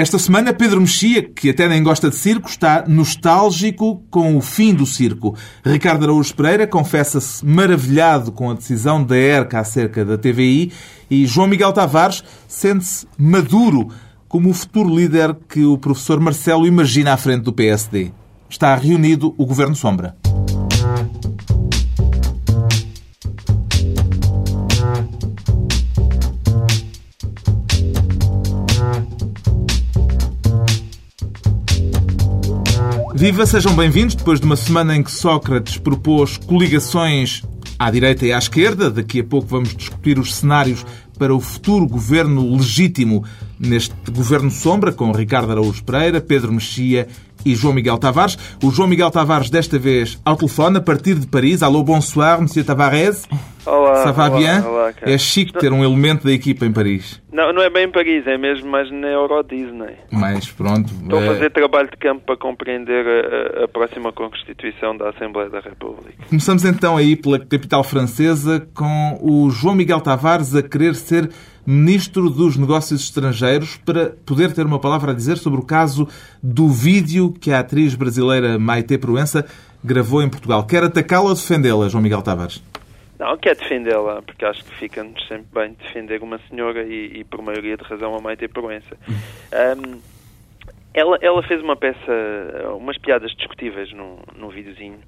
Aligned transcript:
Esta 0.00 0.18
semana, 0.18 0.54
Pedro 0.54 0.80
Mexia, 0.80 1.22
que 1.22 1.50
até 1.50 1.68
nem 1.68 1.82
gosta 1.82 2.08
de 2.08 2.16
circo, 2.16 2.48
está 2.48 2.86
nostálgico 2.88 4.02
com 4.10 4.34
o 4.34 4.40
fim 4.40 4.72
do 4.72 4.86
circo. 4.86 5.36
Ricardo 5.62 6.04
Araújo 6.04 6.34
Pereira 6.34 6.66
confessa-se 6.66 7.44
maravilhado 7.44 8.32
com 8.32 8.48
a 8.48 8.54
decisão 8.54 9.04
da 9.04 9.14
ERCA 9.14 9.60
acerca 9.60 10.02
da 10.02 10.16
TVI 10.16 10.72
e 11.10 11.26
João 11.26 11.46
Miguel 11.46 11.74
Tavares 11.74 12.24
sente-se 12.48 13.06
maduro 13.18 13.88
como 14.26 14.48
o 14.48 14.54
futuro 14.54 14.88
líder 14.88 15.36
que 15.46 15.66
o 15.66 15.76
professor 15.76 16.18
Marcelo 16.18 16.66
imagina 16.66 17.12
à 17.12 17.18
frente 17.18 17.42
do 17.42 17.52
PSD. 17.52 18.10
Está 18.48 18.74
reunido 18.76 19.34
o 19.36 19.44
Governo 19.44 19.76
Sombra. 19.76 20.16
Viva, 33.20 33.44
sejam 33.44 33.76
bem-vindos. 33.76 34.14
Depois 34.14 34.40
de 34.40 34.46
uma 34.46 34.56
semana 34.56 34.96
em 34.96 35.02
que 35.02 35.12
Sócrates 35.12 35.76
propôs 35.76 36.38
coligações 36.38 37.42
à 37.78 37.90
direita 37.90 38.24
e 38.24 38.32
à 38.32 38.38
esquerda, 38.38 38.90
daqui 38.90 39.20
a 39.20 39.24
pouco 39.24 39.46
vamos 39.46 39.76
discutir 39.76 40.18
os 40.18 40.36
cenários 40.36 40.86
para 41.18 41.34
o 41.34 41.38
futuro 41.38 41.86
governo 41.86 42.56
legítimo 42.56 43.22
neste 43.58 43.94
governo 44.10 44.50
sombra, 44.50 44.90
com 44.90 45.12
Ricardo 45.12 45.52
Araújo 45.52 45.84
Pereira, 45.84 46.18
Pedro 46.18 46.50
Mexia 46.50 47.08
e 47.44 47.54
João 47.54 47.74
Miguel 47.74 47.98
Tavares. 47.98 48.36
O 48.62 48.70
João 48.70 48.88
Miguel 48.88 49.10
Tavares, 49.10 49.50
desta 49.50 49.78
vez, 49.78 50.20
ao 50.24 50.36
telefone, 50.36 50.78
a 50.78 50.80
partir 50.80 51.14
de 51.14 51.26
Paris. 51.26 51.62
Alô, 51.62 51.82
bonsoir, 51.82 52.40
Monsieur 52.40 52.64
Tavares. 52.66 53.26
Olá, 53.66 54.02
Ça 54.04 54.10
va 54.10 54.28
olá, 54.30 54.38
bien? 54.38 54.60
olá, 54.66 54.92
é 55.02 55.18
chique 55.18 55.52
ter 55.52 55.70
um 55.70 55.84
elemento 55.84 56.24
da 56.24 56.32
equipa 56.32 56.64
em 56.64 56.72
Paris. 56.72 57.20
Não, 57.30 57.52
não 57.52 57.60
é 57.62 57.68
bem 57.68 57.84
em 57.84 57.90
Paris, 57.92 58.26
é 58.26 58.38
mesmo 58.38 58.70
mais 58.70 58.90
na 58.90 59.06
Euro 59.08 59.42
Disney. 59.42 59.96
Mas 60.10 60.50
pronto. 60.50 60.90
Estou 60.90 61.18
a 61.18 61.22
eh, 61.22 61.26
fazer 61.26 61.50
trabalho 61.50 61.90
de 61.90 61.96
campo 61.98 62.22
para 62.24 62.36
compreender 62.38 63.04
a, 63.06 63.60
a- 63.60 63.64
a 63.64 63.68
próxima 63.68 64.12
Constituição 64.12 64.96
da 64.96 65.10
Assembleia 65.10 65.50
da 65.50 65.60
República. 65.60 66.14
Começamos 66.28 66.64
então 66.64 66.96
aí 66.96 67.14
pela 67.14 67.38
capital 67.38 67.84
francesa 67.84 68.66
com 68.74 69.18
o 69.20 69.50
João 69.50 69.74
Miguel 69.74 70.00
Tavares 70.00 70.54
a 70.56 70.62
querer 70.62 70.94
ser 70.94 71.30
Ministro 71.66 72.30
dos 72.30 72.56
Negócios 72.56 73.02
Estrangeiros 73.02 73.76
para 73.76 74.10
poder 74.26 74.52
ter 74.52 74.64
uma 74.64 74.78
palavra 74.78 75.12
a 75.12 75.14
dizer 75.14 75.36
sobre 75.36 75.60
o 75.60 75.64
caso 75.64 76.08
do 76.42 76.68
vídeo 76.68 77.32
que 77.32 77.52
a 77.52 77.60
atriz 77.60 77.94
brasileira 77.94 78.58
Maite 78.58 78.96
Proença 78.98 79.46
gravou 79.84 80.22
em 80.22 80.28
Portugal. 80.28 80.66
Quer 80.66 80.84
atacá-la 80.84 81.28
ou 81.28 81.34
defendê-la, 81.34 81.88
João 81.88 82.02
Miguel 82.02 82.22
Tavares? 82.22 82.62
Não, 83.18 83.36
quer 83.36 83.54
defendê-la, 83.54 84.22
porque 84.22 84.44
acho 84.46 84.64
que 84.64 84.74
fica-nos 84.76 85.26
sempre 85.28 85.46
bem 85.52 85.76
defender 85.78 86.22
uma 86.22 86.40
senhora 86.48 86.82
e, 86.82 87.20
e 87.20 87.24
por 87.24 87.42
maioria 87.42 87.76
de 87.76 87.84
razão, 87.84 88.14
a 88.16 88.20
Maite 88.20 88.48
Proença. 88.48 88.96
Ahm, 89.52 90.00
ela, 90.94 91.18
ela 91.20 91.42
fez 91.42 91.62
uma 91.62 91.76
peça, 91.76 92.12
umas 92.76 92.96
piadas 92.98 93.30
discutíveis 93.32 93.92
num, 93.92 94.16
num 94.36 94.48
videozinho 94.48 94.98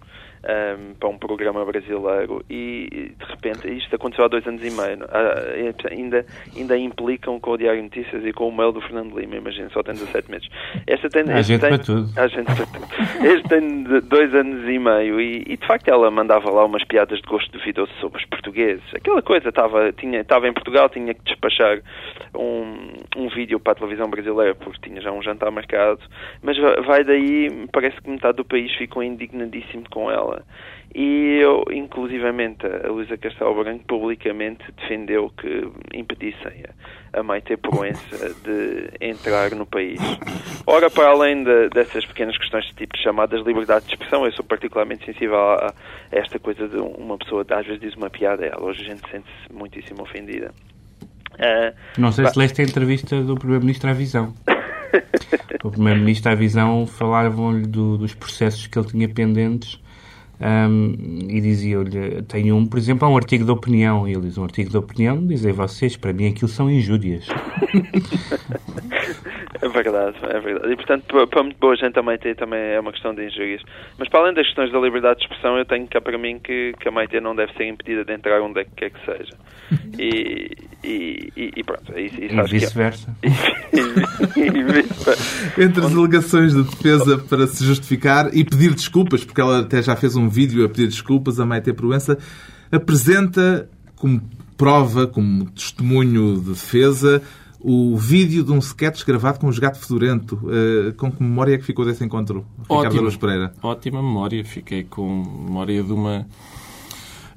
ahm, 0.45 0.95
para 0.99 1.09
um 1.09 1.19
programa 1.19 1.65
brasileiro 1.65 2.45
e 2.51 3.13
de 3.19 3.25
repente 3.27 3.69
isto 3.77 3.95
aconteceu 3.95 4.25
há 4.25 4.29
dois 4.29 4.47
anos 4.47 4.61
e 4.63 4.71
meio. 4.71 4.99
Ah, 5.11 5.35
é, 5.55 5.75
ainda, 5.93 6.25
ainda 6.57 6.77
implicam 6.77 7.39
com 7.41 7.53
o 7.53 7.57
Diário 7.57 7.83
Notícias 7.83 8.25
e 8.25 8.33
com 8.33 8.49
o 8.49 8.57
mail 8.57 8.73
do 8.73 8.81
Fernando 8.81 9.19
Lima, 9.19 9.37
imagina, 9.37 9.71
só 9.71 9.83
tem 9.83 9.95
17 9.95 10.31
meses. 10.31 10.49
Esta 10.87 11.09
tem, 11.09 11.23
Há 11.31 11.41
este 11.41 11.53
gente 11.53 11.61
tem- 11.61 11.71
para 11.71 11.79
tudo. 11.79 12.09
Há 12.17 12.27
gente 12.29 12.45
para 12.47 12.67
tudo. 12.67 13.27
Este 13.27 13.49
tem 13.49 13.83
dois 14.09 14.35
anos 14.35 14.69
e 14.69 14.79
meio 14.79 15.21
e, 15.21 15.43
e, 15.47 15.57
de 15.57 15.67
facto 15.67 15.89
ela 15.89 16.11
mandava 16.11 16.51
lá 16.51 16.65
umas 16.65 16.85
piadas 16.85 17.19
de 17.21 17.27
gosto 17.29 17.51
duvidoso 17.53 17.93
sobre 18.01 18.19
os 18.21 18.25
portugueses. 18.29 18.83
Aquela 18.95 19.23
coisa, 19.23 19.49
estava 19.49 19.93
tinha, 19.93 20.21
estava 20.21 20.49
em 20.49 20.53
Portugal, 20.53 20.89
tinha 20.89 21.15
que 21.15 21.23
despachar 21.25 21.79
um, 22.35 22.93
um 23.17 23.29
vídeo 23.29 23.61
para 23.61 23.73
a 23.73 23.77
televisão 23.77 24.09
brasileira 24.09 24.55
porque 24.55 24.89
tinha 24.89 25.01
já 25.01 25.13
um 25.13 25.23
jantar 25.23 25.51
marcado, 25.51 26.01
mas 26.43 26.57
va- 26.59 26.81
vai 26.81 27.05
daí, 27.05 27.67
parece 27.73 28.01
que 28.01 28.11
metade 28.11 28.37
do 28.37 28.45
país 28.45 28.73
ficou 28.77 29.03
indignadíssimo 29.03 29.85
com 29.91 30.11
ela. 30.11 30.32
E 30.95 31.39
eu, 31.41 31.65
inclusivamente, 31.73 32.67
a 32.67 32.89
Luísa 32.91 33.17
Castelo 33.17 33.55
Branco 33.63 33.83
publicamente 33.87 34.63
defendeu 34.79 35.31
que 35.31 35.67
impedissem 35.95 36.65
a, 37.15 37.23
Maite 37.23 37.57
Proença 37.57 38.35
de 38.45 38.91
entrar 39.01 39.53
no 39.53 39.65
país. 39.65 39.99
Ora, 40.67 40.91
para 40.91 41.09
além 41.09 41.43
de- 41.45 41.71
dessas 41.71 42.05
pequenas 42.05 42.37
questões 42.37 42.67
de 42.67 42.75
tipo 42.75 42.97
chamadas 42.99 43.45
liberdade 43.47 43.87
de 43.87 43.93
expressão, 43.93 44.27
eu 44.27 44.33
sou 44.33 44.45
particularmente 44.45 45.07
sensível 45.07 45.39
a, 45.39 45.69
a 45.69 45.75
esta 46.11 46.39
coisa 46.39 46.69
de 46.69 46.77
uma 46.77 47.17
pessoa 47.17 47.45
às 47.51 47.65
vezes 47.67 47.81
diz 47.81 47.95
uma 47.97 48.11
piada, 48.11 48.45
ela 48.45 48.63
hoje 48.63 48.83
a 48.83 48.89
gente 48.91 49.01
sente-se 49.11 49.51
muitíssimo 49.53 50.03
ofendida. 50.03 50.53
Ah, 51.39 51.73
Não 51.97 52.13
sei 52.13 52.27
se 52.27 52.39
leste 52.39 52.61
a 52.61 52.65
entrevista 52.65 53.19
do 53.23 53.35
Primeiro-Ministro 53.37 53.89
à 53.89 53.95
Visão. 53.95 54.35
O 55.65 55.71
Primeiro-Ministro 55.71 56.31
à 56.33 56.35
Visão 56.35 56.87
falavam-lhe 56.87 57.67
do- 57.67 57.97
dos 57.97 58.15
processos 58.15 58.67
que 58.67 58.79
ele 58.79 58.89
tinha 58.89 59.09
pendentes 59.09 59.82
ahm, 60.43 60.95
e 61.29 61.41
diziam-lhe, 61.41 62.23
tenho 62.23 62.57
um, 62.57 62.67
por 62.67 62.79
exemplo, 62.79 63.07
há 63.07 63.11
um 63.11 63.17
artigo 63.17 63.45
de 63.45 63.51
opinião, 63.51 64.07
e 64.07 64.13
ele 64.13 64.23
diz, 64.23 64.37
um 64.37 64.45
artigo 64.45 64.71
de 64.71 64.77
opinião, 64.77 65.25
dizem 65.27 65.53
vocês, 65.53 65.97
para 65.97 66.13
mim 66.13 66.27
aquilo 66.27 66.49
são 66.49 66.71
injúrias. 66.71 67.27
É 69.63 69.69
verdade, 69.69 70.17
é 70.25 70.41
verdade. 70.41 70.73
E 70.73 70.77
portanto, 70.77 71.05
para, 71.07 71.25
para 71.25 71.43
muito 71.45 71.59
boa 71.61 71.77
gente 71.77 71.97
a 71.97 72.03
Maite 72.03 72.35
também 72.35 72.59
é 72.59 72.81
uma 72.81 72.91
questão 72.91 73.15
de 73.15 73.25
injúrias. 73.25 73.63
Mas 73.97 74.09
para 74.09 74.21
além 74.21 74.35
das 74.35 74.45
questões 74.47 74.73
da 74.73 74.81
liberdade 74.81 75.21
de 75.21 75.27
expressão, 75.27 75.57
eu 75.57 75.65
tenho 75.65 75.87
cá 75.87 76.01
para 76.01 76.19
mim 76.19 76.41
que, 76.41 76.73
que 76.81 76.89
a 76.89 76.91
Maite 76.91 77.21
não 77.21 77.35
deve 77.35 77.53
ser 77.53 77.69
impedida 77.69 78.05
de 78.05 78.13
entrar 78.13 78.43
onde 78.43 78.61
é 78.61 78.65
que 78.65 78.73
quer 78.73 78.91
que 78.91 79.05
seja. 79.05 79.33
E, 79.97 80.51
e, 80.83 81.33
e, 81.37 81.51
e 81.59 81.63
pronto, 81.63 81.97
isso, 81.97 82.21
isso 82.21 82.35
E 82.35 82.39
é- 82.41 82.43
vice-versa. 82.43 83.17
e 83.23 84.51
vice-versa. 84.51 85.63
Entre 85.63 85.85
as 85.85 85.97
alegações 85.97 86.55
de 86.55 86.65
defesa 86.65 87.19
para 87.19 87.47
se 87.47 87.65
justificar 87.65 88.35
e 88.35 88.45
pedir 88.45 88.75
desculpas, 88.75 89.25
porque 89.25 89.41
ela 89.41 89.61
até 89.61 89.81
já 89.81 89.95
fez 89.95 90.17
um 90.17 90.29
vídeo 90.29 90.65
a 90.65 90.69
pedir 90.69 90.89
desculpas, 90.89 91.39
a 91.39 91.47
Maite 91.47 91.73
Proença 91.73 92.19
apresenta 92.73 93.69
como 93.95 94.21
prova, 94.57 95.07
como 95.07 95.49
testemunho 95.51 96.41
de 96.41 96.51
defesa, 96.51 97.23
o 97.65 97.97
vídeo 97.97 98.43
de 98.45 98.51
um 98.53 98.59
sketch 98.59 99.05
gravado 99.05 99.39
com 99.39 99.49
o 99.49 99.53
Gato 99.61 99.79
Fedorento. 99.79 100.39
Eh, 100.51 100.93
com 100.93 101.11
que 101.13 101.23
memória 101.23 101.55
é 101.55 101.59
que 101.59 101.65
ficou 101.65 101.85
desse 101.85 102.05
encontro, 102.05 102.45
Ricardo. 102.63 102.97
Araújo 102.99 103.19
Pereira? 103.19 103.53
Ótima 103.63 104.03
memória. 104.03 104.45
Fiquei 104.45 104.85
com 104.85 105.23
memória 105.47 105.83
de 105.83 105.93
uma 105.93 106.27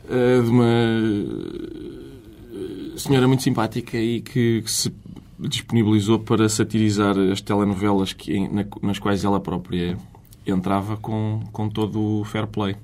eh, 0.09 0.41
de 0.41 0.49
uma 0.49 0.65
eh, 0.65 2.97
senhora 2.97 3.27
muito 3.27 3.43
simpática 3.43 3.97
e 3.97 4.21
que, 4.21 4.61
que 4.61 4.71
se 4.71 4.93
disponibilizou 5.39 6.19
para 6.19 6.47
satirizar 6.49 7.17
as 7.17 7.41
telenovelas 7.41 8.13
que, 8.13 8.47
na- 8.49 8.65
nas 8.81 8.99
quais 8.99 9.23
ela 9.23 9.39
própria 9.39 9.97
entrava 10.45 10.97
com, 10.97 11.41
com 11.51 11.69
todo 11.69 12.19
o 12.19 12.23
fair 12.23 12.47
play. 12.47 12.75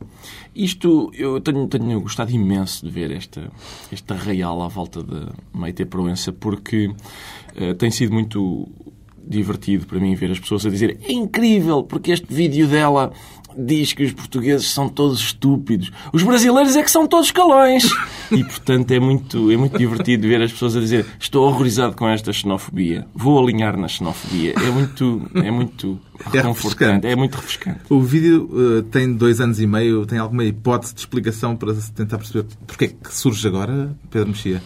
Isto, 0.56 1.12
eu 1.14 1.40
tenho, 1.40 1.68
tenho 1.68 2.02
gostado 2.02 2.32
imenso 2.32 2.86
de 2.86 2.92
ver 2.92 3.12
esta, 3.12 3.52
este 3.92 4.12
arraial 4.14 4.62
à 4.62 4.68
volta 4.68 5.04
da 5.04 5.32
Maite 5.54 5.86
Proença, 5.86 6.32
porque 6.32 6.92
eh, 7.56 7.74
tem 7.74 7.92
sido 7.92 8.14
muito 8.14 8.68
divertido 9.24 9.86
para 9.86 10.00
mim 10.00 10.16
ver 10.16 10.32
as 10.32 10.40
pessoas 10.40 10.66
a 10.66 10.70
dizer 10.70 10.98
é 11.04 11.12
incrível, 11.14 11.84
porque 11.84 12.12
este 12.12 12.34
vídeo 12.34 12.68
dela 12.68 13.14
diz 13.58 13.94
que 13.94 14.04
os 14.04 14.14
portugueses 14.14 14.70
são 14.70 14.88
todos 14.88 15.20
estúpidos. 15.20 15.92
Os 16.14 16.24
brasileiros 16.24 16.76
é 16.76 16.84
que 16.84 16.92
são 16.92 17.08
todos 17.08 17.32
calões. 17.32 17.90
E, 18.32 18.46
portanto, 18.46 18.90
é 18.92 19.00
muito, 19.00 19.52
é 19.52 19.58
muito 19.58 19.78
divertido 19.78 20.26
ver 20.26 20.42
as 20.42 20.54
pessoas 20.54 20.78
a 20.78 20.80
dizer 20.80 21.06
estou 21.20 21.46
horrorizado 21.46 21.98
com 21.98 22.08
esta 22.08 22.32
xenofobia. 22.32 23.06
Vou 23.14 23.38
alinhar 23.38 23.76
na 23.76 23.90
xenofobia. 23.90 24.54
É 24.56 24.72
muito, 24.72 25.30
é 25.36 25.52
muito 25.52 26.00
É 26.34 26.42
refrescante. 26.42 27.08
É 27.08 27.16
muito 27.16 27.36
refrescante. 27.36 27.80
O 27.90 28.02
vídeo 28.02 28.50
eh, 28.54 28.84
tem 28.92 29.14
dois 29.14 29.40
anos 29.40 29.60
e 29.60 29.68
meio. 29.68 30.06
Tem 30.06 30.20
alguma 30.20 30.44
hipótese 30.44 30.94
de 30.94 31.00
explicação 31.02 31.56
para 31.56 31.74
tentar 31.96 32.18
perceber 32.18 32.46
porque 32.68 32.86
é 32.86 32.88
que 32.90 33.14
surge 33.14 33.48
agora, 33.48 33.96
Pedro 34.10 34.30
Mexia? 34.30 34.62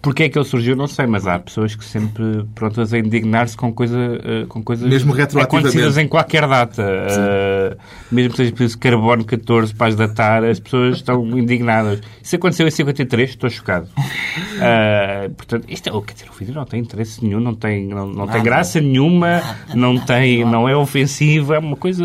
Porquê 0.00 0.24
é 0.24 0.28
que 0.28 0.38
ele 0.38 0.44
surgiu, 0.44 0.76
não 0.76 0.86
sei, 0.86 1.04
mas 1.06 1.26
há 1.26 1.36
pessoas 1.38 1.74
que 1.74 1.84
sempre 1.84 2.46
prontas 2.54 2.94
a 2.94 2.98
indignar-se 2.98 3.56
com, 3.56 3.72
coisa, 3.72 3.98
eh, 4.22 4.46
com 4.48 4.62
coisas 4.62 4.88
Mesmo 4.88 5.12
acontecidas 5.12 5.98
em 5.98 6.06
qualquer 6.06 6.46
data. 6.46 6.82
Eh, 6.82 7.76
mesmo 8.12 8.30
que 8.30 8.36
seja 8.36 8.52
preciso 8.52 8.78
carbono 8.78 9.24
14 9.24 9.74
para 9.74 9.88
as 9.88 9.96
datar, 9.96 10.44
as 10.44 10.60
pessoas 10.60 10.98
estão 10.98 11.26
indignadas. 11.36 12.00
Isso 12.22 12.36
aconteceu 12.36 12.68
em 12.68 12.70
53, 12.70 13.30
estou 13.30 13.50
chocado. 13.50 13.88
Eh, 14.58 15.30
portanto, 15.36 15.66
isto 15.68 15.88
é, 15.88 16.02
quer 16.06 16.14
dizer, 16.14 16.30
o 16.30 16.32
vídeo 16.32 16.54
não 16.54 16.64
tem 16.64 16.80
interesse 16.80 17.22
nenhum, 17.22 17.40
não 17.40 17.54
tem, 17.54 17.86
não, 17.86 18.06
não 18.06 18.26
tem 18.26 18.42
graça 18.42 18.80
nenhuma, 18.80 19.42
não, 19.74 19.98
tem, 19.98 20.46
não 20.46 20.66
é 20.66 20.74
ofensivo, 20.86 21.52
é 21.54 21.58
uma 21.58 21.76
coisa... 21.76 22.04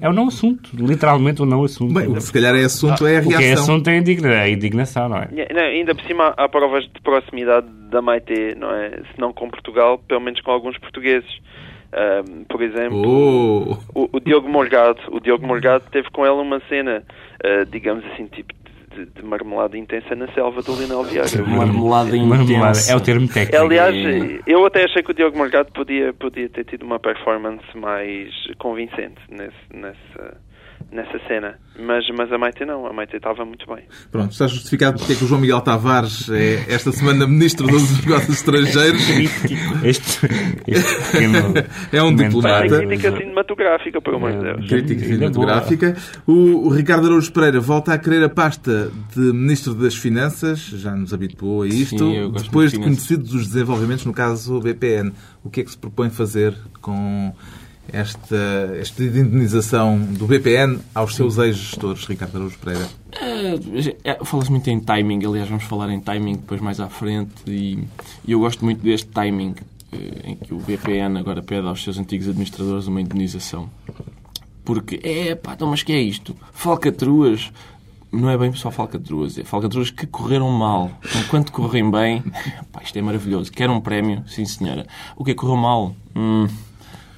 É 0.00 0.08
um 0.08 0.12
não 0.12 0.28
assunto, 0.28 0.70
literalmente 0.74 1.42
um 1.42 1.46
não 1.46 1.62
assunto. 1.64 1.94
Bem, 1.94 2.08
o 2.08 2.14
que 2.14 2.20
se 2.20 2.32
calhar 2.32 2.54
é 2.54 2.64
assunto 2.64 3.06
é 3.06 3.18
a 3.18 3.20
O 3.20 3.28
que 3.28 3.34
é 3.34 3.38
reação. 3.38 3.64
assunto 3.64 3.88
é 3.88 3.92
a 3.92 3.96
é 3.96 4.40
a 4.40 4.48
indignação, 4.48 5.08
não 5.08 5.18
é? 5.18 5.28
Não, 5.52 5.62
ainda 5.62 5.94
por 5.94 6.04
cima 6.04 6.34
há 6.36 6.48
provas 6.48 6.84
de 6.84 7.00
proximidade 7.02 7.66
da 7.90 8.02
Maite, 8.02 8.54
não 8.56 8.72
é? 8.72 8.90
Se 8.90 9.20
não 9.20 9.32
com 9.32 9.48
Portugal, 9.48 9.98
pelo 10.08 10.20
menos 10.20 10.40
com 10.40 10.50
alguns 10.50 10.76
portugueses. 10.78 11.28
Ahm, 11.92 12.44
por 12.48 12.62
exemplo, 12.62 13.00
Oh. 13.00 13.76
o, 13.94 14.08
o 14.12 14.20
Diogo 14.20 14.48
Morgado, 14.48 14.98
o 15.10 15.20
Diogo 15.20 15.46
Morgado 15.46 15.84
teve 15.90 16.10
com 16.10 16.26
ela 16.26 16.42
uma 16.42 16.60
cena, 16.68 17.04
ah, 17.44 17.64
digamos 17.70 18.04
assim, 18.12 18.26
tipo 18.26 18.52
de 18.96 19.06
de, 19.06 19.22
marmelada 19.22 19.76
intensa 19.76 20.14
na 20.14 20.26
selva 20.32 20.62
do 20.62 20.74
Linel 20.74 21.04
Vieira. 21.04 21.28
Marmelada 21.46 22.16
Marmelada. 22.16 22.42
intensa. 22.42 22.92
É 22.92 22.96
o 22.96 23.00
termo 23.00 23.28
técnico. 23.28 23.64
Aliás, 23.64 23.94
eu 24.46 24.64
até 24.64 24.84
achei 24.84 25.02
que 25.02 25.10
o 25.10 25.14
Diogo 25.14 25.36
Morgado 25.36 25.70
podia, 25.72 26.12
podia 26.14 26.48
ter 26.48 26.64
tido 26.64 26.84
uma 26.84 26.98
performance 26.98 27.64
mais 27.74 28.32
convincente 28.58 29.20
nesse, 29.28 29.56
nessa, 29.72 30.40
nessa 30.90 31.18
cena. 31.26 31.58
Mas, 31.78 32.04
mas 32.16 32.32
a 32.32 32.38
Maite 32.38 32.64
não, 32.64 32.86
a 32.86 32.92
Maite 32.92 33.16
estava 33.16 33.44
muito 33.44 33.66
bem. 33.66 33.84
Pronto, 34.10 34.32
está 34.32 34.46
justificado 34.46 34.98
porque 34.98 35.12
é 35.12 35.16
que 35.16 35.24
o 35.24 35.26
João 35.26 35.40
Miguel 35.40 35.60
Tavares 35.60 36.30
é 36.30 36.64
esta 36.72 36.90
semana 36.92 37.26
Ministro 37.26 37.66
dos 37.66 38.04
Negócios 38.04 38.36
Estrangeiros. 38.36 39.02
Este, 39.84 40.26
este 40.66 40.96
É 41.92 42.02
um 42.02 42.14
diplomata. 42.14 42.78
Crítica 42.78 43.16
cinematográfica, 43.16 44.00
por 44.00 44.14
amor 44.14 44.32
de 44.32 44.38
Deus. 44.38 44.68
Crítica 44.68 45.02
Ainda 45.02 45.14
cinematográfica. 45.14 45.96
O, 46.26 46.66
o 46.66 46.68
Ricardo 46.70 47.06
Araújo 47.06 47.32
Pereira 47.32 47.60
volta 47.60 47.92
a 47.92 47.98
querer 47.98 48.24
a 48.24 48.28
pasta 48.28 48.90
de 49.14 49.20
Ministro 49.32 49.74
das 49.74 49.94
Finanças, 49.94 50.58
já 50.60 50.94
nos 50.94 51.12
habituou 51.12 51.62
a 51.62 51.66
isto, 51.66 51.98
Sim, 51.98 52.32
depois 52.32 52.72
de 52.72 52.78
conhecidos 52.78 53.34
os 53.34 53.48
desenvolvimentos 53.48 54.06
no 54.06 54.12
caso 54.12 54.60
BPN. 54.60 55.12
O 55.44 55.50
que 55.50 55.60
é 55.60 55.64
que 55.64 55.70
se 55.70 55.78
propõe 55.78 56.10
fazer 56.10 56.54
com 56.80 57.32
esta, 57.92 58.36
esta 58.80 59.02
indenização 59.02 59.98
do 59.98 60.26
BPN 60.26 60.78
aos 60.94 61.14
seus 61.14 61.38
ex-gestores, 61.38 62.04
Ricardo 62.06 62.36
Araújo 62.36 62.58
Pereira? 62.58 62.88
É, 63.12 64.10
é, 64.10 64.24
Fala-se 64.24 64.50
muito 64.50 64.68
em 64.68 64.80
timing, 64.80 65.24
aliás, 65.24 65.48
vamos 65.48 65.64
falar 65.64 65.90
em 65.90 66.00
timing 66.00 66.34
depois 66.34 66.60
mais 66.60 66.80
à 66.80 66.88
frente. 66.88 67.32
E, 67.46 67.84
e 68.26 68.32
eu 68.32 68.40
gosto 68.40 68.64
muito 68.64 68.82
deste 68.82 69.08
timing 69.08 69.54
eh, 69.92 70.30
em 70.30 70.36
que 70.36 70.52
o 70.52 70.58
BPN 70.58 71.18
agora 71.18 71.42
pede 71.42 71.66
aos 71.66 71.82
seus 71.82 71.98
antigos 71.98 72.28
administradores 72.28 72.86
uma 72.86 73.00
indenização. 73.00 73.70
Porque, 74.64 75.00
é 75.02 75.34
pá, 75.34 75.54
então, 75.54 75.68
mas 75.68 75.82
que 75.82 75.92
é 75.92 76.00
isto? 76.00 76.36
Falcatruas. 76.52 77.52
Não 78.12 78.30
é 78.30 78.38
bem 78.38 78.52
só 78.52 78.70
falcatruas, 78.70 79.36
é 79.36 79.44
falcatruas 79.44 79.90
que 79.90 80.06
correram 80.06 80.50
mal. 80.50 80.90
Enquanto 81.24 81.52
correm 81.52 81.90
bem, 81.90 82.22
pá, 82.72 82.82
isto 82.82 82.98
é 82.98 83.02
maravilhoso. 83.02 83.52
Quer 83.52 83.68
um 83.70 83.80
prémio? 83.80 84.24
Sim, 84.26 84.44
senhora. 84.44 84.86
O 85.16 85.24
que 85.24 85.32
é 85.32 85.34
que 85.34 85.40
correu 85.40 85.56
mal? 85.56 85.94
Hum, 86.14 86.46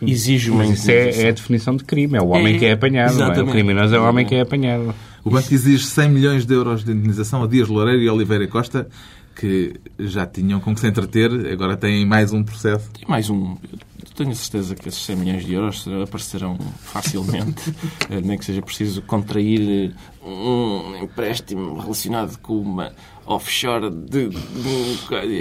exige 0.03 0.51
uma 0.51 0.65
Mas 0.65 0.79
isso 0.79 0.91
é, 0.91 1.11
é 1.23 1.29
a 1.29 1.33
definição 1.33 1.77
de 1.77 1.85
crime. 1.85 2.17
É 2.17 2.23
o 2.23 2.29
homem 2.29 2.57
É, 2.57 2.59
que 2.59 2.65
é 2.67 2.73
apanhado. 2.73 3.17
não 3.19 3.33
é? 3.33 3.43
O 3.43 3.47
criminoso 3.47 3.95
é 3.95 4.01
o 4.01 4.05
homem 4.05 4.25
que 4.27 4.35
é 4.35 4.41
apanhado. 4.41 4.95
O 5.25 5.31
banco 5.31 5.53
exige 5.53 5.85
100 5.85 6.09
milhões 6.11 6.47
de 6.47 6.55
euros 6.55 6.85
de 6.85 6.93
indenização 6.93 7.43
a 7.43 7.47
Dias 7.47 7.69
Loureiro 7.69 8.01
e 8.01 8.09
Oliveira 8.09 8.47
Costa, 8.47 8.89
que 9.35 9.75
já 9.99 10.27
tinham 10.27 10.59
com 10.61 10.75
que 10.75 10.81
se 10.81 10.87
entreter, 10.89 11.31
agora 11.53 11.77
têm 11.77 12.05
mais 12.07 12.33
um 12.33 12.43
processo. 12.43 12.91
Tem 12.93 13.05
mais 13.09 13.29
um. 13.31 13.57
Eu 14.01 14.15
tenho 14.17 14.31
a 14.31 14.35
certeza 14.35 14.75
que 14.75 14.89
esses 14.89 15.01
100 15.05 15.17
milhões 15.17 15.45
de 15.45 15.53
euros 15.55 15.87
aparecerão 16.03 16.59
facilmente, 16.81 17.73
eh, 18.11 18.21
nem 18.21 18.37
que 18.39 18.45
seja 18.45 18.61
preciso 18.63 19.01
contrair 19.03 19.93
eh, 20.25 20.27
um 20.29 20.97
empréstimo 21.05 21.79
relacionado 21.79 22.37
com 22.39 22.57
uma 22.61 22.93
offshore 23.29 23.91
de. 23.91 24.31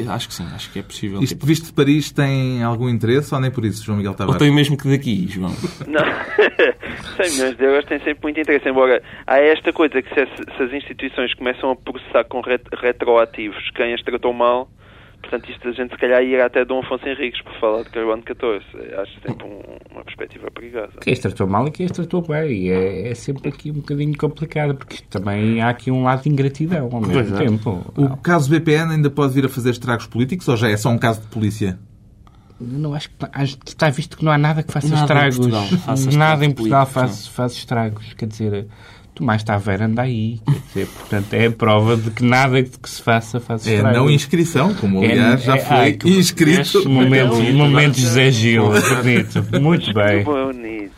acho 0.09 0.27
que 0.27 0.33
sim, 0.33 0.45
acho 0.53 0.71
que 0.71 0.79
é 0.79 0.81
possível. 0.83 1.21
Isto 1.21 1.35
Tipo, 1.35 1.45
visto 1.45 1.65
de 1.67 1.73
Paris 1.73 2.11
tem 2.11 2.63
algum 2.63 2.89
interesse 2.89 3.33
ou 3.33 3.39
nem 3.39 3.49
por 3.51 3.63
isso, 3.65 3.83
João 3.83 3.97
Miguel 3.97 4.11
ou 4.11 4.17
Tavares? 4.17 4.39
tenho 4.39 4.53
mesmo 4.53 4.77
que 4.77 4.87
daqui, 4.89 5.27
João. 5.29 5.51
Não. 5.87 6.01
100 7.23 7.31
milhões 7.35 7.57
de 7.57 7.63
euros 7.63 7.85
tem 7.85 7.99
sempre 7.99 8.19
muito 8.23 8.39
interesse, 8.39 8.67
embora 8.69 9.01
há 9.25 9.39
esta 9.39 9.71
coisa 9.73 10.01
que 10.01 10.13
se, 10.13 10.19
as- 10.19 10.55
se 10.57 10.63
as 10.63 10.73
instituições 10.73 11.33
começam 11.33 11.71
a 11.71 11.75
processar 11.75 12.23
com 12.25 12.41
ret- 12.41 12.67
retroativos 12.73 13.69
quem 13.75 13.93
as 13.93 14.01
tratou 14.01 14.33
mal, 14.33 14.69
portanto 15.29 15.51
isto 15.51 15.67
a 15.67 15.71
gente 15.71 15.91
se 15.91 15.97
calhar 15.97 16.23
ia 16.23 16.45
até 16.45 16.63
Dom 16.65 16.79
Afonso 16.79 17.07
Henriques 17.07 17.41
por 17.41 17.53
falar 17.59 17.83
de 17.83 17.89
Carbono 17.89 18.23
14. 18.23 18.63
Acho 19.01 19.11
sempre 19.25 19.45
um- 19.45 19.61
uma 19.91 20.03
perspectiva 20.03 20.49
perigosa. 20.51 20.93
Quem 21.01 21.13
as 21.13 21.19
tratou 21.19 21.47
mal 21.47 21.67
e 21.67 21.71
quem 21.71 21.85
as 21.85 21.91
tratou 21.91 22.21
bem. 22.21 22.51
E 22.51 22.69
é, 22.69 23.09
é 23.09 23.15
sempre 23.15 23.49
aqui 23.49 23.71
um 23.71 23.75
bocadinho 23.75 24.17
complicado, 24.17 24.75
porque 24.75 24.97
também 25.09 25.61
há 25.61 25.69
aqui 25.69 25.91
um 25.91 26.03
lado 26.03 26.23
de 26.23 26.29
ingratidão 26.29 26.89
ao 26.91 27.01
mesmo 27.01 27.13
Pois 27.13 27.31
é. 27.33 27.37
tempo. 27.45 27.93
O 27.95 28.17
caso 28.17 28.49
BPN 28.49 28.93
ainda 28.93 29.09
pode 29.09 29.33
vir 29.33 29.45
a 29.45 29.49
fazer 29.49 29.71
estragos 29.71 30.07
políticos 30.07 30.47
ou 30.47 30.55
já 30.57 30.69
é 30.69 30.77
só 30.77 30.89
um 30.89 30.97
caso 30.97 31.21
de 31.21 31.27
polícia? 31.27 31.77
Não 32.59 32.95
acho 32.95 33.09
que 33.09 33.15
acho 33.33 33.57
que 33.59 33.67
está 33.69 33.87
visto 33.91 34.17
que 34.17 34.25
não 34.25 34.31
há 34.31 34.37
nada 34.37 34.63
que 34.63 34.73
faça 34.73 34.87
Nada 34.87 34.99
em 34.99 35.03
estragos. 35.03 35.37
Portugal 35.37 35.63
faça 35.67 35.87
nada 35.87 36.09
estragos 36.09 36.43
em 36.47 36.51
Portugal 36.51 36.85
faz, 36.87 37.27
faz 37.27 37.51
estragos. 37.53 38.13
Quer 38.15 38.25
dizer, 38.25 38.67
Tomás 39.17 39.43
Taveira 39.43 39.85
anda 39.85 40.03
aí. 40.03 40.39
Quer 40.45 40.53
dizer, 40.83 40.87
portanto, 40.87 41.33
é 41.33 41.47
a 41.47 41.51
prova 41.51 41.97
de 41.97 42.11
que 42.11 42.23
nada 42.23 42.61
que 42.61 42.89
se 42.89 43.01
faça 43.01 43.39
faz 43.39 43.65
É 43.67 43.81
não 43.81 44.09
inscrição, 44.09 44.73
como 44.75 45.03
É- 45.03 45.11
aliás 45.11 45.43
já 45.43 45.55
é- 45.55 45.59
foi 45.59 45.75
ai, 45.77 45.93
que- 45.93 46.07
inscrito. 46.09 46.61
Este 46.61 46.87
momento. 46.87 47.99
José 47.99 48.31
Gil, 48.31 48.63
bonito. 48.69 49.45
Muito 49.61 49.93
bem. 49.93 50.23
Bonito. 50.23 50.91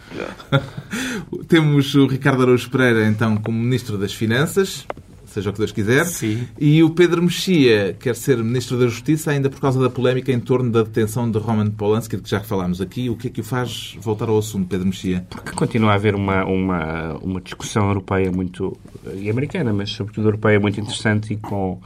Temos 1.47 1.95
o 1.95 2.07
Ricardo 2.07 2.43
Araújo 2.43 2.69
Pereira, 2.69 3.07
então, 3.07 3.37
como 3.37 3.57
Ministro 3.57 3.97
das 3.97 4.13
Finanças, 4.13 4.85
seja 5.31 5.49
o 5.49 5.53
que 5.53 5.59
Deus 5.59 5.71
quiser. 5.71 6.05
Sim. 6.05 6.47
E 6.59 6.83
o 6.83 6.89
Pedro 6.89 7.21
Mexia 7.21 7.95
quer 7.99 8.15
ser 8.15 8.37
Ministro 8.37 8.77
da 8.79 8.87
Justiça, 8.87 9.31
ainda 9.31 9.49
por 9.49 9.59
causa 9.59 9.79
da 9.79 9.89
polémica 9.89 10.31
em 10.31 10.39
torno 10.39 10.71
da 10.71 10.83
detenção 10.83 11.29
de 11.29 11.37
Roman 11.37 11.69
Polanski, 11.71 12.17
de 12.17 12.23
que 12.23 12.29
já 12.29 12.39
falámos 12.41 12.81
aqui. 12.81 13.09
O 13.09 13.15
que 13.15 13.27
é 13.27 13.29
que 13.29 13.41
o 13.41 13.43
faz 13.43 13.95
voltar 14.01 14.29
ao 14.29 14.37
assunto, 14.37 14.67
Pedro 14.67 14.87
Mexia? 14.87 15.25
Porque 15.29 15.51
continua 15.51 15.91
a 15.91 15.95
haver 15.95 16.15
uma, 16.15 16.43
uma, 16.45 17.13
uma 17.21 17.41
discussão 17.41 17.87
europeia 17.87 18.31
muito. 18.31 18.77
e 19.15 19.29
americana, 19.29 19.71
mas 19.73 19.89
sobretudo 19.91 20.27
europeia 20.27 20.59
muito 20.59 20.79
interessante 20.79 21.33
e 21.33 21.37
com. 21.37 21.79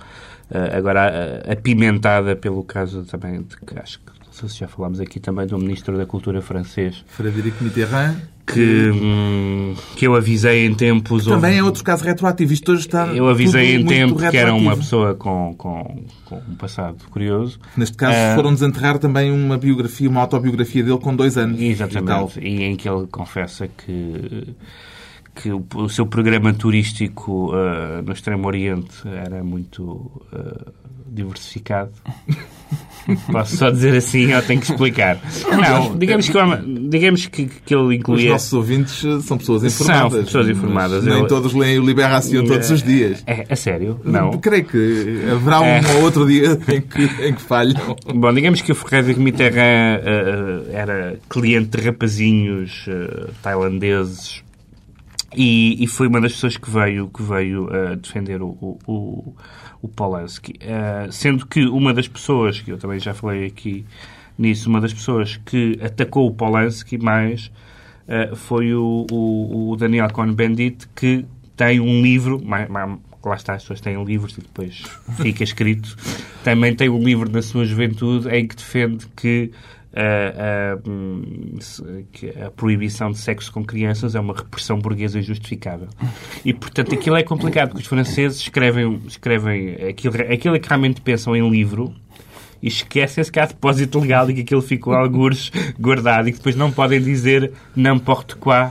eh, 0.49 0.77
agora 0.77 1.09
eh, 1.45 1.53
apimentada 1.53 2.35
pelo 2.35 2.63
caso 2.63 3.03
também 3.05 3.41
de 3.41 3.57
que 3.57 3.79
acho 3.79 3.99
que. 3.99 4.13
Não 4.25 4.33
sei 4.33 4.49
se 4.49 4.59
já 4.59 4.67
falámos 4.67 4.99
aqui 4.99 5.19
também 5.19 5.45
do 5.45 5.57
Ministro 5.59 5.95
da 5.95 6.07
Cultura 6.07 6.41
francês, 6.41 7.03
Frederico 7.07 7.63
Mitterrand. 7.63 8.15
Que, 8.45 8.89
hum, 8.91 9.73
que 9.95 10.05
eu 10.05 10.15
avisei 10.15 10.65
em 10.65 10.73
tempos. 10.73 11.25
Também 11.25 11.51
houve- 11.51 11.59
é 11.59 11.63
outro 11.63 11.83
caso 11.83 12.03
retroativo. 12.03 12.51
Isto 12.53 12.73
hoje 12.73 12.81
está. 12.81 13.07
Eu 13.07 13.27
avisei 13.29 13.75
em 13.75 13.85
tempo 13.85 14.15
que 14.17 14.37
era 14.37 14.53
uma 14.53 14.75
pessoa 14.75 15.15
com, 15.15 15.53
com, 15.57 16.03
com 16.25 16.35
um 16.37 16.55
passado 16.55 16.97
curioso. 17.09 17.59
Neste 17.77 17.95
caso, 17.95 18.15
Ah, 18.17 18.35
foram 18.35 18.53
desenterrar 18.53 18.97
também 18.99 19.31
uma 19.31 19.57
biografia, 19.57 20.09
uma 20.09 20.21
autobiografia 20.21 20.83
dele 20.83 20.97
com 20.99 21.15
dois 21.15 21.37
anos. 21.37 21.59
e. 21.59 21.67
Exatamente. 21.67 22.39
E 22.39 22.63
em 22.63 22.75
que 22.75 22.87
ele 22.89 23.07
confessa 23.07 23.67
que, 23.67 24.53
que 25.35 25.49
o, 25.51 25.87
seu 25.89 26.05
programa 26.05 26.53
turístico 26.53 27.51
ah, 27.53 28.01
no 28.01 28.11
Extremo 28.11 28.45
Oriente 28.47 29.07
era 29.07 29.43
muito 29.43 30.21
ah, 30.33 30.71
diversificado. 31.07 31.91
Posso 33.31 33.57
só 33.57 33.69
dizer 33.69 33.95
assim 33.97 34.33
ou 34.33 34.41
tenho 34.41 34.61
que 34.61 34.71
explicar? 34.71 35.19
Não, 35.51 35.97
digamos 35.97 36.29
que, 36.29 36.37
digamos 36.89 37.25
que, 37.27 37.45
que 37.47 37.75
ele 37.75 37.83
Os 37.83 37.93
incluía... 37.95 38.31
nossos 38.31 38.53
ouvintes 38.53 39.03
eh, 39.03 39.19
são 39.21 39.37
pessoas 39.37 39.61
São 39.73 39.85
informadas. 39.85 40.25
pessoas 40.25 40.47
mas 40.47 40.57
informadas. 40.57 41.03
Nem 41.03 41.19
Eu- 41.19 41.27
todos 41.27 41.53
leem 41.53 41.79
o 41.79 41.85
Liberação 41.85 42.45
todos 42.45 42.69
os 42.71 42.81
dias. 42.81 43.23
É, 43.27 43.45
a 43.49 43.55
sério? 43.55 43.99
Não. 44.03 44.31
Creio 44.39 44.65
que 44.65 45.21
haverá 45.31 45.59
um 45.61 45.65
É. 45.65 45.81
ou 45.97 46.03
outro 46.03 46.25
dia 46.25 46.57
em 46.69 46.81
que, 46.81 47.03
em 47.27 47.33
que 47.33 47.41
falham. 47.41 47.95
Bom, 48.15 48.33
digamos 48.33 48.61
que 48.61 48.71
o 48.71 48.75
Frederico 48.75 49.19
Mitterrand 49.19 49.99
eh, 50.03 50.61
era 50.71 51.19
cliente 51.29 51.77
de 51.77 51.83
rapazinhos 51.85 52.85
eh, 52.87 53.27
tailandeses 53.41 54.41
e, 55.35 55.83
e 55.83 55.87
foi 55.87 56.07
uma 56.07 56.21
das 56.21 56.33
pessoas 56.33 56.57
que 56.57 56.69
veio, 56.69 57.07
que 57.09 57.23
veio 57.23 57.67
eh, 57.73 57.95
defender 57.95 58.41
o, 58.41 58.49
o, 58.61 58.77
o, 58.87 59.35
o 59.83 59.87
Polanski. 59.89 60.55
Eh, 60.61 61.09
sendo 61.11 61.45
que 61.45 61.65
uma 61.65 61.93
das 61.93 62.07
pessoas, 62.07 62.59
que 62.59 62.71
eu 62.71 62.77
também 62.77 62.99
já 62.99 63.13
falei 63.13 63.45
aqui 63.45 63.85
nisso, 64.39 64.69
uma 64.69 64.79
das 64.79 64.93
pessoas 64.93 65.37
que 65.45 65.77
atacou 65.83 66.25
o 66.25 66.33
Polanski 66.33 66.97
mais 66.97 67.51
eh, 68.07 68.31
foi 68.33 68.73
o, 68.73 69.05
o, 69.11 69.71
o 69.71 69.75
Daniel 69.75 70.09
Cohn-Bendit, 70.09 70.87
que 70.95 71.25
tem 71.57 71.81
um 71.81 72.01
livro, 72.01 72.43
mais, 72.43 72.69
mais, 72.69 72.97
lá 73.23 73.35
está, 73.35 73.53
as 73.53 73.63
pessoas 73.63 73.81
têm 73.81 74.01
livros 74.03 74.37
e 74.37 74.41
depois 74.41 74.83
fica 75.21 75.43
escrito, 75.43 75.95
também 76.45 76.73
tem 76.73 76.89
um 76.89 77.03
livro 77.03 77.29
na 77.29 77.41
sua 77.41 77.65
juventude 77.65 78.29
em 78.29 78.47
que 78.47 78.55
defende 78.55 79.05
que 79.15 79.51
a, 79.95 80.73
a, 80.73 80.89
hum, 80.89 81.57
a 82.45 82.49
proibição 82.51 83.11
de 83.11 83.19
sexo 83.19 83.51
com 83.51 83.63
crianças 83.63 84.15
é 84.15 84.19
uma 84.19 84.33
repressão 84.33 84.79
burguesa 84.79 85.19
injustificável. 85.19 85.87
E, 86.43 86.53
portanto, 86.53 86.93
aquilo 86.93 87.15
é 87.15 87.23
complicado, 87.23 87.69
porque 87.69 87.81
os 87.81 87.87
franceses 87.87 88.39
escrevem, 88.39 89.01
escrevem 89.07 89.75
aquilo, 89.89 90.15
aquilo 90.31 90.55
é 90.55 90.59
que 90.59 90.67
realmente 90.67 91.01
pensam 91.01 91.35
em 91.35 91.47
livro 91.47 91.93
e 92.61 92.67
esquecem-se 92.67 93.31
que 93.31 93.39
há 93.39 93.45
depósito 93.45 93.99
legal 93.99 94.29
e 94.29 94.33
que 94.33 94.41
aquilo 94.41 94.61
ficou 94.61 94.93
algures 94.93 95.51
guardado 95.79 96.29
e 96.29 96.31
que 96.31 96.37
depois 96.37 96.55
não 96.55 96.71
podem 96.71 97.01
dizer 97.01 97.51
n'importe 97.75 98.35
quoi 98.35 98.69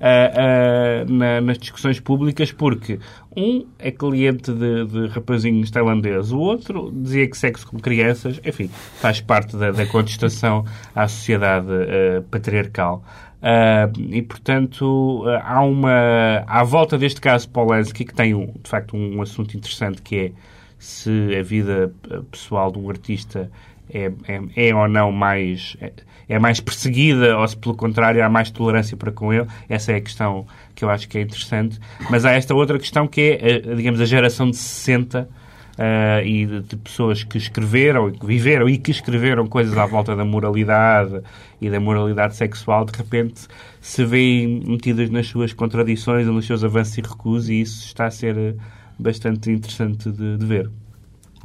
ah, 0.00 0.32
ah, 0.34 1.04
na- 1.08 1.40
nas 1.40 1.58
discussões 1.58 2.00
públicas 2.00 2.52
porque 2.52 2.98
um 3.36 3.66
é 3.78 3.90
cliente 3.90 4.52
de, 4.52 4.86
de 4.86 5.06
rapazinhos 5.08 5.70
tailandeses, 5.70 6.32
o 6.32 6.38
outro 6.38 6.90
dizia 6.94 7.28
que 7.28 7.36
sexo 7.36 7.66
com 7.66 7.78
crianças, 7.78 8.40
enfim, 8.44 8.68
faz 8.68 9.20
parte 9.20 9.56
da, 9.56 9.70
da 9.70 9.86
contestação 9.86 10.64
à 10.94 11.06
sociedade 11.08 11.68
ah, 11.70 12.22
patriarcal. 12.30 13.02
Ah, 13.42 13.90
e, 13.96 14.22
portanto, 14.22 15.22
ah, 15.26 15.54
há 15.54 15.60
uma... 15.62 16.44
À 16.46 16.64
volta 16.64 16.96
deste 16.98 17.20
caso 17.20 17.48
Polanski, 17.50 18.04
que 18.04 18.14
tem, 18.14 18.34
um, 18.34 18.46
de 18.46 18.68
facto, 18.68 18.96
um 18.96 19.20
assunto 19.22 19.56
interessante 19.56 20.00
que 20.02 20.16
é 20.16 20.32
se 20.78 21.34
a 21.38 21.42
vida 21.42 21.92
eh, 22.10 22.20
pessoal 22.30 22.70
de 22.70 22.78
um 22.78 22.90
artista 22.90 23.50
é, 23.92 24.12
é, 24.28 24.68
é 24.68 24.74
ou 24.74 24.88
não 24.88 25.10
mais 25.10 25.76
é, 25.80 25.92
é, 26.28 26.38
mais 26.38 26.60
perseguida 26.60 27.36
ou 27.38 27.46
se 27.46 27.56
pelo 27.56 27.74
contrário 27.74 28.24
há 28.24 28.28
mais 28.28 28.50
tolerância 28.50 28.96
para 28.96 29.12
com 29.12 29.32
ele. 29.32 29.46
Essa 29.68 29.92
é 29.92 29.96
a 29.96 30.00
questão 30.00 30.46
que 30.74 30.84
eu 30.84 30.90
acho 30.90 31.08
que 31.08 31.18
é 31.18 31.22
interessante. 31.22 31.78
Mas 32.10 32.24
há 32.24 32.32
esta 32.32 32.54
outra 32.54 32.78
questão 32.78 33.06
que 33.06 33.38
é, 33.40 33.58
digamos, 33.74 34.00
a 34.00 34.04
geração 34.04 34.50
de 34.50 34.56
60 34.56 35.28
uh, 35.76 36.24
e 36.24 36.46
de, 36.46 36.60
de, 36.62 36.76
pessoas 36.76 37.22
que 37.22 37.38
escreveram, 37.38 38.10
que 38.10 38.26
viveram 38.26 38.68
e 38.68 38.78
que 38.78 38.90
escreveram 38.90 39.46
coisas 39.46 39.76
à 39.76 39.86
volta 39.86 40.16
da 40.16 40.24
moralidade 40.24 41.20
e 41.60 41.70
da 41.70 41.78
moralidade 41.78 42.36
sexual, 42.36 42.84
de 42.84 42.96
repente 42.96 43.46
se 43.80 44.04
veem 44.04 44.62
metidas 44.66 45.10
nas 45.10 45.26
suas 45.28 45.52
contradições 45.52 46.26
ou 46.26 46.32
nos 46.32 46.46
seus 46.46 46.64
avanços 46.64 46.98
e 46.98 47.00
recuos 47.00 47.48
e 47.48 47.60
isso 47.60 47.86
está 47.86 48.06
a 48.06 48.10
ser 48.10 48.56
bastante 48.98 49.50
interessante 49.50 50.10
de, 50.10 50.36
de 50.36 50.46
ver. 50.46 50.70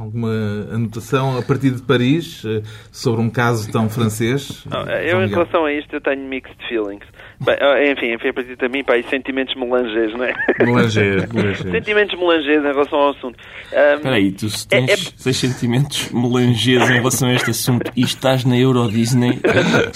Alguma 0.02 0.32
anotação 0.74 1.38
a 1.38 1.44
partir 1.44 1.72
de 1.72 1.82
Paris 1.84 2.44
eh, 2.44 2.62
sobre 2.92 3.22
um 3.22 3.30
caso 3.30 3.72
tão 3.72 3.88
francês? 3.88 4.66
Não, 4.66 4.90
eu, 4.90 5.22
em 5.22 5.28
relação 5.28 5.66
a 5.66 5.72
isto, 5.72 5.96
eu 5.96 6.02
tenho 6.02 6.28
mixed 6.28 6.58
feelings. 6.68 7.06
Bem, 7.44 7.92
enfim, 7.92 8.14
enfim, 8.14 8.28
a 8.28 8.34
partir 8.34 8.56
de 8.56 8.70
mim, 8.70 8.84
pá, 8.84 8.98
e 8.98 9.04
sentimentos 9.10 9.56
melangês, 9.56 10.14
não 10.14 10.24
é? 10.24 10.34
Melangês, 10.64 11.24
Sentimentos 11.60 12.20
melangês 12.20 12.60
em 12.60 12.68
relação 12.68 13.00
ao 13.00 13.10
assunto. 13.10 13.36
Espera 13.64 14.00
um, 14.06 14.10
aí, 14.14 14.32
tu 14.32 14.48
se 14.48 14.68
tens 14.68 14.90
é, 15.26 15.30
é... 15.30 15.34
sentimentos 15.34 16.12
melangês 16.12 16.88
em 16.88 16.94
relação 16.94 17.30
a 17.30 17.34
este 17.34 17.50
assunto 17.50 17.92
e 17.96 18.04
estás 18.04 18.46
na 18.46 18.56
Euro 18.56 18.88
Disney, 18.92 19.40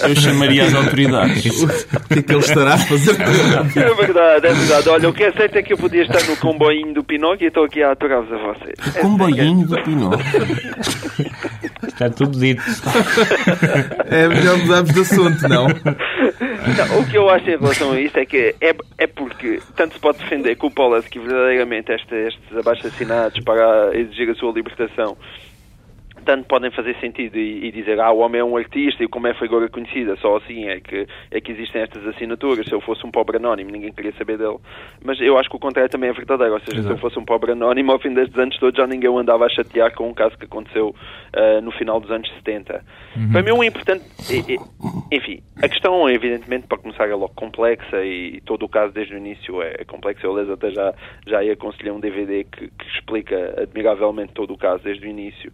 eu 0.08 0.16
chamaria 0.16 0.64
as 0.64 0.74
autoridades. 0.74 1.62
o 1.62 2.08
que 2.08 2.18
é 2.18 2.22
que 2.22 2.32
ele 2.32 2.40
estará 2.40 2.74
a 2.74 2.78
fazer? 2.78 3.14
É 3.14 3.94
verdade, 3.94 4.46
é 4.46 4.52
verdade. 4.52 4.88
Olha, 4.88 5.08
o 5.08 5.12
que 5.12 5.22
é 5.22 5.30
certo 5.30 5.56
é 5.56 5.62
que 5.62 5.72
eu 5.72 5.78
podia 5.78 6.02
estar 6.02 6.28
no 6.28 6.36
comboinho 6.38 6.94
do 6.94 7.04
Pinóquio 7.04 7.44
e 7.44 7.48
estou 7.48 7.64
aqui 7.64 7.80
a 7.80 7.92
aturar-vos 7.92 8.32
a 8.32 8.38
vocês. 8.38 8.96
O 8.96 9.00
comboinho 9.00 9.68
do 9.68 9.80
Pinóquio? 9.84 10.26
Está 11.86 12.10
tudo 12.10 12.38
dito. 12.38 12.62
É 14.10 14.26
melhor 14.26 14.58
mudarmos 14.58 14.92
de 14.92 15.00
assunto, 15.00 15.48
não? 15.48 15.66
O 16.98 17.10
que 17.10 17.16
eu 17.16 17.28
acho 17.28 17.48
em 17.48 17.58
relação 17.58 17.92
a 17.92 18.00
isso 18.00 18.18
é 18.18 18.26
que 18.26 18.54
é, 18.60 18.74
é 18.98 19.06
porque 19.06 19.60
tanto 19.74 19.94
se 19.94 20.00
pode 20.00 20.18
defender 20.18 20.56
que 20.56 20.66
o 20.66 20.70
que 21.08 21.18
verdadeiramente 21.18 21.92
este, 21.92 22.14
estes 22.14 22.56
abaixo-assinados 22.56 23.42
para 23.44 23.96
exigir 23.96 24.30
a 24.30 24.34
sua 24.34 24.52
libertação 24.52 25.16
tanto 26.26 26.46
podem 26.48 26.70
fazer 26.72 26.96
sentido 26.96 27.38
e, 27.38 27.68
e, 27.68 27.72
dizer 27.72 28.00
ah, 28.00 28.10
o 28.10 28.18
homem 28.18 28.40
é 28.40 28.44
um 28.44 28.56
artista 28.56 29.02
e 29.02 29.08
como 29.08 29.28
é 29.28 29.34
figura 29.34 29.68
conhecida, 29.68 30.16
só 30.16 30.36
assim 30.36 30.66
é 30.66 30.80
que, 30.80 31.06
é 31.30 31.40
que 31.40 31.52
existem 31.52 31.82
estas 31.82 32.04
assinaturas. 32.06 32.66
Se 32.66 32.72
eu 32.72 32.80
fosse 32.80 33.06
um 33.06 33.10
pobre 33.10 33.36
anónimo, 33.36 33.70
ninguém 33.70 33.92
queria 33.92 34.12
saber 34.18 34.36
dele. 34.36 34.58
Mas 35.02 35.20
eu 35.20 35.38
acho 35.38 35.48
que 35.48 35.56
o 35.56 35.60
contrário 35.60 35.90
também 35.90 36.10
é 36.10 36.12
verdadeiro. 36.12 36.52
Ou 36.54 36.60
seja, 36.60 36.80
Exato. 36.80 36.86
se 36.86 36.92
eu 36.92 36.98
fosse 36.98 37.18
um 37.18 37.24
pobre 37.24 37.52
anónimo, 37.52 37.92
ao 37.92 37.98
fim 38.00 38.12
destes 38.12 38.36
anos 38.36 38.58
todos 38.58 38.76
já 38.76 38.86
ninguém 38.86 39.16
andava 39.16 39.46
a 39.46 39.48
chatear 39.48 39.94
com 39.94 40.08
um 40.08 40.14
caso 40.14 40.36
que 40.36 40.44
aconteceu 40.44 40.88
uh, 40.88 41.60
no 41.62 41.70
final 41.70 42.00
dos 42.00 42.10
anos 42.10 42.28
70. 42.34 42.84
Uhum. 43.16 43.32
Para 43.32 43.42
mim, 43.42 43.52
o 43.52 43.62
importante. 43.62 44.04
Enfim, 45.12 45.40
a 45.62 45.68
questão, 45.68 46.10
evidentemente, 46.10 46.66
para 46.66 46.78
começar, 46.78 47.08
é 47.08 47.14
logo 47.14 47.32
complexa 47.34 48.04
e 48.04 48.40
todo 48.44 48.64
o 48.64 48.68
caso 48.68 48.92
desde 48.92 49.14
o 49.14 49.18
início 49.18 49.62
é 49.62 49.84
complexo. 49.84 50.26
Eu, 50.26 50.32
aliás, 50.32 50.50
até 50.50 50.70
já, 50.70 50.92
já 51.26 51.40
aconselhei 51.52 51.92
um 51.92 52.00
DVD 52.00 52.44
que, 52.44 52.68
que 52.68 52.86
explica 52.96 53.62
admiravelmente 53.62 54.32
todo 54.32 54.52
o 54.52 54.58
caso 54.58 54.82
desde 54.82 55.06
o 55.06 55.08
início. 55.08 55.52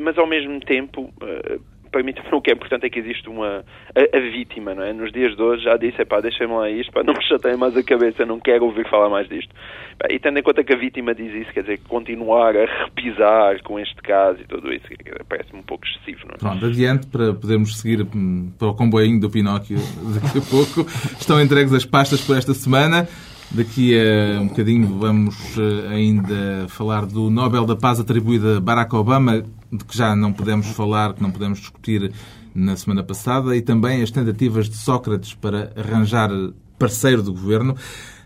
Mas 0.00 0.18
ao 0.18 0.26
mesmo 0.26 0.60
tempo, 0.60 1.12
uh, 1.22 1.60
para 1.90 2.02
mim 2.02 2.12
o 2.32 2.40
que 2.40 2.50
é 2.50 2.54
importante 2.54 2.86
é 2.86 2.90
que 2.90 2.98
existe 2.98 3.28
uma 3.28 3.64
a, 3.94 4.16
a 4.16 4.20
vítima, 4.20 4.74
não 4.74 4.82
é? 4.82 4.92
Nos 4.92 5.12
dias 5.12 5.36
de 5.36 5.42
hoje 5.42 5.64
já 5.64 5.76
disse, 5.76 6.04
pá, 6.04 6.20
deixem-me 6.20 6.54
lá 6.54 6.70
isto, 6.70 6.92
pá, 6.92 7.02
não 7.04 7.14
me 7.14 7.22
chateiem 7.22 7.56
mais 7.56 7.76
a 7.76 7.82
cabeça, 7.82 8.24
não 8.24 8.38
quero 8.38 8.64
ouvir 8.64 8.88
falar 8.88 9.08
mais 9.08 9.28
disto. 9.28 9.52
E 10.08 10.18
tendo 10.18 10.38
em 10.38 10.42
conta 10.42 10.64
que 10.64 10.72
a 10.72 10.78
vítima 10.78 11.14
diz 11.14 11.32
isso, 11.34 11.52
quer 11.52 11.62
dizer, 11.62 11.80
continuar 11.88 12.56
a 12.56 12.84
repisar 12.84 13.62
com 13.62 13.78
este 13.78 13.96
caso 13.96 14.40
e 14.40 14.44
tudo 14.44 14.72
isso, 14.72 14.86
parece-me 15.28 15.58
um 15.58 15.62
pouco 15.62 15.84
excessivo, 15.86 16.26
não 16.26 16.34
é? 16.34 16.38
Pronto, 16.38 16.66
adiante 16.66 17.06
para 17.08 17.34
podermos 17.34 17.78
seguir 17.78 18.06
hum, 18.14 18.50
para 18.58 18.68
o 18.68 18.74
comboinho 18.74 19.20
do 19.20 19.28
Pinóquio 19.28 19.78
daqui 20.14 20.38
a 20.38 20.42
pouco. 20.42 20.88
Estão 21.18 21.40
entregues 21.40 21.72
as 21.74 21.84
pastas 21.84 22.20
por 22.20 22.36
esta 22.36 22.54
semana. 22.54 23.08
Daqui 23.52 23.98
a 23.98 24.40
um 24.40 24.46
bocadinho 24.46 24.98
vamos 24.98 25.36
eh, 25.58 25.88
ainda 25.88 26.66
falar 26.68 27.04
do 27.04 27.28
Nobel 27.28 27.66
da 27.66 27.74
Paz 27.74 27.98
atribuído 27.98 28.56
a 28.56 28.60
Barack 28.60 28.94
Obama, 28.94 29.42
de 29.72 29.84
que 29.84 29.96
já 29.96 30.14
não 30.14 30.32
podemos 30.32 30.68
falar, 30.68 31.14
que 31.14 31.22
não 31.22 31.32
podemos 31.32 31.58
discutir 31.58 32.12
na 32.54 32.76
semana 32.76 33.02
passada, 33.02 33.56
e 33.56 33.60
também 33.60 34.02
as 34.02 34.10
tentativas 34.12 34.68
de 34.68 34.76
Sócrates 34.76 35.34
para 35.34 35.72
arranjar 35.76 36.30
parceiro 36.78 37.24
do 37.24 37.32
governo. 37.32 37.76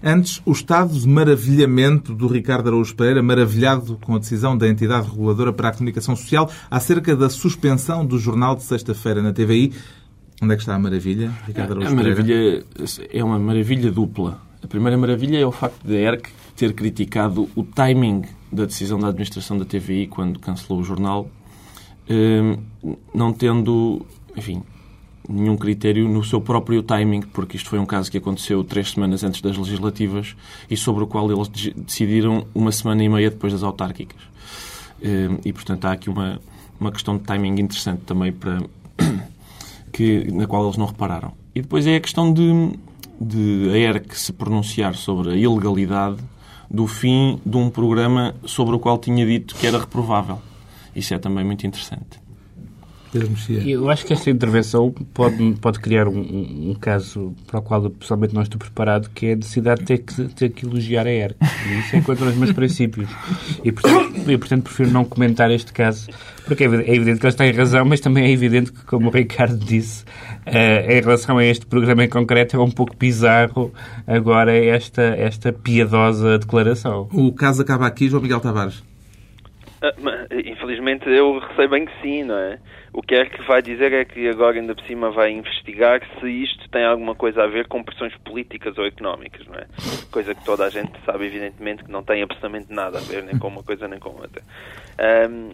Antes, 0.03 0.43
o 0.45 0.53
estado 0.53 0.93
de 0.93 1.09
maravilhamento 1.09 2.15
do 2.15 2.29
Ricardo 2.29 2.69
Araújo 2.69 2.95
Pereira, 2.95 3.23
maravilhado 3.23 3.99
com 4.05 4.17
a 4.17 4.19
decisão 4.19 4.57
da 4.57 4.69
entidade 4.69 5.09
reguladora 5.09 5.55
para 5.55 5.71
a 5.71 5.73
comunicação 5.73 6.15
social 6.15 6.51
acerca 6.71 7.17
da 7.17 7.31
suspensão 7.31 8.05
do 8.05 8.19
jornal 8.19 8.55
de 8.55 8.63
sexta-feira 8.63 9.23
na 9.23 9.33
TVI. 9.33 9.73
Onde 10.43 10.53
é 10.53 10.57
que 10.57 10.63
está 10.63 10.75
a 10.75 10.79
maravilha, 10.79 11.33
Ricardo 11.47 11.73
Araújo 11.73 11.89
a 11.89 11.95
maravilha 11.95 12.65
é 13.11 13.25
uma 13.25 13.39
maravilha 13.39 13.91
dupla. 13.91 14.39
A 14.65 14.67
primeira 14.67 14.97
maravilha 14.97 15.39
é 15.39 15.45
o 15.45 15.53
facto 15.53 15.87
da 15.87 15.95
ERC 15.95 16.31
ter 16.57 16.73
criticado 16.73 17.51
o 17.55 17.63
timing 17.63 18.23
da 18.51 18.65
decisão 18.65 18.99
da 18.99 19.09
administração 19.09 19.59
da 19.59 19.65
TVI 19.67 20.07
quando 20.07 20.41
cancelou 20.41 20.81
o 20.81 20.85
jornal, 20.85 21.29
hum, 22.09 22.97
não 23.15 23.31
tendo, 23.31 24.07
enfim, 24.35 24.63
nenhum 25.29 25.55
critério 25.59 26.09
no 26.09 26.25
seu 26.25 26.41
próprio 26.41 26.83
timing, 26.83 27.21
porque 27.21 27.59
isto 27.59 27.69
foi 27.69 27.79
um 27.79 27.85
caso 27.85 28.11
que 28.11 28.17
aconteceu 28.17 28.65
três 28.65 28.93
semanas 28.93 29.23
antes 29.23 29.43
das 29.43 29.55
legislativas 29.59 30.35
e 30.71 30.79
sobre 30.79 31.05
o 31.05 31.07
qual 31.07 31.31
eles 31.31 31.49
decidiram 31.77 32.47
uma 32.55 32.73
semana 32.73 33.05
e 33.05 33.09
meia 33.09 33.29
depois 33.29 33.53
das 33.53 33.63
autárquicas. 33.63 34.23
Hum, 35.03 35.41
e, 35.45 35.53
portanto, 35.53 35.85
há 35.85 35.93
aqui 35.93 36.09
uma, 36.09 36.41
uma 36.81 36.91
questão 36.91 37.19
de 37.19 37.25
timing 37.25 37.61
interessante 37.61 38.01
também 38.07 38.33
para 38.33 38.63
que, 39.93 40.33
na 40.33 40.47
qual 40.47 40.65
eles 40.65 40.79
não 40.79 40.87
repararam. 40.87 41.33
E 41.55 41.61
depois 41.61 41.87
é 41.87 41.97
a 41.97 42.01
questão 42.01 42.33
de 42.33 42.73
de 43.21 43.71
a 43.73 43.77
ERC 43.77 44.17
se 44.17 44.33
pronunciar 44.33 44.95
sobre 44.95 45.33
a 45.33 45.37
ilegalidade 45.37 46.19
do 46.71 46.87
fim 46.87 47.41
de 47.45 47.57
um 47.57 47.71
programa 47.71 48.35
sobre 48.45 48.75
o 48.75 48.79
qual 48.79 48.99
tinha 48.99 49.25
dito 49.25 49.55
que 49.55 49.67
era 49.67 49.79
reprovável. 49.79 50.41
Isso 50.95 51.15
é 51.15 51.19
também 51.19 51.45
muito 51.45 51.67
interessante. 51.67 52.24
Eu 53.67 53.91
acho 53.91 54.05
que 54.05 54.13
esta 54.13 54.31
intervenção 54.31 54.93
pode, 55.13 55.55
pode 55.61 55.81
criar 55.81 56.09
um, 56.09 56.19
um, 56.19 56.71
um, 56.71 56.75
caso 56.75 57.35
para 57.47 57.61
o 57.61 57.63
qual 57.63 57.91
pessoalmente 57.91 58.35
não 58.35 58.43
estou 58.43 58.59
preparado, 58.59 59.09
que 59.11 59.27
é 59.27 59.33
a 59.33 59.37
necessidade 59.37 59.81
de 59.81 59.87
ter 59.87 59.99
que, 59.99 60.35
ter 60.35 60.49
que 60.51 60.67
elogiar 60.67 61.07
a 61.07 61.11
ERC. 61.11 61.37
E 61.43 61.79
isso 61.79 61.97
é 61.97 62.01
contra 62.01 62.27
os 62.27 62.37
meus 62.37 62.53
princípios. 62.53 63.09
E 63.63 63.71
portanto, 63.71 64.31
e, 64.31 64.39
portanto, 64.39 64.63
prefiro 64.65 64.91
não 64.91 65.05
comentar 65.05 65.51
este 65.51 65.73
caso, 65.73 66.09
porque 66.47 66.65
é 66.65 66.67
evidente 66.67 67.21
que 67.21 67.27
eles 67.27 67.35
têm 67.35 67.53
razão, 67.53 67.85
mas 67.85 68.01
também 68.01 68.25
é 68.25 68.31
evidente 68.31 68.73
que, 68.73 68.85
como 68.85 69.09
o 69.09 69.11
Ricardo 69.11 69.57
disse, 69.57 70.05
uh, 70.47 70.91
em 70.91 71.01
relação 71.01 71.39
a 71.39 71.45
este 71.45 71.67
programa 71.67 72.05
em 72.05 72.09
concreto, 72.09 72.57
é 72.57 72.61
um 72.61 72.71
pouco 72.71 72.97
bizarro 72.97 73.73
agora 74.07 74.55
esta, 74.57 75.03
esta 75.03 75.53
piedosa 75.53 76.39
declaração. 76.39 77.09
O 77.13 77.33
caso 77.33 77.63
acaba 77.63 77.87
aqui, 77.87 78.09
João 78.09 78.23
Miguel 78.23 78.41
Tavares. 78.41 78.81
Uh, 79.83 80.41
infelizmente 80.47 81.07
eu 81.09 81.39
receio 81.39 81.69
bem 81.69 81.85
que 81.85 81.93
sim, 82.01 82.25
não 82.25 82.37
é? 82.37 82.59
O 82.95 83.03
que 83.03 83.17
é 83.17 83.25
que 83.25 83.43
vai 83.43 83.61
dizer 83.61 83.93
é 83.93 84.05
que 84.05 84.29
agora 84.29 84.57
ainda 84.57 84.73
por 84.73 84.85
cima 84.85 85.11
vai 85.11 85.33
investigar 85.33 86.01
se 86.21 86.31
isto 86.31 86.69
tem 86.71 86.85
alguma 86.85 87.13
coisa 87.13 87.43
a 87.43 87.47
ver 87.49 87.67
com 87.67 87.83
pressões 87.83 88.15
políticas 88.19 88.79
ou 88.79 88.87
económicas, 88.87 89.45
não 89.49 89.57
é? 89.57 89.67
Coisa 90.13 90.33
que 90.33 90.45
toda 90.45 90.65
a 90.65 90.71
gente 90.71 90.93
sabe, 91.05 91.27
evidentemente, 91.27 91.83
que 91.83 91.91
não 91.91 92.05
tem 92.05 92.23
absolutamente 92.23 92.73
nada 92.73 92.99
a 92.99 93.01
ver 93.01 93.25
nem 93.25 93.37
com 93.37 93.49
uma 93.49 93.65
coisa 93.65 93.89
nem 93.89 93.99
com 93.99 94.11
outra. 94.11 94.41
Um, 95.29 95.51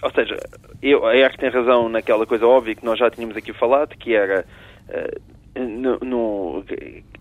ou 0.00 0.12
seja, 0.12 0.36
eu, 0.80 1.04
a 1.04 1.16
ERC 1.16 1.36
tem 1.36 1.50
razão 1.50 1.88
naquela 1.88 2.24
coisa 2.26 2.46
óbvia 2.46 2.76
que 2.76 2.84
nós 2.84 2.96
já 2.96 3.10
tínhamos 3.10 3.36
aqui 3.36 3.52
falado, 3.52 3.96
que 3.96 4.14
era 4.14 4.46
uh, 4.88 5.60
no, 5.60 5.98
no, 5.98 6.64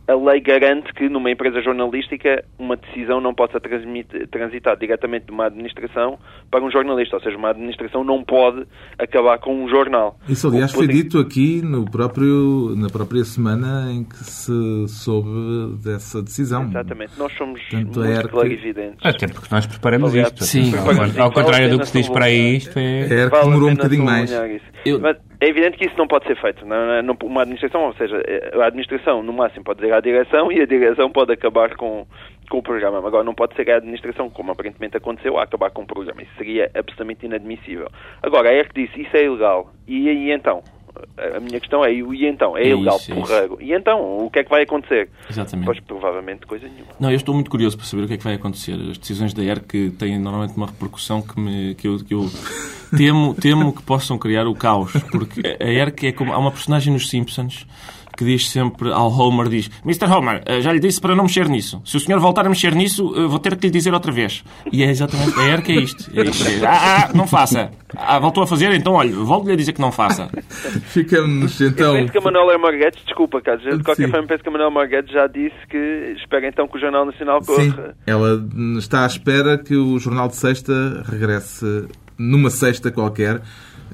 a 0.08 0.16
lei 0.16 0.42
garante 0.42 0.94
que 0.94 1.08
numa 1.08 1.32
empresa 1.32 1.62
jornalística 1.62 2.44
uma 2.60 2.76
decisão 2.76 3.22
não 3.22 3.34
possa 3.34 3.60
transitar 3.60 4.78
diretamente 4.78 5.28
de 5.28 5.32
uma 5.32 5.46
administração 5.46 6.20
para 6.52 6.64
um 6.64 6.70
jornalista, 6.70 7.16
ou 7.16 7.22
seja, 7.22 7.38
uma 7.38 7.50
administração 7.50 8.04
não 8.04 8.24
pode 8.24 8.66
acabar 8.98 9.40
com 9.40 9.64
um 9.64 9.70
jornal. 9.70 10.18
Isso, 10.28 10.48
aliás, 10.48 10.72
foi 10.72 10.88
dito 10.88 11.20
aqui 11.20 11.62
no 11.62 11.90
próprio, 11.90 12.76
na 12.76 12.90
própria 12.90 13.24
semana 13.24 13.92
em 13.92 14.04
que 14.04 14.18
se 14.18 14.88
soube 14.88 15.78
dessa 15.84 16.22
decisão. 16.22 16.66
Exatamente, 16.66 17.18
nós 17.18 17.32
somos 17.38 17.62
Tanto 17.70 18.00
muito 18.00 18.04
é 18.04 18.24
clarividentes. 18.24 19.06
Até 19.06 19.28
porque 19.28 19.48
nós 19.50 19.66
preparamos 19.66 20.12
aliás, 20.12 20.34
isto. 20.34 20.44
Sim. 20.44 20.72
Ao, 20.76 21.26
ao 21.26 21.32
contrário 21.32 21.70
do 21.70 21.80
que 21.80 21.88
se 21.88 21.98
diz 21.98 22.10
para 22.10 22.26
aí, 22.26 22.58
isto 22.58 22.78
é... 22.78 23.24
É 23.24 23.30
que 23.30 23.40
demorou 23.40 23.70
um 23.70 23.76
bocadinho 23.76 24.04
mais. 24.04 24.32
Eu... 24.86 25.00
Mas 25.00 25.18
é 25.44 25.50
evidente 25.50 25.78
que 25.78 25.86
isso 25.86 25.98
não 25.98 26.08
pode 26.08 26.26
ser 26.26 26.40
feito. 26.40 26.66
Não, 26.66 27.18
uma 27.24 27.42
administração, 27.42 27.84
ou 27.84 27.94
seja, 27.96 28.16
a 28.54 28.66
administração 28.66 29.22
no 29.22 29.34
máximo 29.34 29.66
pode 29.66 29.82
dizer 29.82 29.94
à 29.94 30.00
direção 30.00 30.52
e 30.52 30.62
a 30.62 30.66
direção 30.66 31.12
pode 31.12 31.34
acabar 31.34 31.76
com, 31.76 32.08
com 32.50 32.58
o 32.60 32.64
programa. 32.64 33.00
Agora 33.00 33.24
não 33.24 33.34
pode 33.34 33.54
ser 33.56 33.70
a 33.70 33.78
administração, 33.78 34.30
como 34.30 34.52
aparentemente 34.52 34.96
aconteceu, 34.96 35.38
a 35.38 35.44
acabar 35.44 35.70
com 35.72 35.82
o 35.84 35.88
programa. 35.88 36.22
Isso 36.22 36.32
seria 36.38 36.72
absolutamente 36.74 37.26
inadmissível. 37.26 37.90
Agora, 38.22 38.50
a 38.50 38.54
ERC 38.54 38.72
disse 38.74 39.02
isso 39.02 39.18
é 39.18 39.26
ilegal. 39.26 39.70
E 39.86 40.08
aí 40.08 40.32
então? 40.32 40.64
A 41.18 41.40
minha 41.40 41.60
questão 41.60 41.84
é, 41.84 41.92
e 41.94 42.28
então? 42.28 42.58
É, 42.58 42.64
É 42.64 42.68
ilegal, 42.70 42.98
isso, 42.98 43.12
é 43.12 43.16
porreiro. 43.16 43.58
E 43.60 43.74
então? 43.74 44.26
O 44.26 44.30
que 44.30 44.40
é 44.40 44.44
que 44.44 44.50
vai 44.50 44.64
acontecer? 44.64 45.10
Exatamente. 45.30 45.66
Pois, 45.66 45.80
provavelmente, 45.80 46.46
coisa 46.46 46.68
nenhuma. 46.68 46.92
Não, 47.00 47.10
eu 47.10 47.16
estou 47.16 47.34
muito 47.34 47.50
curioso 47.50 47.78
para 47.78 47.86
saber 47.86 48.04
o 48.04 48.08
que 48.08 48.14
é 48.14 48.18
que 48.18 48.24
vai 48.24 48.36
acontecer. 48.36 48.74
As 48.74 48.98
decisões 48.98 49.34
da 49.34 49.44
ERC 49.44 49.92
têm 49.98 50.20
normalmente 50.20 50.56
uma 50.56 50.68
repercussão 50.68 51.22
que, 51.22 51.40
me, 51.40 51.76
que, 51.76 51.88
eu, 51.88 51.98
que 51.98 52.14
eu 52.14 52.30
temo, 52.96 53.34
temo 53.34 53.74
que 53.74 53.82
possam 53.82 54.18
criar 54.18 54.48
o 54.48 54.54
caos. 54.54 54.94
Porque 55.12 55.42
a 55.60 55.68
ERC 55.68 56.08
é 56.08 56.12
como. 56.12 56.32
Há 56.34 56.38
uma 56.38 56.52
personagem 56.52 56.94
nos 56.94 57.10
Simpsons 57.10 57.66
que 58.18 58.24
diz 58.24 58.50
sempre 58.50 58.92
ao 58.92 59.12
Homer: 59.12 59.48
diz, 59.50 59.70
Mr. 59.86 60.06
Homer, 60.12 60.42
eh, 60.46 60.62
já 60.62 60.72
lhe 60.72 60.80
disse 60.80 61.00
para 61.02 61.16
não 61.16 61.24
mexer 61.24 61.48
nisso. 61.48 61.82
Se 61.86 61.98
o 61.98 62.00
senhor 62.00 62.20
voltar 62.20 62.46
a 62.46 62.50
mexer 62.50 62.74
nisso, 62.76 63.14
eh, 63.16 63.28
vou 63.28 63.40
ter 63.40 63.56
que 63.56 63.68
lhe 63.68 63.72
dizer 63.72 63.94
outra 63.94 64.12
vez. 64.12 64.44
E 64.72 64.84
é 64.84 64.90
exatamente. 64.90 65.40
A 65.40 65.44
ERC 65.48 65.70
é 65.72 65.76
isto. 65.76 66.12
É 66.20 66.24
isto. 66.24 66.44
Ah, 66.66 67.10
ah, 67.10 67.12
não 67.14 67.28
faça. 67.28 67.72
Ah, 67.96 68.18
voltou 68.20 68.44
a 68.44 68.48
fazer, 68.48 68.74
então 68.74 68.94
olha, 68.94 69.14
volto-lhe 69.14 69.54
a 69.54 69.56
dizer 69.56 69.74
que 69.74 69.82
não 69.82 69.92
faça. 69.92 70.28
Ficamos 70.86 71.60
Eu 71.60 71.70
então. 71.70 71.94
penso 71.94 72.12
que 72.12 72.18
a 72.18 72.22
Manuela 72.22 72.58
Marguetes, 72.58 73.04
desculpa, 73.06 73.42
Carlos, 73.42 73.64
de 73.64 73.84
qualquer 73.84 74.06
Sim. 74.06 74.12
forma, 74.12 74.28
penso 74.28 74.44
que 74.44 74.50
a 74.50 74.52
Manuela 74.52 74.72
Marguetes 74.74 75.14
já 75.14 75.28
disse 75.28 75.56
que 75.70 76.16
espera 76.18 76.48
então 76.48 76.68
que 76.68 76.78
o 76.78 76.80
Jornal 76.80 77.06
Nacional 77.06 77.40
corra. 77.46 77.64
Sim, 77.64 77.74
ela 78.08 78.44
está 78.78 79.04
à 79.04 79.08
espera 79.08 79.58
que 79.58 79.76
o 79.76 80.00
Jornal 80.00 80.28
de 80.28 80.36
Sexta 80.36 81.04
regresse 81.06 81.88
numa 82.18 82.50
sexta 82.50 82.92
qualquer. 82.92 83.42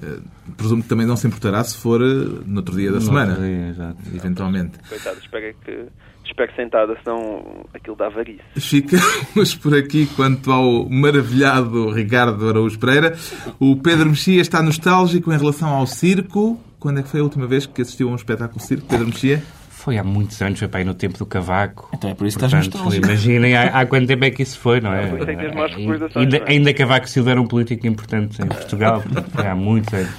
Eh, 0.01 0.19
Presumo 0.57 0.81
que 0.83 0.89
também 0.89 1.05
não 1.05 1.15
se 1.15 1.27
importará 1.27 1.63
se 1.63 1.77
for 1.77 2.01
eh, 2.01 2.05
no 2.45 2.57
outro 2.57 2.75
dia 2.75 2.91
da 2.91 2.99
semana, 3.01 3.35
Sim, 3.35 3.69
exato. 3.69 3.97
eventualmente. 4.13 4.77
Coitado, 4.87 5.19
espero 5.19 5.55
que. 5.63 5.85
Espero 6.25 6.55
sentada, 6.55 6.95
senão 7.03 7.65
aquilo 7.73 7.95
dá 7.95 8.07
varice. 8.07 8.41
Ficamos 8.55 9.55
por 9.55 9.73
aqui 9.75 10.05
quanto 10.15 10.51
ao 10.51 10.87
maravilhado 10.87 11.89
Ricardo 11.91 12.47
Araújo 12.47 12.77
Pereira. 12.77 13.17
O 13.59 13.75
Pedro 13.77 14.09
Mexia 14.09 14.39
está 14.41 14.61
nostálgico 14.61 15.33
em 15.33 15.37
relação 15.37 15.69
ao 15.69 15.87
circo. 15.87 16.59
Quando 16.79 16.99
é 16.99 17.03
que 17.03 17.09
foi 17.09 17.19
a 17.19 17.23
última 17.23 17.47
vez 17.47 17.65
que 17.65 17.81
assistiu 17.81 18.09
a 18.09 18.11
um 18.11 18.15
espetáculo 18.15 18.59
de 18.59 18.65
circo, 18.67 18.85
Pedro 18.87 19.07
Mexia? 19.07 19.43
Foi 19.79 19.97
há 19.97 20.03
muitos 20.03 20.41
anos, 20.41 20.59
foi 20.59 20.67
para 20.67 20.81
aí 20.81 20.85
no 20.85 20.93
tempo 20.93 21.17
do 21.17 21.25
cavaco. 21.25 21.89
Então 21.93 22.09
é 22.09 22.13
por 22.13 22.27
isso 22.27 22.37
que 22.37 22.43
estás 22.43 22.65
Portanto, 22.65 22.83
nostálgico. 22.83 23.07
imaginem 23.07 23.55
há, 23.55 23.79
há 23.79 23.85
quanto 23.85 24.07
tempo 24.07 24.25
é 24.25 24.29
que 24.29 24.43
isso 24.43 24.59
foi, 24.59 24.81
não 24.81 24.93
é? 24.93 25.03
É 25.03 25.05
ainda, 25.05 26.09
não 26.13 26.21
é? 26.37 26.43
ainda 26.51 26.73
Cavaco 26.73 27.07
Silva 27.07 27.31
era 27.31 27.41
um 27.41 27.47
político 27.47 27.87
importante 27.87 28.41
em 28.41 28.45
Portugal, 28.45 29.01
portanto, 29.01 29.31
foi 29.31 29.47
há 29.47 29.55
muitos 29.55 29.93
anos. 29.93 30.09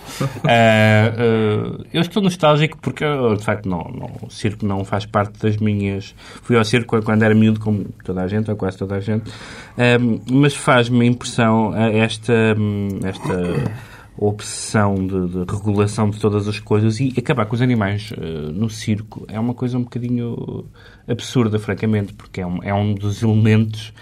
Ah, 0.45 1.13
ah, 1.15 1.85
eu 1.93 2.01
estou 2.01 2.23
nostálgico 2.23 2.79
porque, 2.81 3.05
eu, 3.05 3.37
de 3.37 3.45
facto, 3.45 3.69
não, 3.69 3.81
não, 3.95 4.11
o 4.23 4.31
circo 4.31 4.65
não 4.65 4.83
faz 4.83 5.05
parte 5.05 5.39
das 5.39 5.59
minhas... 5.59 6.15
Fui 6.43 6.57
ao 6.57 6.65
circo 6.65 7.03
quando 7.03 7.23
era 7.23 7.35
miúdo, 7.35 7.61
como 7.61 7.85
toda 8.03 8.23
a 8.23 8.27
gente, 8.27 8.51
ou 8.51 8.57
quase 8.57 8.79
toda 8.79 8.95
a 8.95 9.01
gente, 9.01 9.31
Ah, 9.77 9.99
mas 10.31 10.55
faz-me 10.55 11.05
impressão 11.07 11.75
esta... 11.77 12.33
hum, 12.59 12.89
esta 13.05 13.90
obsessão 14.21 14.95
de, 14.95 15.29
de 15.29 15.39
regulação 15.51 16.11
de 16.11 16.21
todas 16.21 16.47
as 16.47 16.61
coisas 16.61 17.01
e 17.01 17.13
acabar 17.17 17.47
com 17.47 17.55
os 17.55 17.63
animais 17.63 18.13
eh, 18.13 18.53
no 18.53 18.69
circo 18.69 19.25
é 19.29 19.41
uma 19.41 19.55
coisa 19.55 19.79
um 19.79 19.83
bocadinho 19.83 20.67
absurda, 21.09 21.59
francamente, 21.59 22.13
porque 22.13 22.43
é 22.43 22.47
um, 22.47 22.63
é 22.63 22.75
um 22.75 22.95
dos 22.95 23.23
elementos. 23.23 23.95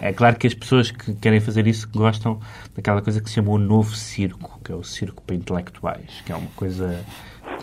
É 0.00 0.12
claro 0.12 0.36
que 0.36 0.46
as 0.46 0.54
pessoas 0.54 0.92
que 0.92 1.14
querem 1.14 1.40
fazer 1.40 1.66
isso 1.66 1.88
gostam 1.92 2.38
daquela 2.74 3.02
coisa 3.02 3.20
que 3.20 3.28
se 3.28 3.34
chama 3.34 3.50
o 3.50 3.58
novo 3.58 3.96
circo, 3.96 4.60
que 4.62 4.70
é 4.70 4.74
o 4.76 4.84
circo 4.84 5.22
para 5.22 5.34
intelectuais, 5.34 6.22
que 6.24 6.30
é 6.30 6.36
uma 6.36 6.50
coisa 6.54 7.04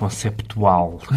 conceptual. 0.05 0.99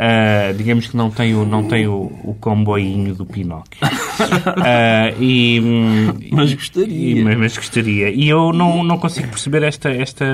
Ah, 0.00 0.52
digamos 0.56 0.86
que 0.86 0.96
não 0.96 1.10
tem 1.10 1.34
o, 1.34 1.44
não 1.44 1.64
tem 1.64 1.88
o, 1.88 2.02
o 2.22 2.36
comboinho 2.40 3.16
do 3.16 3.26
Pinóquio. 3.26 3.80
Ah, 3.82 5.10
e, 5.18 5.60
hum, 5.60 6.14
Mas 6.30 6.54
gostaria. 6.54 7.18
e- 7.20 7.24
mas, 7.24 7.36
mas 7.36 7.56
gostaria. 7.56 8.08
E 8.10 8.28
eu 8.28 8.52
não, 8.52 8.84
não 8.84 8.96
consigo 8.96 9.26
perceber 9.26 9.64
esta, 9.64 9.90
esta. 9.90 10.24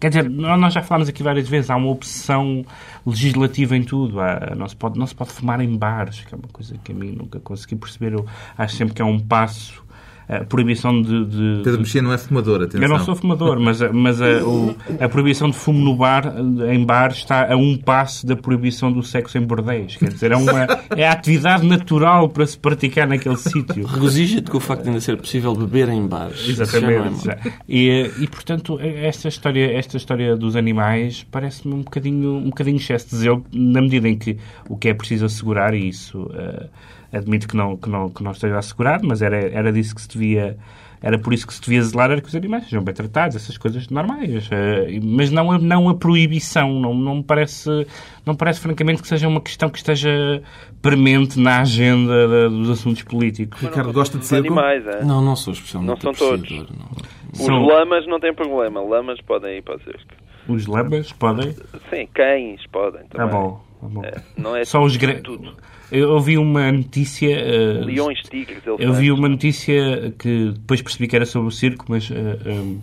Quer 0.00 0.08
dizer, 0.08 0.28
nós 0.28 0.74
já 0.74 0.82
falámos 0.82 1.08
aqui 1.08 1.22
várias 1.22 1.48
vezes, 1.48 1.70
há 1.70 1.76
uma 1.76 1.90
obsessão 1.90 2.64
legislativa 3.06 3.76
em 3.76 3.84
tudo. 3.84 4.20
Há- 4.20 4.52
não, 4.56 4.66
se 4.68 4.74
pode, 4.74 4.98
não 4.98 5.06
se 5.06 5.14
pode 5.14 5.30
fumar 5.30 5.60
em 5.60 5.76
bares, 5.76 6.20
que 6.22 6.34
é 6.34 6.36
uma 6.36 6.48
coisa 6.52 6.74
que 6.82 6.90
a 6.90 6.94
mim 6.94 7.12
nunca 7.12 7.38
consegui 7.38 7.76
perceber. 7.76 8.14
Eu 8.14 8.26
acho 8.58 8.74
sempre 8.74 8.94
que 8.94 9.02
é 9.02 9.04
um 9.04 9.18
passo. 9.20 9.80
A 10.28 10.44
proibição 10.44 11.02
de. 11.02 11.24
de- 11.26 11.60
Pedro 11.64 11.80
Mexia 11.80 12.00
não 12.00 12.12
é 12.12 12.18
fumador, 12.18 12.62
atenção. 12.62 12.82
eu 12.82 12.88
não 12.88 12.98
sou 13.00 13.14
fumador, 13.16 13.58
mas, 13.60 13.82
a, 13.82 13.92
mas 13.92 14.20
a, 14.22 14.42
o- 14.44 14.74
a 15.00 15.08
proibição 15.08 15.50
de 15.50 15.56
fumo 15.56 15.80
no 15.80 15.94
bar, 15.96 16.32
em 16.72 16.84
bar 16.84 17.10
está 17.10 17.52
a 17.52 17.56
um 17.56 17.76
passo 17.76 18.26
da 18.26 18.36
proibição 18.36 18.90
do 18.92 19.02
sexo 19.02 19.36
em 19.36 19.42
bordéis. 19.42 19.96
Quer 19.96 20.08
dizer, 20.10 20.32
é, 20.32 20.36
uma, 20.36 20.66
é 20.96 21.06
a 21.06 21.12
atividade 21.12 21.66
natural 21.66 22.28
para 22.28 22.46
se 22.46 22.56
praticar 22.58 23.06
naquele 23.08 23.36
sítio. 23.36 23.84
Regozija-te 23.86 24.50
com 24.50 24.56
o 24.56 24.60
facto 24.60 24.82
de 24.84 24.88
ainda 24.90 25.00
ser 25.00 25.16
possível 25.16 25.54
beber 25.54 25.88
em 25.88 26.06
bares. 26.06 26.46
É 26.46 26.50
Exatamente. 26.50 27.28
E, 27.68 28.10
e, 28.20 28.26
portanto, 28.28 28.78
esta 28.80 29.28
história, 29.28 29.76
esta 29.76 29.96
história 29.96 30.36
dos 30.36 30.56
animais 30.56 31.26
parece-me 31.30 31.74
um 31.74 31.82
bocadinho, 31.82 32.34
um 32.36 32.44
bocadinho 32.50 32.76
excesso 32.76 33.10
de 33.10 33.16
zelo, 33.16 33.44
na 33.52 33.80
medida 33.82 34.08
em 34.08 34.16
que 34.16 34.36
o 34.68 34.76
que 34.76 34.88
é 34.88 34.94
preciso 34.94 35.24
assegurar, 35.26 35.74
e 35.74 35.88
isso 35.88 36.30
eh, 36.34 36.66
admito 37.12 37.46
que 37.48 37.56
não, 37.56 37.76
que, 37.76 37.88
não, 37.88 38.08
que 38.10 38.22
não 38.22 38.30
esteja 38.32 38.58
assegurado, 38.58 39.06
mas 39.06 39.20
era, 39.22 39.36
era 39.36 39.72
disso 39.72 39.94
que 39.94 40.00
se 40.02 40.08
devia. 40.08 40.56
Era 41.04 41.18
por 41.18 41.34
isso 41.34 41.44
que 41.48 41.52
se 41.52 41.60
devia 41.60 41.82
zelar, 41.82 42.12
era 42.12 42.20
que 42.20 42.28
os 42.28 42.34
animais 42.36 42.62
sejam 42.62 42.80
bem 42.80 42.94
tratados, 42.94 43.34
essas 43.34 43.58
coisas 43.58 43.88
normais. 43.88 44.48
eh, 44.52 45.00
mas 45.02 45.32
não 45.32 45.50
a, 45.50 45.58
não 45.58 45.88
a 45.88 45.96
proibição. 45.96 46.72
Não, 46.80 46.94
não, 46.94 47.16
me 47.16 47.22
parece, 47.24 47.68
não 48.24 48.34
me 48.34 48.38
parece, 48.38 48.60
francamente, 48.60 49.02
que 49.02 49.08
seja 49.08 49.26
uma 49.26 49.40
questão 49.40 49.68
que 49.68 49.78
esteja 49.78 50.40
premente 50.80 51.40
na 51.40 51.60
agenda 51.62 52.28
da- 52.28 52.48
dos 52.48 52.70
assuntos 52.70 53.02
políticos. 53.02 53.60
Ricardo 53.60 53.92
gosta 53.92 54.16
de 54.16 54.22
Os 54.22 54.28
circo? 54.28 54.46
animais, 54.46 54.86
é? 54.86 55.04
Não, 55.04 55.20
não 55.20 55.34
sou 55.34 55.52
especialmente 55.52 56.04
Não 56.04 56.14
são 56.14 56.28
todos. 56.28 56.50
não. 56.50 56.88
Os 57.32 57.38
São- 57.40 57.66
lamas 57.66 58.06
não 58.06 58.20
têm 58.20 58.32
problema. 58.32 58.80
Lamas 58.80 59.20
podem 59.22 59.58
ir 59.58 59.62
para 59.62 59.76
o 59.78 59.80
circo. 59.82 60.14
Os 60.46 60.66
lamas 60.68 61.10
podem. 61.12 61.52
Sim, 61.90 62.06
cães 62.14 62.64
podem 62.70 63.02
Tá 63.08 63.18
também. 63.18 63.26
Tá 63.28 63.36
bom. 63.40 63.60
É, 64.04 64.20
não 64.36 64.54
é 64.56 64.64
Só 64.64 64.82
os 64.82 64.92
tudo, 64.92 65.00
grandes. 65.00 65.22
tudo. 65.22 65.54
Eu 65.90 66.10
ouvi 66.12 66.38
uma 66.38 66.72
notícia. 66.72 67.30
eh, 67.34 67.84
Leões, 67.84 68.22
tigres, 68.22 68.64
elefantes. 68.66 68.86
Eu 68.86 68.94
vi 68.94 69.12
uma 69.12 69.28
notícia 69.28 70.14
que 70.18 70.50
depois 70.54 70.80
percebi 70.80 71.06
que 71.08 71.16
era 71.16 71.26
sobre 71.26 71.48
o 71.48 71.50
circo, 71.50 71.84
mas 71.88 72.10
eh, 72.10 72.38
um, 72.50 72.80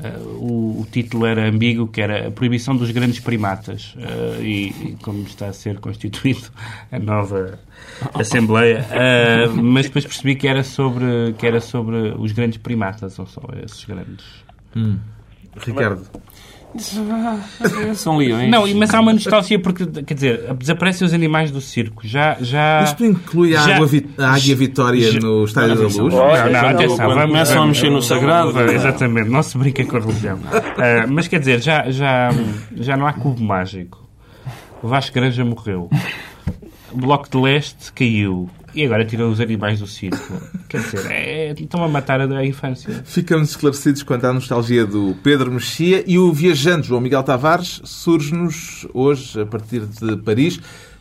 eh, 0.00 0.16
o, 0.38 0.80
o 0.80 0.86
título 0.92 1.26
era 1.26 1.48
ambíguo, 1.48 1.88
que 1.88 2.00
era 2.00 2.28
a 2.28 2.30
proibição 2.30 2.76
dos 2.76 2.90
grandes 2.92 3.18
primatas. 3.18 3.96
Eh, 3.98 4.42
e, 4.42 4.66
e 4.68 4.96
como 5.02 5.22
está 5.24 5.46
a 5.48 5.52
ser 5.52 5.80
constituído 5.80 6.50
a 6.92 6.98
nova 7.00 7.58
Assembleia, 8.14 8.86
eh, 8.92 9.48
mas 9.48 9.86
depois 9.86 10.04
percebi 10.06 10.36
que 10.36 10.46
era 10.46 10.62
sobre 10.62 11.34
que 11.38 11.44
era 11.46 11.60
sobre 11.60 12.14
os 12.16 12.30
grandes 12.30 12.58
primatas, 12.58 13.18
ou 13.18 13.26
só 13.26 13.42
esses 13.64 13.84
grandes. 13.84 14.24
Ricardo, 15.66 16.06
São 17.94 18.16
leões. 18.16 18.50
Não, 18.50 18.66
mas 18.74 18.94
há 18.94 19.00
uma 19.00 19.12
nostalgia 19.12 19.58
porque, 19.58 19.86
quer 19.86 20.14
dizer, 20.14 20.54
desaparecem 20.54 21.06
os 21.06 21.12
animais 21.12 21.50
do 21.50 21.60
circo. 21.60 22.06
Já, 22.06 22.36
já... 22.40 22.82
isto 22.84 23.04
inclui 23.04 23.54
a, 23.56 23.60
Já- 23.62 23.76
água 23.76 23.88
a 24.18 24.30
Águia 24.34 24.56
Vitória 24.56 25.12
já- 25.12 25.20
no 25.20 25.44
Estádio 25.44 25.76
da 25.76 25.82
Luz? 25.82 25.96
Não, 25.96 26.08
não, 26.10 26.50
já 26.50 26.70
atenção, 26.70 27.06
quando 27.06 27.20
começam 27.28 27.62
a 27.62 27.66
mexer 27.66 27.90
no 27.90 28.02
sagrado, 28.02 28.58
Exatamente, 28.70 29.28
não 29.28 29.42
se 29.42 29.56
brinca 29.58 29.84
com 29.84 29.96
a 29.96 30.00
religião. 30.00 30.38
Ah, 30.52 31.06
mas 31.08 31.28
quer 31.28 31.38
dizer, 31.40 31.60
já, 31.60 31.90
já, 31.90 32.30
já 32.76 32.96
não 32.96 33.06
há 33.06 33.12
cubo 33.12 33.42
mágico. 33.42 34.00
O 34.82 34.88
Vasco 34.88 35.14
Granja 35.14 35.44
morreu. 35.44 35.88
O 36.90 36.96
Bloco 36.96 37.28
de 37.30 37.38
Leste 37.38 37.92
caiu. 37.92 38.48
E 38.74 38.84
agora 38.84 39.04
tiram 39.04 39.30
os 39.30 39.40
animais 39.40 39.80
do 39.80 39.86
circo. 39.86 40.16
Quer 40.68 40.78
dizer, 40.80 41.10
é, 41.12 41.52
estão 41.52 41.84
a 41.84 41.88
matar 41.88 42.20
a, 42.20 42.24
a 42.24 42.46
infância. 42.46 42.90
Ficamos 43.04 43.50
esclarecidos 43.50 44.02
quanto 44.02 44.26
à 44.26 44.32
nostalgia 44.32 44.86
do 44.86 45.14
Pedro 45.22 45.50
Mexia 45.52 46.02
e 46.06 46.18
o 46.18 46.32
viajante 46.32 46.86
João 46.88 47.00
Miguel 47.00 47.22
Tavares 47.22 47.80
surge-nos 47.84 48.86
hoje, 48.94 49.40
a 49.42 49.46
partir 49.46 49.80
de 49.80 50.16
Paris, 50.22 50.58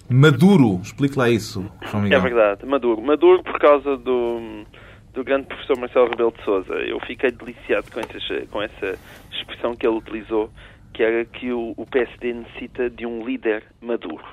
Maduro. 0.09 0.81
Explique 0.83 1.17
lá 1.17 1.29
isso, 1.29 1.65
João 1.89 2.01
É 2.01 2.03
Miguel. 2.03 2.21
verdade, 2.21 2.65
Maduro. 2.65 3.01
Maduro 3.01 3.41
por 3.43 3.57
causa 3.59 3.95
do, 3.97 4.65
do 5.13 5.23
grande 5.23 5.47
professor 5.47 5.77
Marcelo 5.79 6.09
Rebelo 6.09 6.33
de 6.37 6.43
Sousa. 6.43 6.73
Eu 6.73 6.99
fiquei 7.07 7.31
deliciado 7.31 7.85
com, 7.91 7.99
essas- 8.01 8.49
com 8.49 8.61
essa 8.61 8.97
expressão 9.31 9.75
que 9.75 9.87
ele 9.87 9.95
utilizou, 9.97 10.49
que 10.93 11.01
era 11.03 11.23
que 11.23 11.51
o, 11.53 11.73
o 11.77 11.85
PSD 11.85 12.33
necessita 12.33 12.89
de 12.89 13.05
um 13.05 13.25
líder 13.25 13.63
maduro. 13.81 14.23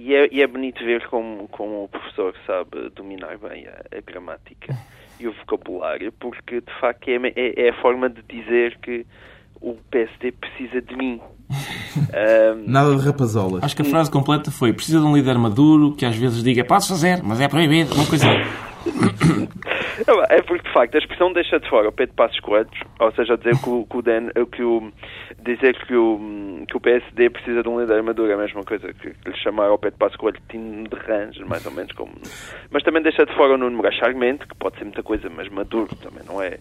E 0.00 0.14
é, 0.14 0.28
e 0.30 0.40
é 0.40 0.46
bonito 0.46 0.78
ver 0.84 1.04
como, 1.08 1.48
como 1.48 1.82
o 1.82 1.88
professor 1.88 2.32
sabe 2.46 2.88
dominar 2.94 3.36
bem 3.36 3.66
a, 3.66 3.96
a 3.96 4.00
gramática 4.00 4.78
e 5.18 5.26
o 5.26 5.32
vocabulário, 5.32 6.12
porque 6.20 6.60
de 6.60 6.80
facto 6.80 7.08
é, 7.08 7.16
é, 7.34 7.66
é 7.66 7.70
a 7.70 7.82
forma 7.82 8.08
de 8.08 8.22
dizer 8.22 8.78
que 8.80 9.04
o 9.60 9.74
PSD 9.90 10.30
precisa 10.30 10.80
de 10.80 10.96
mim. 10.96 11.20
Ahm, 12.14 12.62
Nada 12.64 12.94
de 12.94 13.04
rapazolas. 13.04 13.64
Acho 13.64 13.74
que 13.74 13.82
a 13.82 13.84
frase 13.84 14.08
completa 14.08 14.52
foi 14.52 14.72
precisa 14.72 15.00
de 15.00 15.04
um 15.04 15.16
líder 15.16 15.36
maduro 15.36 15.96
que 15.96 16.06
às 16.06 16.16
vezes 16.16 16.44
diga 16.44 16.64
podes 16.64 16.86
fazer, 16.86 17.20
mas 17.24 17.40
é 17.40 17.48
proibido. 17.48 17.92
Uma 17.92 18.06
coisa... 18.06 18.26
É 20.28 20.42
porque, 20.42 20.66
de 20.66 20.72
facto, 20.72 20.94
a 20.94 20.98
expressão 20.98 21.32
deixa 21.32 21.58
de 21.58 21.68
fora 21.68 21.88
o 21.88 21.92
Pedro 21.92 22.14
Passos 22.14 22.38
Coelho, 22.40 22.68
ou 23.00 23.12
seja, 23.12 23.36
dizer 23.36 23.58
que 23.60 23.68
o, 23.68 23.84
que 23.84 23.96
o, 23.96 24.02
DN, 24.02 24.30
que 24.52 24.62
o 24.62 24.92
dizer 25.42 25.76
que 25.86 25.94
o, 25.94 26.64
que 26.68 26.76
o 26.76 26.80
PSD 26.80 27.30
precisa 27.30 27.62
de 27.62 27.68
um 27.68 27.80
líder 27.80 28.02
maduro 28.02 28.30
é 28.30 28.34
a 28.34 28.38
mesma 28.38 28.62
coisa 28.62 28.92
que, 28.92 29.10
que 29.10 29.30
lhe 29.30 29.36
chamar 29.36 29.66
ao 29.66 29.78
pé 29.78 29.90
de 29.90 29.96
Passo 29.96 30.16
Coelho 30.18 30.38
Tino 30.48 30.88
de 30.88 30.96
Range, 30.96 31.44
mais 31.44 31.64
ou 31.66 31.72
menos 31.72 31.92
como... 31.92 32.12
Mas 32.70 32.82
também 32.82 33.02
deixa 33.02 33.26
de 33.26 33.34
fora 33.34 33.54
o 33.54 33.58
Nuno 33.58 33.76
Moraes 33.76 33.96
Charmente, 33.96 34.46
que 34.46 34.54
pode 34.54 34.78
ser 34.78 34.84
muita 34.84 35.02
coisa, 35.02 35.28
mas 35.28 35.48
maduro 35.48 35.94
também 35.96 36.22
não 36.26 36.40
é, 36.40 36.58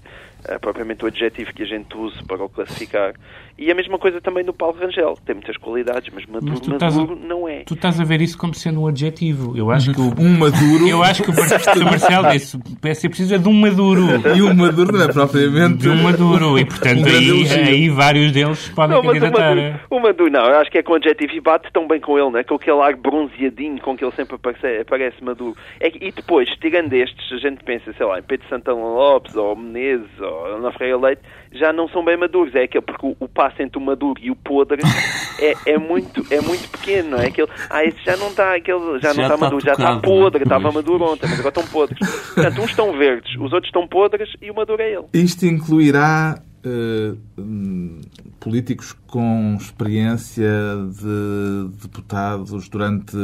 é 0.47 0.57
propriamente 0.57 1.03
o 1.03 1.07
adjetivo 1.07 1.53
que 1.53 1.63
a 1.63 1.67
gente 1.67 1.95
usa 1.95 2.23
para 2.27 2.43
o 2.43 2.49
classificar. 2.49 3.13
E 3.57 3.71
a 3.71 3.75
mesma 3.75 3.97
coisa 3.99 4.21
também 4.21 4.43
do 4.43 4.53
Paulo 4.53 4.77
Rangel, 4.79 5.17
tem 5.25 5.35
muitas 5.35 5.57
qualidades, 5.57 6.11
mas 6.13 6.25
maduro, 6.25 6.59
mas 6.67 6.81
maduro 6.81 7.13
a, 7.13 7.27
não 7.27 7.47
é. 7.47 7.63
Tu 7.63 7.73
estás 7.73 7.99
a 7.99 8.03
ver 8.03 8.21
isso 8.21 8.37
como 8.37 8.53
sendo 8.53 8.81
um 8.81 8.87
adjetivo. 8.87 9.57
Eu 9.57 9.69
acho 9.71 9.93
que 9.93 9.99
o, 9.99 10.13
um 10.19 10.37
maduro... 10.37 10.87
Eu 10.87 11.03
acho 11.03 11.23
que 11.23 11.29
o 11.29 11.33
Sr. 11.33 11.59
Marcelo 12.09 12.33
disse 12.33 12.57
o 12.57 12.79
PSD 12.81 13.09
precisa 13.09 13.39
de 13.39 13.47
um 13.47 13.53
maduro. 13.53 14.05
E 14.35 14.41
um 14.41 14.53
maduro 14.53 14.97
não 14.97 15.03
é 15.03 15.11
propriamente... 15.11 15.77
De 15.77 15.89
um 15.89 16.01
maduro. 16.01 16.57
E, 16.57 16.65
portanto, 16.65 17.01
um 17.01 17.05
aí, 17.05 17.67
aí, 17.67 17.89
vários 17.89 18.31
deles 18.31 18.69
podem 18.69 18.95
não, 18.95 19.03
candidatar. 19.03 19.51
O 19.51 19.55
maduro, 19.55 19.79
o 19.89 19.99
maduro, 19.99 20.31
não, 20.31 20.45
eu 20.45 20.55
acho 20.57 20.71
que 20.71 20.77
é 20.77 20.83
com 20.83 20.95
adjetivo 20.95 21.33
e 21.33 21.41
bate 21.41 21.71
tão 21.71 21.87
bem 21.87 21.99
com 21.99 22.17
ele, 22.17 22.31
né? 22.31 22.43
com 22.43 22.55
aquele 22.55 22.79
ar 22.81 22.95
bronzeadinho 22.95 23.79
com 23.81 23.95
que 23.95 24.03
ele 24.03 24.13
sempre 24.15 24.35
aparece, 24.35 24.81
aparece 24.81 25.23
maduro. 25.23 25.55
É, 25.79 25.87
e 25.87 26.11
depois, 26.11 26.49
tirando 26.59 26.93
estes, 26.93 27.31
a 27.31 27.37
gente 27.37 27.63
pensa, 27.63 27.93
sei 27.93 28.05
lá, 28.05 28.19
em 28.19 28.23
Pedro 28.23 28.47
Santana 28.49 28.79
Lopes, 28.79 29.35
ou 29.35 29.55
Menezes, 29.55 30.19
ou 30.19 30.45
Ana 30.55 30.71
Freire 30.71 30.99
Leite, 30.99 31.21
já 31.57 31.73
não 31.73 31.87
são 31.89 32.03
bem 32.03 32.17
maduros. 32.17 32.53
É 32.55 32.63
aquele, 32.63 32.83
porque 32.83 33.05
o, 33.05 33.15
o 33.19 33.27
passo 33.27 33.61
entre 33.61 33.77
o 33.77 33.81
maduro 33.81 34.19
e 34.21 34.31
o 34.31 34.35
podre 34.35 34.81
é, 35.39 35.73
é, 35.73 35.77
muito, 35.77 36.25
é 36.31 36.41
muito 36.41 36.69
pequeno, 36.69 37.11
não 37.11 37.17
é? 37.19 37.27
Aquele, 37.27 37.49
ah, 37.69 37.83
esse 37.83 38.03
já 38.03 38.17
não 38.17 38.27
está, 38.27 38.55
aquele 38.55 38.99
já, 38.99 39.13
já 39.13 39.13
não 39.13 39.23
está 39.23 39.37
maduro, 39.37 39.65
já 39.65 39.71
está 39.73 39.99
podre, 39.99 40.43
estava 40.43 40.71
maduro 40.71 41.03
ontem, 41.03 41.27
mas 41.29 41.39
agora 41.39 41.49
estão 41.49 41.67
podres. 41.67 41.99
Portanto, 42.33 42.61
uns 42.61 42.69
estão 42.69 42.97
verdes, 42.97 43.35
os 43.35 43.53
outros 43.53 43.65
estão 43.65 43.87
podres 43.87 44.29
e 44.41 44.51
o 44.51 44.55
maduro 44.55 44.81
é 44.81 44.93
ele. 44.93 45.05
Isto 45.13 45.45
incluirá 45.45 46.35
políticos 48.39 48.95
com 49.07 49.57
experiência 49.59 50.49
de 51.01 51.69
deputados 51.81 52.67
durante, 52.69 53.15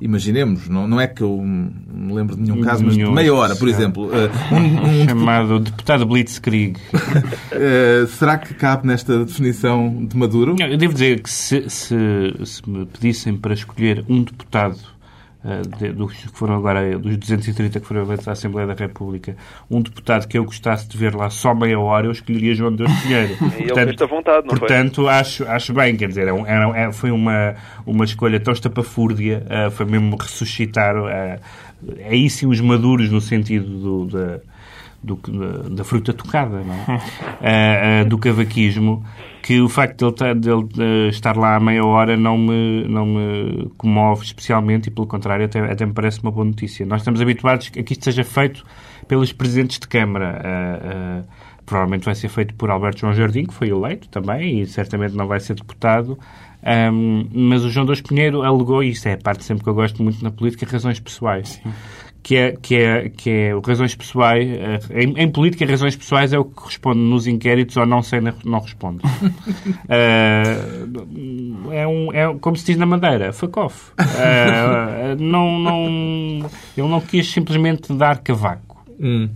imaginemos, 0.00 0.68
não, 0.68 0.86
não 0.86 1.00
é 1.00 1.06
que 1.06 1.22
eu 1.22 1.38
me 1.42 2.12
lembro 2.12 2.36
de 2.36 2.42
nenhum 2.42 2.60
caso, 2.60 2.84
mas 2.84 2.96
de 2.96 3.04
meia 3.04 3.34
hora, 3.34 3.56
por 3.56 3.68
exemplo. 3.68 4.06
Uh, 4.06 4.30
um, 4.54 5.02
um 5.02 5.04
Chamado 5.06 5.60
deputado 5.60 6.06
Blitzkrieg. 6.06 6.76
uh, 6.76 8.06
será 8.18 8.38
que 8.38 8.54
cabe 8.54 8.86
nesta 8.86 9.24
definição 9.24 10.06
de 10.06 10.16
Maduro? 10.16 10.56
Eu 10.58 10.76
devo 10.76 10.92
dizer 10.92 11.20
que 11.20 11.30
se, 11.30 11.68
se, 11.68 11.96
se 12.44 12.68
me 12.68 12.86
pedissem 12.86 13.36
para 13.36 13.54
escolher 13.54 14.04
um 14.08 14.22
deputado 14.22 14.78
eh, 14.78 15.01
de, 15.78 15.92
dos 15.92 16.12
que 16.12 16.28
foram 16.38 16.54
agora, 16.54 16.98
dos 16.98 17.16
230 17.16 17.80
que 17.80 17.86
foram 17.86 18.02
eleitos 18.02 18.28
à 18.28 18.32
Assembleia 18.32 18.66
da 18.66 18.74
República, 18.74 19.36
um 19.70 19.80
deputado 19.80 20.28
que 20.28 20.38
eu 20.38 20.44
gostasse 20.44 20.88
de 20.88 20.96
ver 20.96 21.14
lá 21.14 21.30
só 21.30 21.54
meia 21.54 21.78
hora, 21.78 22.06
eu 22.06 22.12
escolheria 22.12 22.54
João 22.54 22.72
Deus 22.72 22.90
Pinheiro. 23.02 23.32
e 23.58 23.64
portanto, 23.64 24.02
ele 24.02 24.06
vontade, 24.06 24.46
não 24.46 24.56
portanto 24.56 25.08
acho, 25.08 25.44
acho 25.48 25.72
bem, 25.72 25.96
quer 25.96 26.08
dizer, 26.08 26.28
é, 26.28 26.84
é, 26.84 26.92
foi 26.92 27.10
uma, 27.10 27.54
uma 27.84 28.04
escolha 28.04 28.38
tão 28.38 28.52
estapafúrdia, 28.52 29.44
uh, 29.46 29.70
foi 29.70 29.86
mesmo 29.86 30.16
ressuscitar, 30.16 30.96
uh, 30.96 31.40
aí 32.08 32.30
sim 32.30 32.46
os 32.46 32.60
maduros 32.60 33.10
no 33.10 33.20
sentido 33.20 33.66
do, 33.66 34.06
da, 34.06 34.40
do, 35.02 35.70
da 35.70 35.82
fruta 35.82 36.12
tocada, 36.12 36.62
não 36.62 36.74
é? 36.74 38.02
uh, 38.02 38.06
do 38.08 38.16
cavaquismo, 38.16 39.04
que 39.42 39.60
o 39.60 39.68
facto 39.68 40.12
de 40.12 40.48
ele, 40.48 41.08
estar 41.08 41.36
lá 41.36 41.56
a 41.56 41.60
meia 41.60 41.84
hora 41.84 42.16
não 42.16 42.38
me, 42.38 42.86
não 42.88 43.04
me 43.04 43.70
comove 43.76 44.24
especialmente 44.24 44.86
e, 44.86 44.90
pelo 44.90 45.06
contrário, 45.06 45.44
até, 45.44 45.58
até 45.58 45.84
me 45.84 45.92
parece 45.92 46.22
uma 46.22 46.30
boa 46.30 46.44
notícia. 46.44 46.86
Nós 46.86 47.00
estamos 47.00 47.20
habituados 47.20 47.70
a 47.76 47.82
que 47.82 47.92
isto 47.92 48.04
seja 48.04 48.22
feito 48.22 48.64
pelos 49.08 49.32
presidentes 49.32 49.80
de 49.80 49.88
Câmara. 49.88 50.40
Uh, 50.40 51.20
uh, 51.20 51.28
provavelmente 51.66 52.04
vai 52.04 52.14
ser 52.14 52.28
feito 52.28 52.54
por 52.54 52.70
Alberto 52.70 53.00
João 53.00 53.14
Jardim, 53.14 53.44
que 53.44 53.54
foi 53.54 53.68
eleito 53.68 54.08
também, 54.08 54.60
e 54.60 54.66
certamente 54.66 55.16
não 55.16 55.26
vai 55.26 55.40
ser 55.40 55.54
deputado. 55.54 56.16
Um, 56.64 57.28
mas 57.32 57.64
o 57.64 57.70
João 57.70 57.84
Dos 57.84 58.00
Pinheiro 58.00 58.42
alegou, 58.42 58.84
e 58.84 58.90
isso 58.90 59.08
é 59.08 59.14
a 59.14 59.18
parte 59.18 59.42
sempre 59.42 59.64
que 59.64 59.68
eu 59.68 59.74
gosto 59.74 60.02
muito 60.04 60.22
na 60.22 60.30
política, 60.30 60.64
razões 60.70 61.00
pessoais. 61.00 61.60
Sim 61.62 61.72
que 62.22 62.36
é, 62.36 62.52
que 62.52 62.76
é, 62.76 63.08
que 63.08 63.30
é 63.30 63.52
razões 63.66 63.94
pessoais. 63.94 64.48
Eh, 64.48 64.78
em, 65.02 65.14
em, 65.18 65.30
política, 65.30 65.66
razões 65.66 65.96
pessoais 65.96 66.32
é 66.32 66.38
o 66.38 66.44
que 66.44 66.64
responde 66.64 67.00
nos 67.00 67.26
inquéritos 67.26 67.76
ou 67.76 67.84
não 67.84 68.00
sei, 68.02 68.20
não 68.44 68.60
responde. 68.60 69.00
uh, 69.04 69.88
é, 71.72 71.86
um, 71.86 72.12
é 72.12 72.32
como 72.40 72.56
se 72.56 72.66
diz 72.66 72.76
na 72.76 72.86
Madeira, 72.86 73.32
fuck 73.32 73.58
off. 73.58 73.92
Uh, 73.98 75.20
não, 75.20 75.58
não, 75.58 76.48
ele 76.76 76.88
não 76.88 77.00
quis 77.00 77.30
simplesmente 77.30 77.92
dar 77.92 78.18
cavaco. 78.18 78.84
Hum. 79.00 79.28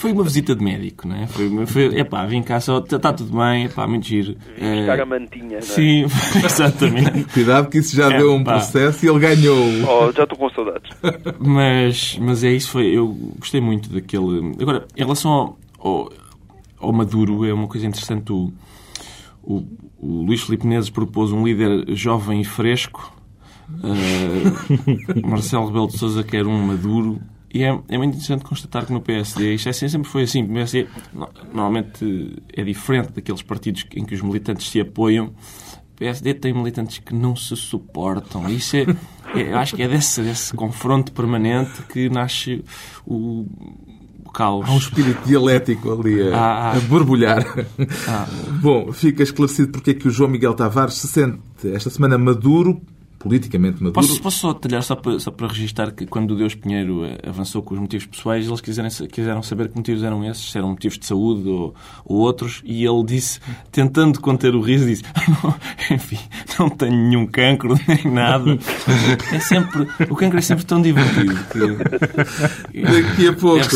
Foi 0.00 0.12
uma 0.12 0.24
visita 0.24 0.54
de 0.56 0.64
médico, 0.64 1.06
não 1.06 1.14
é? 1.14 1.26
Foi, 1.26 1.66
foi 1.66 2.00
epá, 2.00 2.24
vim 2.24 2.42
cá 2.42 2.58
só, 2.58 2.78
está 2.78 2.98
tá 2.98 3.12
tudo 3.12 3.36
bem, 3.36 3.66
epá, 3.66 3.86
muito 3.86 4.06
giro. 4.06 4.34
Buscar 4.34 4.98
é... 4.98 5.02
a 5.02 5.04
mantinha, 5.04 5.46
não 5.46 5.56
é? 5.58 5.60
Sim, 5.60 6.04
exatamente. 6.42 7.24
Cuidado 7.24 7.68
que 7.68 7.80
isso 7.80 7.94
já 7.94 8.10
é, 8.10 8.16
deu 8.16 8.32
um 8.32 8.42
pá. 8.42 8.54
processo 8.54 9.04
e 9.04 9.10
ele 9.10 9.18
ganhou. 9.18 9.58
Oh, 9.86 10.10
já 10.10 10.22
estou 10.22 10.38
com 10.38 10.48
saudades. 10.48 10.90
Mas, 11.38 12.16
mas 12.18 12.42
é 12.42 12.50
isso, 12.50 12.70
foi, 12.70 12.86
eu 12.86 13.08
gostei 13.38 13.60
muito 13.60 13.90
daquele... 13.90 14.54
Agora, 14.58 14.86
em 14.96 15.02
relação 15.02 15.30
ao, 15.30 15.58
ao, 15.78 16.12
ao 16.78 16.92
Maduro, 16.94 17.44
é 17.44 17.52
uma 17.52 17.68
coisa 17.68 17.86
interessante, 17.86 18.32
o, 18.32 18.50
o, 19.42 19.62
o 19.98 20.22
Luís 20.22 20.40
Filipe 20.40 20.66
Menezes 20.66 20.88
propôs 20.88 21.30
um 21.30 21.44
líder 21.44 21.94
jovem 21.94 22.40
e 22.40 22.44
fresco, 22.44 23.14
uh, 23.68 25.20
Marcelo 25.28 25.66
Rebelo 25.66 25.88
de 25.88 25.98
Sousa 25.98 26.24
quer 26.24 26.46
um 26.46 26.58
Maduro, 26.58 27.20
e 27.52 27.64
é, 27.64 27.68
é 27.88 27.98
muito 27.98 28.14
interessante 28.14 28.44
constatar 28.44 28.86
que 28.86 28.92
no 28.92 29.00
PSD, 29.00 29.54
isto 29.54 29.66
é, 29.66 29.70
assim, 29.70 29.88
sempre 29.88 30.08
foi 30.08 30.22
assim, 30.22 30.44
o 30.44 30.48
PSD 30.48 30.86
normalmente 31.52 32.42
é 32.52 32.62
diferente 32.62 33.12
daqueles 33.12 33.42
partidos 33.42 33.84
em 33.94 34.04
que 34.04 34.14
os 34.14 34.22
militantes 34.22 34.68
se 34.68 34.80
apoiam. 34.80 35.26
O 35.26 35.96
PSD 35.96 36.34
tem 36.34 36.54
militantes 36.54 36.98
que 36.98 37.12
não 37.12 37.34
se 37.34 37.56
suportam. 37.56 38.48
Isso 38.48 38.76
é, 38.76 38.86
é 39.34 39.52
acho 39.52 39.74
que 39.74 39.82
é 39.82 39.88
desse, 39.88 40.22
desse 40.22 40.54
confronto 40.54 41.12
permanente 41.12 41.82
que 41.82 42.08
nasce 42.08 42.64
o, 43.04 43.46
caos. 44.32 44.68
Há 44.68 44.72
um 44.72 44.78
espírito 44.78 45.26
dialético 45.26 45.92
ali 45.92 46.22
a, 46.22 46.36
ah, 46.36 46.70
ah. 46.70 46.76
a 46.76 46.80
borbulhar. 46.80 47.44
Ah. 48.08 48.26
Bom, 48.62 48.92
fica 48.92 49.22
esclarecido 49.22 49.72
porque 49.72 49.90
é 49.90 49.94
que 49.94 50.06
o 50.06 50.10
João 50.10 50.30
Miguel 50.30 50.54
Tavares 50.54 50.94
se 50.94 51.08
sente 51.08 51.40
esta 51.64 51.90
semana 51.90 52.16
maduro 52.16 52.80
politicamente 53.20 53.82
maduro. 53.82 53.92
Posso, 53.92 54.22
posso 54.22 54.38
só 54.38 54.54
detalhar, 54.54 54.82
só 54.82 54.96
para, 54.96 55.20
só 55.20 55.30
para 55.30 55.46
registrar 55.46 55.92
que 55.92 56.06
quando 56.06 56.30
o 56.30 56.36
Deus 56.36 56.54
Pinheiro 56.54 57.04
eh, 57.04 57.18
avançou 57.28 57.62
com 57.62 57.74
os 57.74 57.80
motivos 57.80 58.06
pessoais, 58.06 58.46
eles 58.46 58.62
quiseram, 58.62 58.88
quiseram 59.12 59.42
saber 59.42 59.68
que 59.68 59.76
motivos 59.76 60.02
eram 60.02 60.24
esses, 60.24 60.50
se 60.50 60.56
eram 60.56 60.70
motivos 60.70 60.98
de 60.98 61.04
saúde 61.04 61.46
ou, 61.46 61.74
ou 62.06 62.16
outros, 62.16 62.62
e 62.64 62.82
ele 62.82 63.04
disse, 63.04 63.38
tentando 63.70 64.22
conter 64.22 64.54
o 64.54 64.62
riso, 64.62 64.86
disse: 64.86 65.02
Enfim, 65.92 66.18
não 66.58 66.70
tenho 66.70 66.96
nenhum 66.96 67.26
cancro, 67.26 67.78
nem 67.86 68.10
nada. 68.10 68.58
É 69.32 69.38
sempre, 69.38 69.86
o 70.08 70.16
cancro 70.16 70.38
é 70.38 70.42
sempre 70.42 70.64
tão 70.64 70.80
divertido 70.80 71.34
que. 71.52 71.58
Daqui 72.80 73.28
a 73.28 73.34
pouco, 73.34 73.68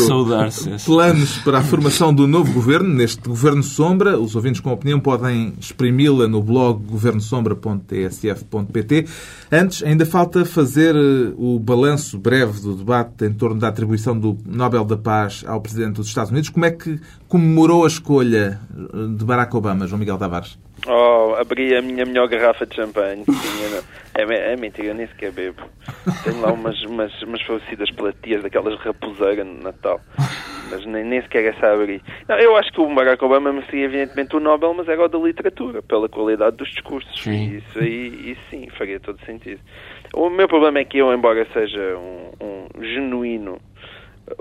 planos 0.85 1.37
para 1.39 1.57
a 1.59 1.61
formação 1.61 2.11
do 2.11 2.25
novo 2.25 2.51
governo, 2.51 2.91
neste 2.91 3.21
Governo 3.21 3.61
Sombra. 3.61 4.19
Os 4.19 4.35
ouvintes 4.35 4.59
com 4.59 4.71
opinião 4.71 4.99
podem 4.99 5.53
exprimi-la 5.59 6.27
no 6.27 6.41
blog 6.41 6.83
governosombra.tsf.pt. 6.83 9.05
Antes, 9.51 9.83
ainda 9.83 10.05
falta 10.05 10.43
fazer 10.45 10.95
eh, 10.95 11.33
o 11.37 11.59
balanço 11.59 12.17
breve 12.17 12.61
do 12.61 12.75
debate 12.75 13.25
em 13.25 13.33
torno 13.33 13.59
da 13.59 13.67
atribuição 13.67 14.17
do 14.17 14.37
Nobel 14.45 14.83
da 14.83 14.97
Paz 14.97 15.43
ao 15.47 15.61
Presidente 15.61 15.95
dos 15.95 16.07
Estados 16.07 16.31
Unidos. 16.31 16.49
Como 16.49 16.65
é 16.65 16.71
que 16.71 16.99
comemorou 17.27 17.83
a 17.83 17.87
escolha 17.87 18.59
eh, 18.73 19.17
de 19.17 19.23
Barack 19.23 19.55
Obama, 19.55 19.87
João 19.87 19.99
Miguel 19.99 20.17
Tavares? 20.17 20.57
Oh, 20.87 21.35
abri 21.39 21.75
a 21.75 21.81
minha 21.81 22.05
melhor 22.05 22.27
garrafa 22.27 22.65
de 22.65 22.75
champanhe. 22.75 23.23
É, 24.17 24.53
é 24.53 24.55
mentira, 24.55 24.93
nem 24.93 25.07
sequer 25.07 25.31
bebo. 25.31 25.61
Tenho 26.23 26.41
lá 26.41 26.51
umas, 26.51 26.81
umas, 26.83 27.21
umas 27.21 27.41
falecidas 27.41 27.91
platias 27.91 28.41
daquelas 28.41 28.79
raposeiras 28.79 29.45
no 29.45 29.61
Natal. 29.61 29.99
Mas 30.69 30.85
nem, 30.85 31.03
nem 31.03 31.21
sequer 31.21 31.53
essa 31.53 31.73
abri. 31.73 32.01
Não, 32.27 32.37
eu 32.37 32.55
acho 32.55 32.71
que 32.71 32.81
o 32.81 32.95
Barack 32.95 33.23
Obama 33.23 33.51
merecia 33.51 33.83
evidentemente 33.85 34.35
o 34.35 34.39
Nobel, 34.39 34.73
mas 34.73 34.87
era 34.87 35.03
o 35.03 35.07
da 35.07 35.19
literatura, 35.19 35.81
pela 35.81 36.09
qualidade 36.09 36.57
dos 36.57 36.69
discursos. 36.69 37.21
Sim. 37.21 37.57
Isso 37.57 37.79
aí, 37.79 38.31
isso 38.31 38.41
sim, 38.49 38.67
faria 38.77 38.99
todo 38.99 39.19
sentido. 39.25 39.59
O 40.13 40.29
meu 40.29 40.47
problema 40.47 40.79
é 40.79 40.85
que 40.85 40.97
eu, 40.97 41.13
embora 41.13 41.45
seja 41.53 41.97
um, 41.97 42.31
um 42.41 42.83
genuíno 42.83 43.59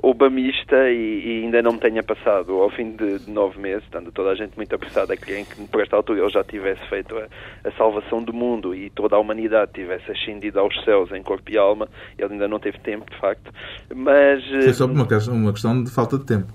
obamista 0.03 0.91
e, 0.91 1.41
e, 1.41 1.45
ainda 1.45 1.61
não 1.61 1.73
me 1.73 1.79
tenha 1.79 2.03
passado 2.03 2.53
ao 2.55 2.71
fim 2.71 2.93
de, 2.93 3.19
de, 3.19 3.31
nove 3.31 3.59
meses, 3.61 3.85
estando 3.85 4.11
toda 4.11 4.31
a 4.31 4.35
gente 4.35 4.57
muito 4.57 4.75
apressada 4.75 5.13
a 5.13 5.17
que 5.17 5.45
por 5.71 5.83
esta 5.83 5.97
altura 5.97 6.21
ele 6.21 6.31
já 6.31 6.43
tivesse 6.43 6.81
feito 6.89 7.17
a, 7.17 7.27
a, 7.69 7.73
salvação 7.73 8.23
do 8.23 8.33
mundo 8.33 8.75
e 8.75 8.89
toda 8.91 9.17
a 9.17 9.19
humanidade 9.19 9.73
tivesse 9.75 10.11
ascendido 10.11 10.59
aos 10.59 10.75
céus 10.85 11.13
em 11.13 11.23
corpo 11.23 11.51
e 11.51 11.59
alma, 11.59 11.89
ele 12.19 12.33
ainda 12.33 12.49
não 12.49 12.59
teve 12.59 12.79
tempo, 12.79 13.11
de 13.11 13.19
facto. 13.19 13.53
Mas. 13.95 14.43
Foi 14.45 14.73
só 14.73 14.87
uma, 14.87 15.07
uma 15.29 15.53
questão 15.53 15.83
de 15.83 15.91
falta 15.91 16.19
de 16.19 16.25
tempo. 16.25 16.53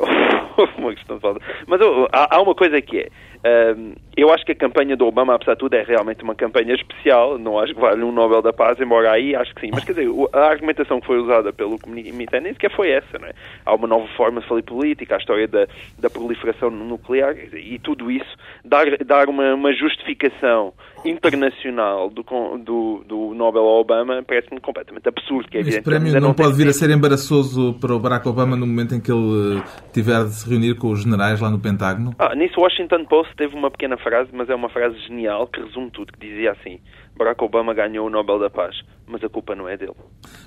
uma 0.78 0.94
questão 0.94 1.16
de 1.16 1.22
falta. 1.22 1.40
Mas 1.66 1.80
oh, 1.80 2.08
há, 2.12 2.36
há 2.36 2.42
uma 2.42 2.54
coisa 2.54 2.80
que 2.80 2.98
é. 2.98 3.08
Um, 3.44 3.94
eu 4.16 4.32
acho 4.32 4.44
que 4.44 4.52
a 4.52 4.54
campanha 4.54 4.96
do 4.96 5.06
Obama, 5.06 5.34
apesar 5.34 5.54
de 5.54 5.60
tudo, 5.60 5.74
é 5.74 5.82
realmente 5.82 6.22
uma 6.22 6.34
campanha 6.34 6.74
especial. 6.74 7.38
Não 7.38 7.58
acho 7.58 7.74
que 7.74 7.80
vale 7.80 8.02
um 8.04 8.12
Nobel 8.12 8.42
da 8.42 8.52
Paz, 8.52 8.78
embora 8.80 9.10
aí 9.10 9.34
acho 9.34 9.54
que 9.54 9.62
sim. 9.62 9.70
Mas 9.72 9.84
quer 9.84 9.92
dizer, 9.92 10.08
a 10.32 10.46
argumentação 10.46 11.00
que 11.00 11.06
foi 11.06 11.18
usada 11.18 11.52
pelo 11.52 11.78
comitê 11.78 12.40
nem 12.40 12.52
sequer 12.52 12.70
foi 12.74 12.90
essa, 12.90 13.18
não 13.18 13.26
é? 13.26 13.32
Há 13.64 13.74
uma 13.74 13.88
nova 13.88 14.06
forma 14.16 14.40
de 14.40 14.46
fazer 14.46 14.62
política, 14.62 15.16
a 15.16 15.18
história 15.18 15.48
da, 15.48 15.66
da 15.98 16.10
proliferação 16.10 16.70
nuclear 16.70 17.34
e 17.54 17.78
tudo 17.78 18.10
isso, 18.10 18.36
dar, 18.64 18.84
dar 19.04 19.28
uma, 19.28 19.54
uma 19.54 19.72
justificação 19.72 20.72
internacional 21.04 22.10
do, 22.10 22.22
do, 22.58 23.04
do 23.06 23.34
Nobel 23.34 23.62
ao 23.62 23.80
Obama 23.80 24.22
parece-me 24.22 24.60
completamente 24.60 25.08
absurdo. 25.08 25.48
Que, 25.48 25.58
é 25.58 25.60
este 25.60 25.82
prémio 25.82 26.12
não, 26.12 26.20
não 26.20 26.34
pode 26.34 26.56
vir 26.56 26.68
a 26.68 26.72
ser 26.72 26.90
embaraçoso 26.90 27.74
para 27.80 27.94
o 27.94 27.98
Barack 27.98 28.28
Obama 28.28 28.56
no 28.56 28.66
momento 28.66 28.94
em 28.94 29.00
que 29.00 29.10
ele 29.10 29.58
eh, 29.58 29.62
tiver 29.92 30.24
de 30.24 30.34
se 30.34 30.48
reunir 30.48 30.76
com 30.76 30.90
os 30.90 31.02
generais 31.02 31.40
lá 31.40 31.50
no 31.50 31.58
Pentágono? 31.58 32.14
Ah, 32.18 32.34
nisso 32.36 32.60
o 32.60 32.62
Washington 32.62 33.04
Post 33.06 33.31
teve 33.36 33.54
uma 33.54 33.70
pequena 33.70 33.96
frase, 33.96 34.30
mas 34.32 34.48
é 34.48 34.54
uma 34.54 34.68
frase 34.68 34.98
genial 35.06 35.46
que 35.46 35.60
resume 35.60 35.90
tudo, 35.90 36.12
que 36.12 36.20
dizia 36.20 36.52
assim 36.52 36.80
Barack 37.16 37.42
Obama 37.42 37.74
ganhou 37.74 38.06
o 38.06 38.10
Nobel 38.10 38.38
da 38.38 38.50
Paz, 38.50 38.76
mas 39.06 39.22
a 39.22 39.28
culpa 39.28 39.54
não 39.54 39.68
é 39.68 39.76
dele. 39.76 39.94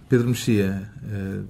Pedro 0.10 0.28
Mexia, 0.28 0.90
eh, 1.04 1.44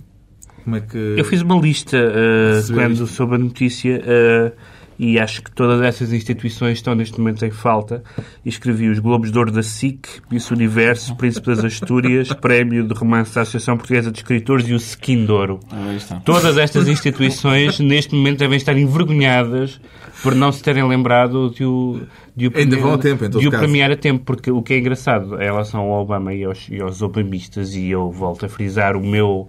como 0.64 0.76
é 0.76 0.82
que... 0.82 0.98
Eu 1.18 1.24
fiz 1.26 1.42
uma 1.42 1.60
lista 1.60 1.98
uh, 1.98 2.74
quando 2.74 3.08
soube 3.08 3.36
a 3.36 3.38
notícia... 3.38 4.02
Uh, 4.02 4.75
e 4.98 5.20
acho 5.20 5.42
que 5.42 5.52
todas 5.52 5.82
essas 5.82 6.14
instituições 6.14 6.78
estão 6.78 6.96
neste 6.96 7.20
momento 7.20 7.46
em 7.46 7.52
falta. 7.52 8.04
E 8.44 8.50
escrevi 8.50 8.90
os 8.90 9.00
Globos 9.00 9.32
de 9.32 9.38
Ouro 9.38 9.52
da 9.52 9.64
SIC, 9.64 10.08
Miss 10.32 10.50
Universo, 10.52 11.16
Príncipe 11.16 11.48
das 11.48 11.64
Astúrias, 11.64 12.32
Prémio 12.34 12.88
de 12.88 12.94
Romance 12.94 13.36
da 13.36 13.42
Associação 13.42 13.78
Portuguesa 13.78 14.12
de 14.12 14.20
Escritores 14.20 14.68
e 14.68 14.74
o 14.74 14.78
Skin 14.78 15.26
de 15.26 15.32
Ouro. 15.32 15.60
Ah, 15.72 16.22
todas 16.24 16.58
estas 16.58 16.88
instituições 16.88 17.80
neste 17.80 18.16
momento 18.16 18.40
devem 18.40 18.58
estar 18.58 18.78
envergonhadas 18.78 19.80
por 20.22 20.34
não 20.34 20.52
se 20.52 20.64
terem 20.64 20.88
lembrado 20.88 21.50
de 21.50 21.66
o, 21.66 22.02
de 22.36 22.48
o, 22.48 22.52
Ainda 22.56 22.78
vão 22.78 22.94
a 22.94 22.98
tempo, 22.98 23.30
de 23.30 23.48
o 23.48 23.52
premiar 23.52 23.92
a 23.92 23.98
tempo, 23.98 24.24
porque 24.26 24.50
o 24.50 24.62
que 24.62 24.74
é 24.74 24.78
engraçado 24.80 25.36
em 25.36 25.46
relação 25.46 25.82
ao 25.82 26.02
Obama 26.02 26.34
e 26.34 26.44
aos, 26.44 26.68
e 26.70 26.82
aos 26.82 27.02
obamistas, 27.02 27.76
e 27.76 27.90
eu 27.90 28.10
volto 28.12 28.46
a 28.46 28.50
frisar 28.50 28.96
o 28.96 29.06
meu 29.06 29.48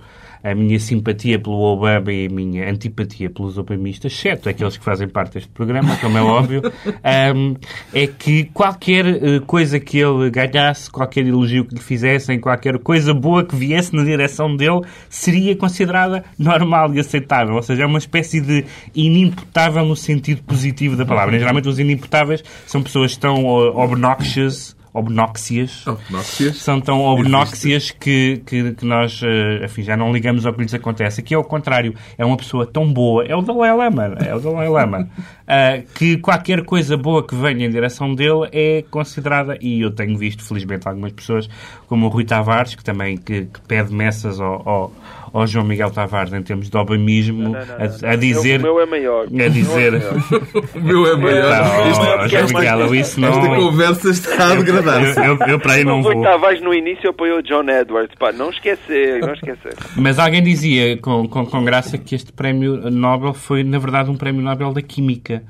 a 0.51 0.55
minha 0.55 0.79
simpatia 0.79 1.39
pelo 1.41 1.61
Obama 1.61 2.13
e 2.13 2.27
a 2.27 2.29
minha 2.29 2.71
antipatia 2.71 3.29
pelos 3.29 3.59
obamistas, 3.59 4.13
exceto 4.13 4.49
aqueles 4.49 4.77
que 4.77 4.85
fazem 4.85 5.09
parte 5.09 5.35
deste 5.35 5.49
programa, 5.49 5.97
como 5.97 6.17
é 6.17 6.23
óbvio, 6.23 6.63
um, 7.35 7.57
é 7.93 8.07
que 8.07 8.45
qualquer 8.55 9.07
uh, 9.07 9.41
coisa 9.45 9.81
que 9.81 9.99
ele 9.99 10.31
ganhasse, 10.31 10.89
qualquer 10.89 11.27
elogio 11.27 11.65
que 11.65 11.75
lhe 11.75 11.81
fizessem, 11.81 12.39
qualquer 12.39 12.79
coisa 12.79 13.13
boa 13.13 13.45
que 13.45 13.57
viesse 13.57 13.95
na 13.95 14.05
direção 14.05 14.55
dele, 14.57 14.83
seria 15.09 15.57
considerada 15.57 16.25
normal 16.39 16.95
e 16.95 17.01
aceitável. 17.01 17.57
Ou 17.57 17.63
seja, 17.63 17.83
é 17.83 17.87
uma 17.87 17.99
espécie 17.99 18.41
de 18.41 18.65
inimputável 18.95 19.85
no 19.85 19.97
sentido 19.97 20.43
positivo 20.43 20.97
da 20.97 21.05
palavra. 21.05 21.37
Geralmente 21.41 21.69
os 21.69 21.81
inimputáveis 21.81 22.45
são 22.67 22.83
pessoas 22.83 23.17
tão 23.17 23.45
uh, 23.45 23.77
obnoxious 23.77 24.76
obnóxias, 24.97 25.87
obnóxias. 25.87 26.57
são 26.57 26.81
tão 26.81 27.01
obnóxias 27.01 27.91
que, 27.91 28.43
que, 28.47 28.73
que, 28.73 28.85
nós 28.85 29.21
enfim, 29.65 29.83
já 29.83 29.97
não 29.97 30.13
ligamos 30.13 30.47
ao 30.47 30.53
que 30.53 30.63
lhes 30.63 30.75
acontece. 30.75 31.21
Aqui 31.21 31.35
é 31.35 31.39
o 31.39 31.45
contrário, 31.45 31.95
é 32.17 32.25
uma 32.25 32.37
pessoa 32.37 32.67
tão 32.67 32.93
boa, 32.93 33.25
é 33.25 33.35
o 33.35 33.43
Dalai 33.43 33.75
Lama, 33.75 34.17
é 34.25 34.35
o 34.35 34.41
Dalai 34.41 34.69
Lama, 34.69 35.09
uh, 35.09 35.87
que 35.95 36.17
qualquer 36.19 36.65
coisa 36.65 36.97
boa 36.97 37.27
que 37.27 37.35
venha 37.35 37.67
em 37.67 37.71
direção 37.71 38.15
dele 38.15 38.49
é 38.53 38.83
considerada, 38.91 39.59
e 39.61 39.81
eu 39.81 39.91
tenho 39.91 40.17
visto 40.17 40.43
felizmente 40.45 40.89
algumas 40.89 41.13
pessoas, 41.13 41.49
como 41.87 42.07
o 42.07 42.09
Rui 42.09 42.25
Tavares, 42.25 42.75
que 42.75 42.85
também 42.85 43.17
que, 43.17 43.47
que 43.47 43.61
pede 43.63 43.93
messas 43.93 44.41
ao, 44.41 44.69
ao 44.69 44.93
ao 45.39 45.47
João 45.47 45.65
Miguel 45.65 45.91
Tavares 45.91 46.33
em 46.33 46.43
termos 46.43 46.71
de 46.71 46.77
obamismo, 46.77 47.43
não, 47.43 47.51
não, 47.53 47.61
não, 47.61 48.09
a, 48.09 48.13
a, 48.13 48.17
dizer... 48.17 48.61
O 48.61 48.63
meu 48.63 48.81
é 48.81 48.87
maior. 48.87 49.27
A 49.27 49.49
dizer... 49.49 49.93
o 50.75 50.81
meu 50.81 51.07
é 51.07 51.17
maior. 51.17 52.19
Não, 52.19 52.29
João 52.29 52.47
Miguel, 52.47 52.95
isso 52.95 53.21
não... 53.21 53.29
Esta 53.29 53.57
conversa 53.57 54.11
está 54.11 54.53
a 54.53 54.55
degradar-se. 54.55 55.19
Eu, 55.19 55.37
eu, 55.37 55.47
eu, 55.47 55.61
para 55.61 55.75
aí 55.75 55.85
não 55.85 56.03
vou... 56.03 56.17
O 56.17 56.23
Tavares 56.23 56.63
no 56.63 56.73
início 56.73 57.11
apoiou 57.11 57.43
John 57.43 57.69
Edwards. 57.69 58.15
Pá, 58.19 58.33
não 58.33 58.51
esquecer, 58.51 59.21
não 59.21 59.35
esquecer. 59.35 59.75
Mas 59.97 60.19
alguém 60.19 60.43
dizia 60.43 60.97
com, 60.99 61.29
com, 61.29 61.45
com 61.45 61.65
graça 61.65 61.99
que 61.99 62.15
este 62.15 62.33
prémio 62.33 62.91
Nobel 62.91 63.35
foi, 63.35 63.63
na 63.63 63.79
verdade, 63.79 64.11
um 64.11 64.17
prémio 64.17 64.43
Nobel 64.43 64.73
da 64.73 64.81
Química. 64.81 65.43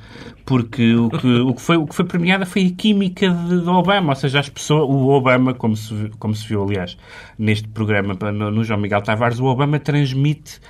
Porque 0.47 0.95
o 0.95 1.11
que, 1.11 1.41
o 1.41 1.55
que, 1.55 1.61
foi, 1.61 1.77
o 1.77 1.87
que 1.87 1.95
foi 1.95 2.05
premiado 2.05 2.47
foi 2.47 2.69
a 2.69 2.71
química 2.71 3.29
de, 3.29 3.61
de 3.63 3.69
Obama. 3.69 4.11
Ou 4.11 4.17
seja, 4.17 4.39
as 4.39 4.49
pessoas... 4.49 4.89
O 4.89 5.09
Obama, 5.09 5.53
como 5.53 5.77
se, 5.77 6.11
como 6.21 6.35
se 6.37 6.47
viu, 6.47 6.63
aliás, 6.63 6.97
neste 7.37 7.67
programa 7.67 8.17
no, 8.33 8.51
no 8.53 8.63
João 8.63 8.81
Miguel 8.81 9.03
Tavares, 9.03 9.41
o 9.41 9.47
Obama 9.47 9.81
transmite 9.81 10.61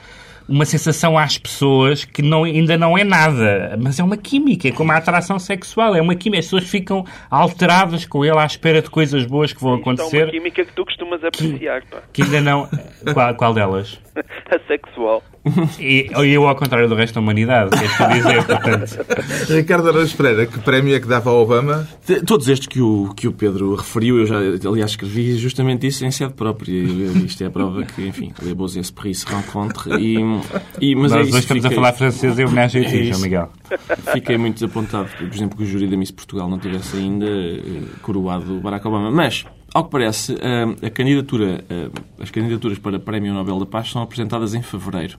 uma 0.49 0.65
sensação 0.65 1.19
às 1.19 1.39
pessoas 1.39 2.05
que 2.05 2.23
não, 2.23 2.45
ainda 2.45 2.77
não 2.77 2.97
é 2.97 3.05
nada, 3.05 3.77
mas 3.81 3.99
é 3.99 4.05
uma 4.05 4.17
química, 4.17 4.69
é 4.69 4.73
como 4.73 4.93
a 4.93 4.97
atração 4.97 5.39
sexual, 5.39 5.95
é 5.95 6.01
uma 6.01 6.15
química. 6.15 6.41
As 6.41 6.47
pessoas 6.47 6.65
ficam 6.65 7.05
alteradas 7.31 8.05
com 8.05 8.25
ele 8.25 8.39
à 8.39 8.45
espera 8.45 8.81
de 8.81 8.91
coisas 8.91 9.25
boas 9.25 9.53
que 9.53 9.61
vão 9.61 9.75
acontecer. 9.75 10.19
É 10.19 10.25
uma 10.25 10.31
química 10.31 10.65
que 10.65 10.73
tu 10.73 10.85
costumas 10.85 11.25
apreciar, 11.25 11.83
que, 11.83 11.97
que 12.13 12.23
ainda 12.23 12.41
não. 12.41 12.69
Qual, 13.13 13.35
qual 13.35 13.55
delas? 13.55 14.01
a 14.51 14.59
sexual. 14.67 15.23
E 15.79 16.11
eu, 16.33 16.47
ao 16.49 16.57
contrário 16.57 16.89
do 16.89 16.95
resto 16.97 17.15
da 17.15 17.21
humanidade, 17.21 17.71
queres 17.71 18.15
dizer, 18.15 18.45
portanto. 18.45 19.07
Ricardo 19.49 19.89
Araújo 19.89 20.17
Pereira, 20.17 20.47
que 20.47 20.59
prémio 20.59 20.95
é 20.95 21.01
que 21.01 21.07
dava 21.07 21.31
ao 21.31 21.41
Obama? 21.41 21.87
Todos 22.27 22.49
estes 22.49 22.67
que 22.67 22.81
o, 22.81 23.13
que 23.15 23.29
o 23.29 23.33
Pedro 23.33 23.75
referiu, 23.77 24.19
eu 24.19 24.27
já, 24.27 24.39
aliás, 24.69 24.91
escrevi 24.91 25.37
justamente 25.37 25.87
isso 25.87 26.05
em 26.05 26.11
sede 26.11 26.33
própria. 26.33 26.73
Isto 26.73 27.45
é 27.45 27.47
a 27.47 27.51
prova 27.51 27.85
que, 27.85 28.07
enfim, 28.07 28.33
les 28.43 28.55
beaux 28.55 28.75
esprits 28.75 29.21
se 29.21 29.27
rencontrent. 29.27 30.01
E, 30.01 30.17
e, 30.81 30.95
mas 30.95 31.13
Nós 31.13 31.21
é 31.21 31.29
isso, 31.29 31.39
estamos 31.39 31.63
fiquei, 31.63 31.79
a 31.79 31.81
falar 31.81 31.93
francês 31.93 32.39
em 32.39 32.45
homenagem 32.45 32.85
a 32.85 32.89
ti, 32.89 33.07
João 33.07 33.21
Miguel. 33.21 33.51
Fiquei 34.13 34.39
muito 34.39 34.55
desapontado, 34.55 35.09
por 35.17 35.27
exemplo, 35.27 35.57
que 35.57 35.63
o 35.65 35.67
júri 35.67 35.87
da 35.87 35.97
Miss 35.97 36.11
Portugal 36.11 36.49
não 36.49 36.59
tivesse 36.59 36.97
ainda 36.97 37.27
eh, 37.27 37.83
coroado 38.03 38.61
Barack 38.61 38.87
Obama. 38.87 39.11
Mas, 39.11 39.45
ao 39.75 39.85
que 39.85 39.91
parece, 39.91 40.35
a, 40.35 40.87
a 40.87 40.91
candidatura, 40.91 41.65
a, 41.69 42.23
as 42.23 42.31
candidaturas 42.31 42.79
para 42.79 42.97
o 42.97 43.01
Prémio 43.01 43.35
Nobel 43.35 43.59
da 43.59 43.67
Paz 43.67 43.91
são 43.91 44.03
apresentadas 44.03 44.55
em 44.55 44.63
fevereiro. 44.63 45.19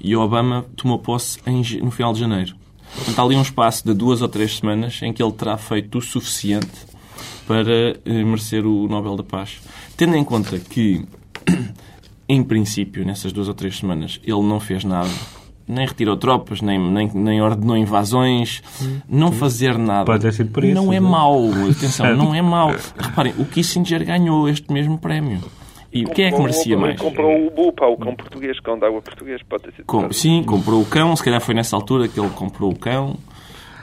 E 0.00 0.16
Obama 0.16 0.64
tomou 0.76 0.98
posse 0.98 1.38
no 1.82 1.90
final 1.90 2.12
de 2.12 2.20
janeiro. 2.20 2.54
Portanto, 2.94 3.18
há 3.18 3.22
ali 3.22 3.36
um 3.36 3.42
espaço 3.42 3.84
de 3.84 3.94
duas 3.94 4.22
ou 4.22 4.28
três 4.28 4.56
semanas 4.56 5.00
em 5.02 5.12
que 5.12 5.22
ele 5.22 5.32
terá 5.32 5.56
feito 5.56 5.98
o 5.98 6.00
suficiente 6.00 6.90
para 7.46 7.98
eh, 8.04 8.24
merecer 8.24 8.66
o 8.66 8.88
Nobel 8.88 9.16
da 9.16 9.24
Paz. 9.24 9.60
Tendo 9.96 10.16
em 10.16 10.24
conta 10.24 10.58
que, 10.58 11.04
em 12.30 12.44
princípio, 12.44 13.04
nessas 13.04 13.32
duas 13.32 13.48
ou 13.48 13.54
três 13.54 13.78
semanas, 13.78 14.20
ele 14.22 14.40
não 14.42 14.60
fez 14.60 14.84
nada, 14.84 15.10
nem 15.66 15.84
retirou 15.84 16.16
tropas, 16.16 16.60
nem, 16.62 16.78
nem, 16.78 17.10
nem 17.12 17.42
ordenou 17.42 17.76
invasões, 17.76 18.62
não 19.08 19.32
fazer 19.32 19.76
nada. 19.76 20.04
Pode 20.04 20.22
ter 20.22 20.32
sido 20.32 20.52
por 20.52 20.62
isso. 20.62 20.74
Não 20.74 20.92
é 20.92 21.00
mau, 21.00 21.46
atenção, 21.68 22.14
não 22.16 22.32
é 22.32 22.40
mau. 22.40 22.70
Reparem, 22.96 23.34
o 23.36 23.44
Kissinger 23.44 24.04
ganhou 24.04 24.48
este 24.48 24.72
mesmo 24.72 24.96
prémio. 24.96 25.40
E 25.92 26.04
quem 26.04 26.26
é 26.26 26.30
que 26.30 26.38
merecia 26.38 26.78
mais? 26.78 27.00
Comprou 27.00 27.48
o 27.48 27.50
Bupa, 27.50 27.84
o 27.86 27.96
cão 27.96 28.14
português, 28.14 28.60
cão 28.60 28.78
de 28.78 28.86
água 28.86 29.02
português, 29.02 29.42
pode 29.42 29.64
ter 29.64 29.72
sido. 29.72 29.86
Com, 29.86 30.12
sim, 30.12 30.44
comprou 30.44 30.80
o 30.80 30.86
cão, 30.86 31.16
se 31.16 31.24
calhar 31.24 31.40
foi 31.40 31.52
nessa 31.52 31.74
altura 31.74 32.06
que 32.06 32.20
ele 32.20 32.30
comprou 32.30 32.70
o 32.70 32.78
cão. 32.78 33.16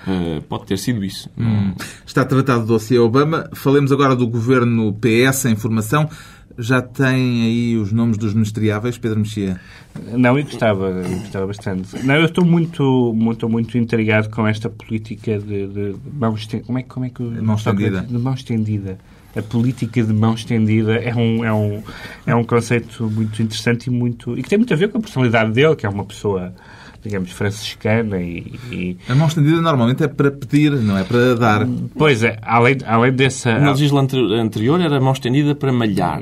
Uh, 0.07 0.41
pode 0.43 0.65
ter 0.65 0.77
sido 0.77 1.03
isso. 1.03 1.29
Hum. 1.37 1.73
Está 2.05 2.23
tratado 2.23 2.61
do 2.61 2.67
dossiê 2.67 2.97
Obama. 2.97 3.49
Falemos 3.53 3.91
agora 3.91 4.15
do 4.15 4.25
governo 4.25 4.93
PS 4.93 5.43
em 5.47 5.57
formação. 5.57 6.09
Já 6.57 6.81
tem 6.81 7.43
aí 7.43 7.77
os 7.77 7.91
nomes 7.91 8.17
dos 8.17 8.33
ministeriáveis, 8.33 8.97
Pedro 8.97 9.19
Mexia? 9.19 9.59
Não, 10.13 10.37
eu 10.37 10.43
gostava, 10.43 10.87
eu 10.87 11.19
gostava 11.19 11.47
bastante. 11.47 12.05
Não, 12.05 12.15
eu 12.15 12.25
estou 12.25 12.45
muito, 12.45 13.13
muito, 13.15 13.47
muito 13.47 13.77
intrigado 13.77 14.29
com 14.29 14.47
esta 14.47 14.69
política 14.69 15.37
de, 15.37 15.67
de, 15.67 15.95
mão 16.13 16.33
estendida. 16.33 16.65
Como 16.65 16.79
é, 16.79 16.83
como 16.83 17.05
é 17.05 17.09
que... 17.09 17.23
Mão 17.23 17.55
estendida. 17.55 18.01
De 18.01 18.17
mão 18.17 18.33
estendida 18.33 18.97
a 19.35 19.41
política 19.41 20.03
de 20.03 20.13
mão 20.13 20.33
estendida 20.33 20.95
é 20.95 21.13
um, 21.13 21.45
é 21.45 21.53
um, 21.53 21.83
é 22.25 22.35
um 22.35 22.43
conceito 22.43 23.09
muito 23.09 23.41
interessante 23.41 23.87
e, 23.87 23.89
muito, 23.89 24.37
e 24.37 24.41
que 24.41 24.49
tem 24.49 24.57
muito 24.57 24.73
a 24.73 24.77
ver 24.77 24.89
com 24.89 24.97
a 24.97 25.01
personalidade 25.01 25.51
dele, 25.51 25.75
que 25.75 25.85
é 25.85 25.89
uma 25.89 26.05
pessoa 26.05 26.53
digamos, 27.07 27.31
franciscana 27.31 28.21
e, 28.21 28.59
e... 28.71 28.97
A 29.09 29.15
mão 29.15 29.27
estendida 29.27 29.59
normalmente 29.61 30.03
é 30.03 30.07
para 30.07 30.29
pedir, 30.31 30.71
não 30.71 30.97
é 30.97 31.03
para 31.03 31.35
dar. 31.35 31.67
Pois 31.97 32.23
é, 32.23 32.37
além, 32.41 32.77
além 32.85 33.11
dessa... 33.13 33.57
Na 33.57 33.71
legislatura 33.71 34.41
anterior 34.41 34.79
era 34.79 34.97
a 34.97 35.01
mão 35.01 35.13
estendida 35.13 35.55
para 35.55 35.71
malhar 35.71 36.21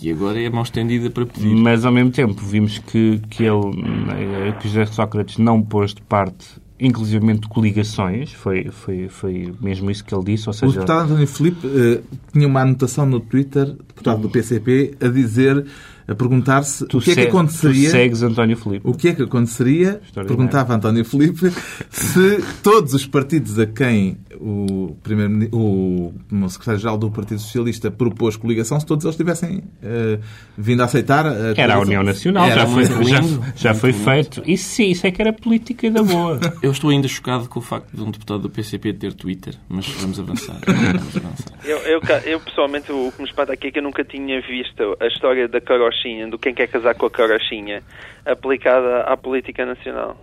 e 0.00 0.10
agora 0.10 0.40
é 0.40 0.46
a 0.46 0.50
mão 0.50 0.62
estendida 0.62 1.10
para 1.10 1.26
pedir. 1.26 1.54
Mas 1.54 1.84
ao 1.84 1.92
mesmo 1.92 2.10
tempo 2.10 2.40
vimos 2.44 2.78
que, 2.78 3.20
que 3.30 3.44
ele, 3.44 4.52
que 4.60 4.68
José 4.68 4.86
Sócrates 4.86 5.38
não 5.38 5.62
pôs 5.62 5.94
de 5.94 6.02
parte 6.02 6.62
inclusivamente 6.78 7.48
coligações, 7.48 8.32
foi, 8.32 8.64
foi, 8.72 9.08
foi 9.08 9.54
mesmo 9.60 9.88
isso 9.88 10.04
que 10.04 10.12
ele 10.12 10.24
disse. 10.24 10.48
Ou 10.48 10.52
seja... 10.52 10.66
O 10.66 10.72
deputado 10.72 11.04
António 11.04 11.26
Filipe 11.28 11.64
uh, 11.64 12.02
tinha 12.32 12.48
uma 12.48 12.62
anotação 12.62 13.06
no 13.06 13.20
Twitter, 13.20 13.66
deputado 13.66 14.22
do 14.22 14.28
PCP, 14.28 14.96
a 15.00 15.06
dizer 15.06 15.64
a 16.06 16.14
perguntar-se 16.14 16.84
o 16.84 17.00
que 17.00 17.12
é 17.12 17.14
que 17.14 17.20
aconteceria. 17.22 17.88
Tu 17.88 17.92
segues 17.92 18.22
António 18.22 18.56
Filipe. 18.56 18.88
O 18.88 18.94
que 18.94 19.08
é 19.08 19.14
que 19.14 19.22
aconteceria, 19.22 20.00
perguntava 20.14 20.74
António 20.74 21.04
Filipe, 21.04 21.50
se 21.90 22.42
todos 22.62 22.94
os 22.94 23.06
partidos 23.06 23.58
a 23.58 23.66
quem 23.66 24.18
o, 24.42 24.96
primeiro, 25.02 25.48
o, 25.56 26.12
o 26.30 26.48
secretário-geral 26.48 26.98
do 26.98 27.10
Partido 27.10 27.40
Socialista 27.40 27.90
propôs 27.90 28.36
coligação, 28.36 28.78
se 28.80 28.86
todos 28.86 29.04
eles 29.04 29.16
tivessem 29.16 29.62
eh, 29.82 30.18
vindo 30.58 30.80
a 30.82 30.86
aceitar 30.86 31.26
a 31.26 31.54
Era 31.56 31.74
a? 31.76 31.80
União 31.80 32.02
Nacional, 32.02 32.46
Era 32.46 32.62
já 32.62 32.66
foi, 32.66 32.84
já, 32.84 33.20
já 33.54 33.74
foi 33.74 33.90
lindo. 33.92 34.04
feito. 34.04 34.42
Isso 34.46 34.64
sim, 34.70 34.90
isso 34.90 35.06
é 35.06 35.10
que 35.10 35.22
era 35.22 35.32
política 35.32 35.90
da 35.90 36.02
boa. 36.02 36.40
Eu 36.62 36.72
estou 36.72 36.90
ainda 36.90 37.06
chocado 37.06 37.48
com 37.48 37.60
o 37.60 37.62
facto 37.62 37.94
de 37.94 38.02
um 38.02 38.10
deputado 38.10 38.40
do 38.40 38.50
PCP 38.50 38.92
ter 38.94 39.12
Twitter, 39.12 39.54
mas 39.68 39.86
vamos 39.86 40.18
avançar. 40.18 40.56
Vamos 40.66 41.16
avançar. 41.16 41.52
Eu, 41.64 41.78
eu, 41.78 42.00
eu, 42.24 42.40
pessoalmente, 42.40 42.90
o 42.90 43.12
que 43.12 43.22
me 43.22 43.28
espanta 43.28 43.52
aqui 43.52 43.68
é 43.68 43.70
que 43.70 43.78
eu 43.78 43.82
nunca 43.82 44.04
tinha 44.04 44.40
visto 44.40 44.96
a 45.00 45.06
história 45.06 45.46
da 45.48 45.60
carochinha, 45.92 46.28
do 46.28 46.38
quem 46.38 46.54
quer 46.54 46.66
casar 46.66 46.94
com 46.94 47.06
a 47.06 47.10
carochinha, 47.10 47.82
aplicada 48.24 49.02
à 49.02 49.16
política 49.16 49.66
nacional. 49.66 50.16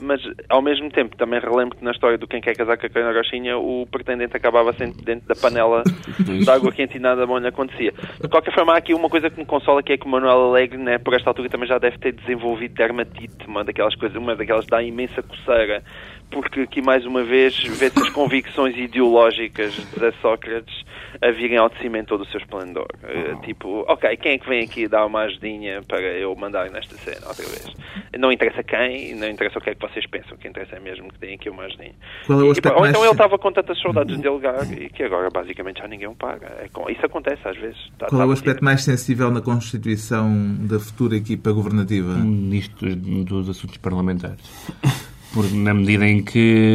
Mas, 0.00 0.22
ao 0.48 0.62
mesmo 0.62 0.90
tempo, 0.90 1.18
também 1.18 1.38
relembro 1.38 1.76
que 1.76 1.84
na 1.84 1.90
história 1.90 2.16
do 2.16 2.26
quem 2.26 2.40
quer 2.40 2.56
casar 2.56 2.78
com 2.78 2.86
a 2.86 2.88
carochinha, 2.88 3.58
o 3.58 3.86
pretendente 3.90 4.34
acabava 4.34 4.72
sempre 4.72 5.04
dentro 5.04 5.28
da 5.28 5.34
panela 5.34 5.82
de 6.18 6.48
água 6.48 6.72
quente 6.72 6.96
e 6.96 7.00
nada 7.00 7.26
bom 7.26 7.36
lhe 7.36 7.46
acontecia. 7.46 7.92
De 8.18 8.26
qualquer 8.26 8.54
forma, 8.54 8.72
há 8.72 8.78
aqui 8.78 8.94
uma 8.94 9.10
coisa 9.10 9.28
que 9.28 9.38
me 9.38 9.44
consola, 9.44 9.82
que 9.82 9.92
é 9.92 9.98
que 9.98 10.06
o 10.06 10.08
Manuel 10.08 10.46
Alegre, 10.46 10.78
né, 10.78 10.96
por 10.96 11.12
esta 11.12 11.28
altura, 11.28 11.50
também 11.50 11.68
já 11.68 11.76
deve 11.76 11.98
ter 11.98 12.12
desenvolvido 12.12 12.74
dermatite, 12.74 13.46
uma 13.46 13.64
daquelas 13.64 13.94
coisas, 13.96 14.16
uma 14.16 14.34
daquelas 14.34 14.64
que 14.64 14.70
dá 14.70 14.82
imensa 14.82 15.22
coceira, 15.22 15.82
porque 16.30 16.60
aqui, 16.60 16.82
mais 16.82 17.04
uma 17.06 17.22
vez, 17.22 17.56
vê-se 17.58 17.98
as 17.98 18.10
convicções 18.10 18.76
ideológicas 18.76 19.72
de 19.74 20.12
Sócrates 20.20 20.84
a 21.22 21.30
virem 21.30 21.56
ao 21.56 21.68
de 21.70 21.78
cima 21.78 21.98
em 21.98 22.04
todo 22.04 22.22
o 22.22 22.26
seu 22.26 22.38
esplendor. 22.38 22.86
Eh, 23.04 23.34
tipo, 23.44 23.84
ok, 23.88 24.14
quem 24.18 24.32
é 24.32 24.38
que 24.38 24.46
vem 24.48 24.64
aqui 24.64 24.86
dar 24.86 25.06
uma 25.06 25.20
ajudinha 25.22 25.80
para 25.86 26.00
eu 26.02 26.34
mandar 26.36 26.70
nesta 26.70 26.94
cena 26.96 27.26
outra 27.28 27.44
vez? 27.46 27.72
Não 28.18 28.30
interessa 28.30 28.62
quem, 28.62 29.14
não 29.14 29.26
interessa 29.28 29.58
o 29.58 29.62
que 29.62 29.70
é 29.70 29.74
que 29.74 29.80
vocês 29.80 30.04
pensam, 30.06 30.34
o 30.34 30.38
que 30.38 30.46
interessa 30.48 30.76
é 30.76 30.80
mesmo 30.80 31.08
que 31.10 31.18
deem 31.18 31.34
aqui 31.36 31.48
uma 31.48 31.62
ajudinha. 31.64 31.92
Qual 32.26 32.40
é 32.40 32.42
o 32.42 32.48
E, 32.48 32.50
aspecto 32.50 32.74
ou 32.74 32.80
mais- 32.80 32.90
então 32.90 33.02
ele 33.02 33.12
estava 33.12 33.38
com 33.38 33.50
tantas 33.52 33.80
saudades 33.80 34.14
de 34.16 34.22
delegar 34.22 34.70
e 34.72 34.90
que 34.90 35.02
agora 35.02 35.30
basicamente 35.30 35.78
já 35.78 35.88
ninguém 35.88 36.08
o 36.08 36.14
paga. 36.14 36.48
É 36.60 36.68
com- 36.68 36.90
Isso 36.90 37.04
acontece 37.06 37.40
às 37.48 37.56
vezes. 37.56 37.78
Tá- 37.98 38.06
Qual 38.08 38.20
é 38.20 38.22
tá 38.22 38.24
o 38.24 38.26
no 38.26 38.32
aspecto 38.34 38.64
mais 38.64 38.84
sensível 38.84 39.30
na 39.30 39.40
constituição 39.40 40.28
da 40.60 40.78
futura 40.78 41.16
equipa 41.16 41.50
governativa? 41.52 42.10
Um 42.12 42.24
Ministro 42.24 42.94
dos, 42.94 43.24
dos 43.24 43.48
assuntos 43.48 43.76
parlamentares. 43.78 44.42
Por, 45.36 45.52
na 45.52 45.74
medida 45.74 46.08
em 46.08 46.22
que. 46.22 46.74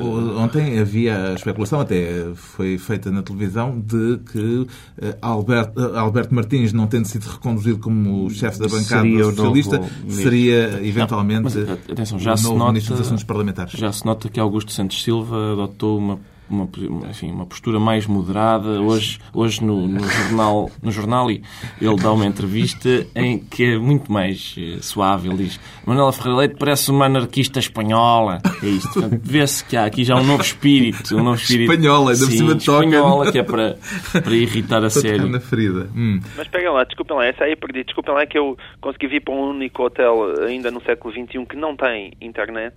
O- 0.00 0.38
Ontem 0.38 0.78
havia 0.78 1.30
a 1.30 1.34
especulação, 1.34 1.80
até 1.80 2.30
foi 2.34 2.78
feita 2.78 3.10
na 3.10 3.22
televisão, 3.22 3.78
de 3.78 4.18
que 4.32 4.66
eh, 5.00 5.14
Alberto, 5.20 5.78
eh, 5.78 5.98
Alberto 5.98 6.34
Martins, 6.34 6.72
não 6.72 6.86
tendo 6.86 7.04
sido 7.06 7.24
reconduzido 7.26 7.78
como 7.78 8.30
chefe 8.30 8.58
da 8.58 8.66
bancada 8.66 9.02
Seria 9.02 9.24
socialista, 9.24 9.82
seria 10.08 10.80
eventualmente 10.82 11.42
Mas, 11.42 11.56
atenção, 11.90 12.18
já 12.18 12.32
o 12.32 12.36
se 12.38 12.44
novo 12.44 12.56
nota- 12.58 12.72
ministro 12.72 12.94
dos 12.96 13.06
Assuntos 13.06 13.24
Parlamentares. 13.24 13.72
Já 13.72 13.92
se 13.92 14.06
nota 14.06 14.28
que 14.30 14.40
Augusto 14.40 14.72
Santos 14.72 15.02
Silva 15.02 15.52
adotou 15.52 15.98
uma, 15.98 16.18
uma, 16.50 16.68
enfim, 17.08 17.30
uma 17.30 17.46
postura 17.46 17.78
mais 17.78 18.06
moderada. 18.06 18.80
Hoje, 18.80 19.18
hoje 19.32 19.62
no, 19.64 19.86
no 19.86 20.00
jornal, 20.00 20.70
no 20.82 20.90
jornal 20.90 21.30
ele 21.30 21.96
dá 22.02 22.12
uma 22.12 22.26
entrevista 22.26 23.06
em 23.14 23.38
que 23.38 23.64
é 23.64 23.78
muito 23.78 24.10
mais 24.12 24.54
eh, 24.58 24.78
suave. 24.80 25.28
Ele 25.28 25.44
diz: 25.44 25.60
Manuela 25.84 26.12
Ferreira 26.12 26.38
Leite 26.38 26.56
parece 26.58 26.90
uma 26.90 27.06
anarquista 27.06 27.58
espanhola. 27.58 28.40
É 28.62 28.66
isto. 28.66 29.00
Vê-se 29.22 29.64
que 29.64 29.76
há 29.76 29.84
aqui 29.84 30.04
já 30.04 30.16
um 30.16 30.24
novo 30.24 30.42
espírito. 30.42 31.16
Um 31.16 31.22
novo 31.22 31.36
espírito 31.36 31.72
Espanhola, 31.72 32.12
ainda 32.12 32.26
por 32.26 32.32
cima 32.32 32.58
toca. 32.58 32.84
espanhola, 32.84 33.32
que 33.32 33.38
é 33.38 33.42
para, 33.42 33.76
para 34.12 34.34
irritar 34.34 34.84
a 34.84 34.90
sério. 34.90 35.28
na 35.28 35.40
ferida. 35.40 35.88
Hum. 35.94 36.20
Mas 36.36 36.48
peguem 36.48 36.70
lá, 36.70 36.84
desculpem 36.84 37.16
lá, 37.16 37.26
essa 37.26 37.44
aí 37.44 37.56
perdi. 37.56 37.84
Desculpem 37.84 38.14
lá 38.14 38.26
que 38.26 38.38
eu 38.38 38.56
consegui 38.80 39.06
vir 39.08 39.22
para 39.22 39.34
um 39.34 39.50
único 39.50 39.82
hotel 39.82 40.44
ainda 40.46 40.70
no 40.70 40.80
século 40.82 41.12
XXI 41.12 41.44
que 41.46 41.56
não 41.56 41.76
tem 41.76 42.12
internet 42.20 42.74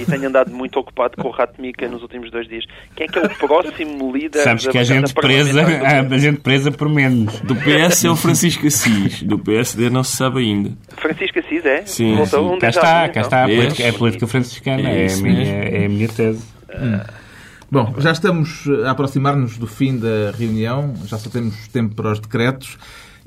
e 0.00 0.04
tenho 0.04 0.28
andado 0.28 0.50
muito 0.50 0.78
ocupado 0.78 1.16
com 1.16 1.28
o 1.28 1.30
Rato 1.30 1.60
Mica 1.60 1.88
nos 1.88 2.02
últimos 2.02 2.30
dois 2.30 2.48
dias. 2.48 2.64
Quem 2.96 3.06
é 3.06 3.09
que 3.10 3.18
é 3.18 3.22
o 3.26 3.28
próximo 3.30 4.12
líder 4.12 4.42
Sabes 4.42 4.64
da 4.64 4.70
que 4.70 4.78
há 4.78 4.82
bancada 4.82 5.00
gente 5.00 5.14
presa, 5.14 5.62
há 5.62 6.18
gente 6.18 6.40
presa 6.40 6.70
por 6.70 6.88
menos. 6.88 7.40
Do 7.40 7.54
PS 7.56 8.04
é 8.04 8.10
o 8.10 8.16
Francisco 8.16 8.66
Assis. 8.66 9.22
Do 9.22 9.38
PSD 9.38 9.90
não 9.90 10.04
se 10.04 10.16
sabe 10.16 10.40
ainda. 10.40 10.72
Francisco 10.96 11.38
Assis, 11.38 11.64
é? 11.64 11.82
Sim, 11.86 12.16
Voltou 12.16 12.48
sim. 12.50 12.54
um 12.56 12.58
Cá 12.58 12.68
está, 12.68 12.82
cá 12.82 13.06
então. 13.08 13.22
está. 13.22 13.42
A 13.44 13.46
Vês? 13.46 13.58
política, 13.58 13.82
é 13.82 13.88
a 13.88 13.92
política 13.92 14.26
franciscana. 14.26 14.88
É 14.88 15.06
É, 15.06 15.12
a 15.12 15.16
minha, 15.16 15.44
é 15.44 15.86
a 15.86 15.88
minha 15.88 16.08
tese. 16.08 16.42
Bom, 17.70 17.94
já 17.98 18.10
estamos 18.10 18.64
a 18.84 18.90
aproximar-nos 18.90 19.56
do 19.56 19.66
fim 19.66 19.96
da 19.96 20.32
reunião, 20.36 20.92
já 21.06 21.16
só 21.16 21.30
temos 21.30 21.68
tempo 21.68 21.94
para 21.94 22.10
os 22.10 22.18
decretos 22.18 22.76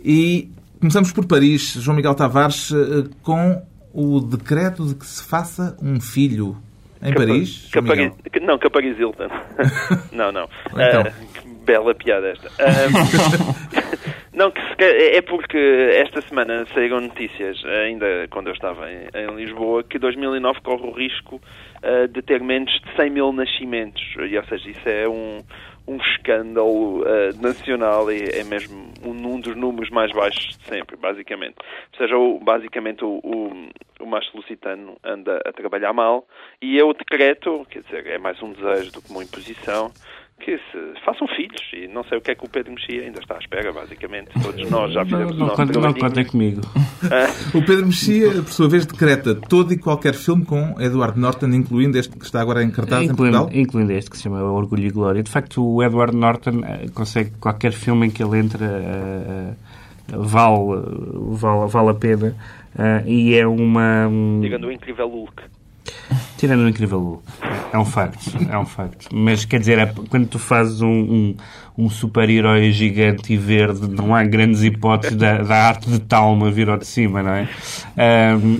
e 0.03 0.51
começamos 0.81 1.13
por 1.13 1.25
Paris. 1.25 1.75
João 1.79 1.95
Miguel 1.95 2.13
Tavares, 2.13 2.69
eh, 2.73 3.07
com 3.21 3.61
o 3.93 4.19
decreto 4.19 4.85
de 4.85 4.95
que 4.95 5.05
se 5.05 5.23
faça 5.23 5.77
um 5.81 6.01
filho 6.01 6.57
em 7.03 7.13
Capa- 7.13 7.87
Paris. 7.87 8.19
Não, 8.41 8.57
Capariz 8.57 8.99
Hilton. 8.99 9.27
não, 10.11 10.31
não. 10.31 10.49
Então. 10.71 11.03
Que 11.33 11.47
bela 11.65 11.93
piada 11.95 12.29
esta. 12.29 12.49
Ah, 12.59 13.83
não, 14.33 14.51
que 14.51 14.61
se 14.61 14.83
é 14.83 15.21
porque 15.21 15.57
esta 15.95 16.21
semana 16.21 16.65
saíram 16.73 16.99
notícias, 17.01 17.63
ainda 17.65 18.27
quando 18.29 18.47
eu 18.47 18.53
estava 18.53 18.89
em, 18.91 19.07
em 19.13 19.35
Lisboa, 19.35 19.83
que 19.83 19.97
2009 19.97 20.59
corre 20.61 20.87
o 20.87 20.91
risco 20.91 21.41
ah, 21.81 22.07
de 22.07 22.21
ter 22.21 22.41
menos 22.41 22.71
de 22.71 22.95
100 22.95 23.09
mil 23.09 23.31
nascimentos. 23.31 24.03
E, 24.17 24.37
ou 24.37 24.43
seja, 24.45 24.69
isso 24.69 24.87
é 24.89 25.07
um, 25.07 25.43
um 25.87 25.97
escândalo 25.97 27.03
ah, 27.05 27.31
nacional 27.41 28.11
e 28.11 28.29
é 28.29 28.43
mesmo 28.43 28.91
um, 29.05 29.09
um 29.11 29.39
dos 29.39 29.55
números 29.55 29.89
mais 29.89 30.11
baixos 30.11 30.57
de 30.57 30.63
sempre, 30.65 30.95
basicamente. 30.95 31.55
Ou 31.93 31.97
seja, 31.97 32.17
o- 32.17 32.39
basicamente 32.39 33.03
o, 33.03 33.19
o, 33.23 33.51
o 33.99 34.05
macho 34.05 34.35
lusitano 34.35 34.95
anda 35.03 35.41
a 35.45 35.51
trabalhar 35.51 35.91
mal 35.93 36.25
e 36.61 36.79
é 36.79 36.83
o 36.83 36.93
decreto, 36.93 37.65
quer 37.69 37.81
dizer, 37.83 38.07
é 38.07 38.17
mais 38.17 38.41
um 38.41 38.51
desejo 38.53 38.91
do 38.93 39.01
que 39.01 39.11
uma 39.11 39.23
imposição, 39.23 39.91
que 40.43 40.57
se 40.57 41.05
façam 41.05 41.27
filhos. 41.27 41.61
E 41.73 41.87
não 41.87 42.03
sei 42.03 42.17
o 42.17 42.21
que 42.21 42.31
é 42.31 42.35
que 42.35 42.45
o 42.45 42.49
Pedro 42.49 42.73
Mexia 42.73 43.01
ainda 43.03 43.19
está 43.19 43.35
à 43.35 43.39
espera, 43.39 43.71
basicamente. 43.71 44.29
Todos 44.41 44.69
nós 44.69 44.91
já 44.93 45.01
Não, 45.01 45.05
fizemos 45.09 45.31
o 45.35 45.39
não, 45.39 45.45
nosso 45.47 45.55
contem- 45.57 45.81
não 45.81 45.93
contem 45.93 46.25
comigo. 46.25 46.61
Ah, 47.03 47.57
O 47.57 47.61
Pedro 47.65 47.85
Mexia, 47.85 48.29
por 48.31 48.49
sua 48.51 48.67
vez, 48.69 48.85
decreta 48.85 49.35
todo 49.35 49.71
e 49.73 49.77
qualquer 49.77 50.13
filme 50.13 50.45
com 50.45 50.75
Edward 50.81 51.19
Norton, 51.19 51.47
incluindo 51.47 51.97
este 51.97 52.17
que 52.17 52.25
está 52.25 52.41
agora 52.41 52.63
em 52.63 52.69
cartaz 52.71 53.03
em 53.03 53.11
incluindo, 53.11 53.37
Portugal. 53.39 53.61
incluindo 53.61 53.91
este 53.93 54.09
que 54.11 54.17
se 54.17 54.23
chama 54.23 54.41
Orgulho 54.43 54.85
e 54.85 54.89
Glória. 54.89 55.23
De 55.23 55.31
facto, 55.31 55.63
o 55.65 55.81
Edward 55.83 56.15
Norton 56.15 56.61
eh, 56.65 56.85
consegue 56.93 57.31
qualquer 57.39 57.71
filme 57.71 58.07
em 58.07 58.09
que 58.09 58.21
ele 58.23 58.37
entra 58.39 58.65
eh, 58.65 59.53
eh, 60.11 60.15
vale, 60.17 60.81
vale, 61.31 61.69
vale 61.69 61.89
a 61.89 61.93
pena. 61.93 62.35
E 63.05 63.35
é 63.35 63.45
uma. 63.47 64.07
um- 64.07 64.39
Tirando 64.41 64.65
o 64.67 64.71
incrível 64.71 65.07
Hulk. 65.07 65.43
Tirando 66.37 66.61
o 66.61 66.69
incrível 66.69 66.99
Hulk. 66.99 67.23
É 67.71 67.77
um 67.77 67.85
facto, 67.85 68.37
é 68.49 68.57
um 68.57 68.65
facto. 68.65 69.07
Mas 69.13 69.45
quer 69.45 69.59
dizer, 69.59 69.79
é- 69.79 69.93
quando 70.09 70.27
tu 70.27 70.37
fazes 70.37 70.81
um, 70.81 70.87
um, 70.89 71.35
um 71.77 71.89
super-herói 71.89 72.71
gigante 72.71 73.33
e 73.33 73.37
verde, 73.37 73.87
não 73.87 74.13
há 74.13 74.23
grandes 74.23 74.61
hipóteses 74.61 75.15
da, 75.17 75.41
da 75.41 75.55
arte 75.55 75.89
de 75.89 75.99
Talma 75.99 76.51
vir 76.51 76.69
ao 76.69 76.77
de 76.77 76.85
cima, 76.85 77.23
não 77.23 77.31
é? 77.31 77.47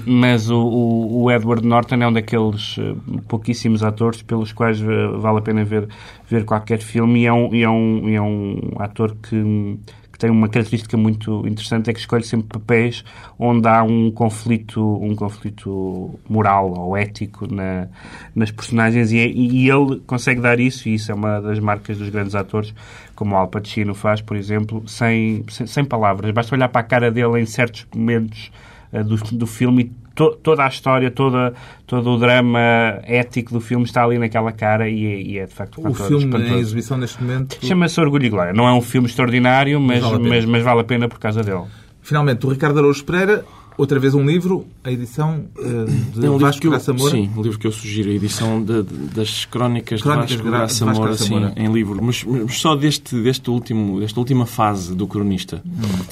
Mas 0.05 0.49
o, 0.49 0.57
o, 0.57 1.23
o 1.23 1.31
Edward 1.31 1.65
Norton 1.65 1.95
é 1.95 2.07
um 2.07 2.13
daqueles 2.13 2.77
eh, 2.79 2.95
pouquíssimos 3.27 3.83
atores 3.83 4.21
pelos 4.21 4.51
quais 4.51 4.81
eh, 4.81 5.07
vale 5.17 5.39
a 5.39 5.41
pena 5.41 5.63
ver, 5.63 5.87
ver 6.29 6.45
qualquer 6.45 6.79
filme 6.79 7.21
e 7.21 7.25
é 7.25 7.33
um, 7.33 7.53
e 7.53 7.63
é 7.63 7.69
um, 7.69 8.09
e 8.09 8.15
é 8.15 8.21
um 8.21 8.59
ator 8.79 9.15
que 9.21 9.77
que 10.13 10.19
tem 10.19 10.29
uma 10.29 10.47
característica 10.47 10.95
muito 10.95 11.45
interessante 11.47 11.89
é 11.89 11.93
que 11.93 11.99
escolhe 11.99 12.23
sempre 12.23 12.47
papéis 12.47 13.03
onde 13.39 13.67
há 13.67 13.81
um 13.83 14.11
conflito 14.11 14.79
um 15.01 15.15
conflito 15.15 16.19
moral 16.29 16.71
ou 16.77 16.95
ético 16.95 17.51
na, 17.51 17.87
nas 18.35 18.51
personagens 18.51 19.11
e, 19.11 19.17
é- 19.17 19.27
e 19.27 19.67
ele 19.69 19.99
consegue 20.05 20.39
dar 20.39 20.59
isso 20.59 20.87
e 20.87 20.93
isso 20.93 21.11
é 21.11 21.15
uma 21.15 21.41
das 21.41 21.57
marcas 21.57 21.97
dos 21.97 22.09
grandes 22.09 22.35
atores 22.35 22.73
como 23.15 23.35
Al 23.35 23.47
Pacino 23.47 23.95
faz, 23.95 24.21
por 24.21 24.37
exemplo 24.37 24.87
sem, 24.87 25.43
sem, 25.49 25.65
sem 25.65 25.83
palavras, 25.83 26.31
basta 26.31 26.53
olhar 26.55 26.69
para 26.69 26.81
a 26.81 26.83
cara 26.83 27.11
dele 27.11 27.39
em 27.41 27.45
certos 27.47 27.87
momentos 27.95 28.51
eh, 28.91 29.03
do, 29.03 29.15
do 29.17 29.47
filme 29.47 29.83
e 29.83 30.02
to- 30.15 30.35
toda 30.43 30.63
a 30.63 30.67
história, 30.67 31.09
toda, 31.11 31.53
todo 31.87 32.11
o 32.11 32.17
drama 32.17 32.59
ético 33.03 33.53
do 33.53 33.59
filme 33.61 33.85
está 33.85 34.03
ali 34.03 34.17
naquela 34.17 34.51
cara 34.51 34.87
e 34.89 35.05
é, 35.05 35.21
e 35.21 35.37
é 35.39 35.45
de 35.45 35.53
facto 35.53 35.81
um 35.81 35.89
O 35.89 35.93
filme 35.93 36.23
em 36.23 36.27
espantoso. 36.27 36.55
exibição 36.59 36.97
neste 36.97 37.21
momento. 37.23 37.57
Chama-se 37.65 37.99
Orgulho 37.99 38.25
e 38.25 38.29
Glória. 38.29 38.53
Não 38.53 38.67
é 38.67 38.73
um 38.73 38.81
filme 38.81 39.07
extraordinário, 39.07 39.79
mas, 39.79 40.01
vale 40.01 40.15
a 40.15 40.17
pena. 40.17 40.29
mas, 40.29 40.45
mas 40.45 40.63
vale 40.63 40.79
a 40.81 40.83
pena 40.83 41.07
por 41.07 41.19
causa 41.19 41.41
dele. 41.43 41.63
Finalmente, 42.01 42.45
o 42.45 42.49
Ricardo 42.49 42.79
Araújo 42.79 43.03
Pereira, 43.05 43.45
outra 43.77 43.99
vez 43.99 44.13
um 44.13 44.25
livro, 44.25 44.65
a 44.83 44.91
edição 44.91 45.45
eh, 45.57 45.61
de 45.63 46.25
É 46.25 46.29
um 46.29 46.33
livro 46.33 46.39
Vasco 46.39 46.61
que 46.61 46.67
eu, 46.67 46.71
Graça 46.71 46.93
Moura. 46.93 47.11
sim, 47.11 47.29
um 47.35 47.41
livro 47.41 47.57
que 47.59 47.67
eu 47.67 47.71
sugiro, 47.71 48.09
a 48.09 48.13
edição 48.13 48.63
de- 48.63 48.83
de- 48.83 48.93
das 49.15 49.45
Crónicas, 49.45 50.01
Crónicas 50.01 50.29
de 50.29 50.35
Vasco 50.37 50.49
Gra- 50.49 50.57
Graça 50.59 50.85
Vasco 50.85 50.99
Moura, 50.99 51.09
Graça 51.15 51.23
sim, 51.25 51.29
Moura. 51.31 51.53
em 51.55 51.71
livro, 51.73 51.99
mas, 52.03 52.23
mas 52.23 52.59
só 52.59 52.75
deste, 52.75 53.15
deste 53.21 53.49
último, 53.49 53.99
desta 53.99 54.19
última 54.19 54.45
fase 54.45 54.93
do 54.95 55.07
cronista. 55.07 55.63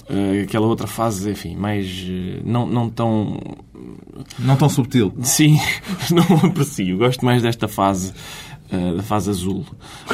Eh, 0.10 0.41
aquela 0.47 0.65
outra 0.67 0.88
fase, 0.88 1.30
enfim, 1.30 1.56
mais 1.56 1.86
eh, 2.10 2.41
não, 2.45 2.65
não 2.65 2.89
tão 2.89 3.39
Não 4.39 4.56
tão 4.56 4.69
subtil. 4.69 5.12
Sim, 5.21 5.58
não 6.12 6.38
aprecio. 6.50 6.97
Gosto 6.97 7.26
mais 7.26 7.41
desta 7.41 7.67
fase. 7.67 8.13
Uh, 8.71 8.95
da 8.95 9.03
fase 9.03 9.29
azul. 9.29 9.65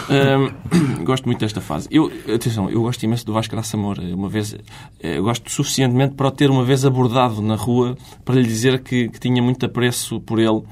Uh, 0.10 1.04
gosto 1.06 1.26
muito 1.26 1.40
desta 1.40 1.62
fase. 1.62 1.88
Eu, 1.92 2.12
atenção, 2.34 2.70
eu 2.72 2.82
gosto 2.82 3.04
imenso 3.04 3.24
do 3.24 3.32
Vasco 3.32 3.54
Graça 3.54 3.78
Moura. 3.78 4.02
Uma 4.02 4.28
vez, 4.28 4.54
uh, 4.54 5.22
gosto 5.22 5.52
suficientemente 5.52 6.16
para 6.16 6.28
o 6.28 6.32
ter 6.32 6.50
uma 6.50 6.64
vez 6.64 6.84
abordado 6.84 7.40
na 7.40 7.56
rua 7.56 7.96
para 8.26 8.34
lhe 8.34 8.44
dizer 8.44 8.82
que, 8.82 9.10
que 9.10 9.20
tinha 9.20 9.44
muito 9.44 9.64
apreço 9.64 10.20
por 10.22 10.40
ele. 10.40 10.64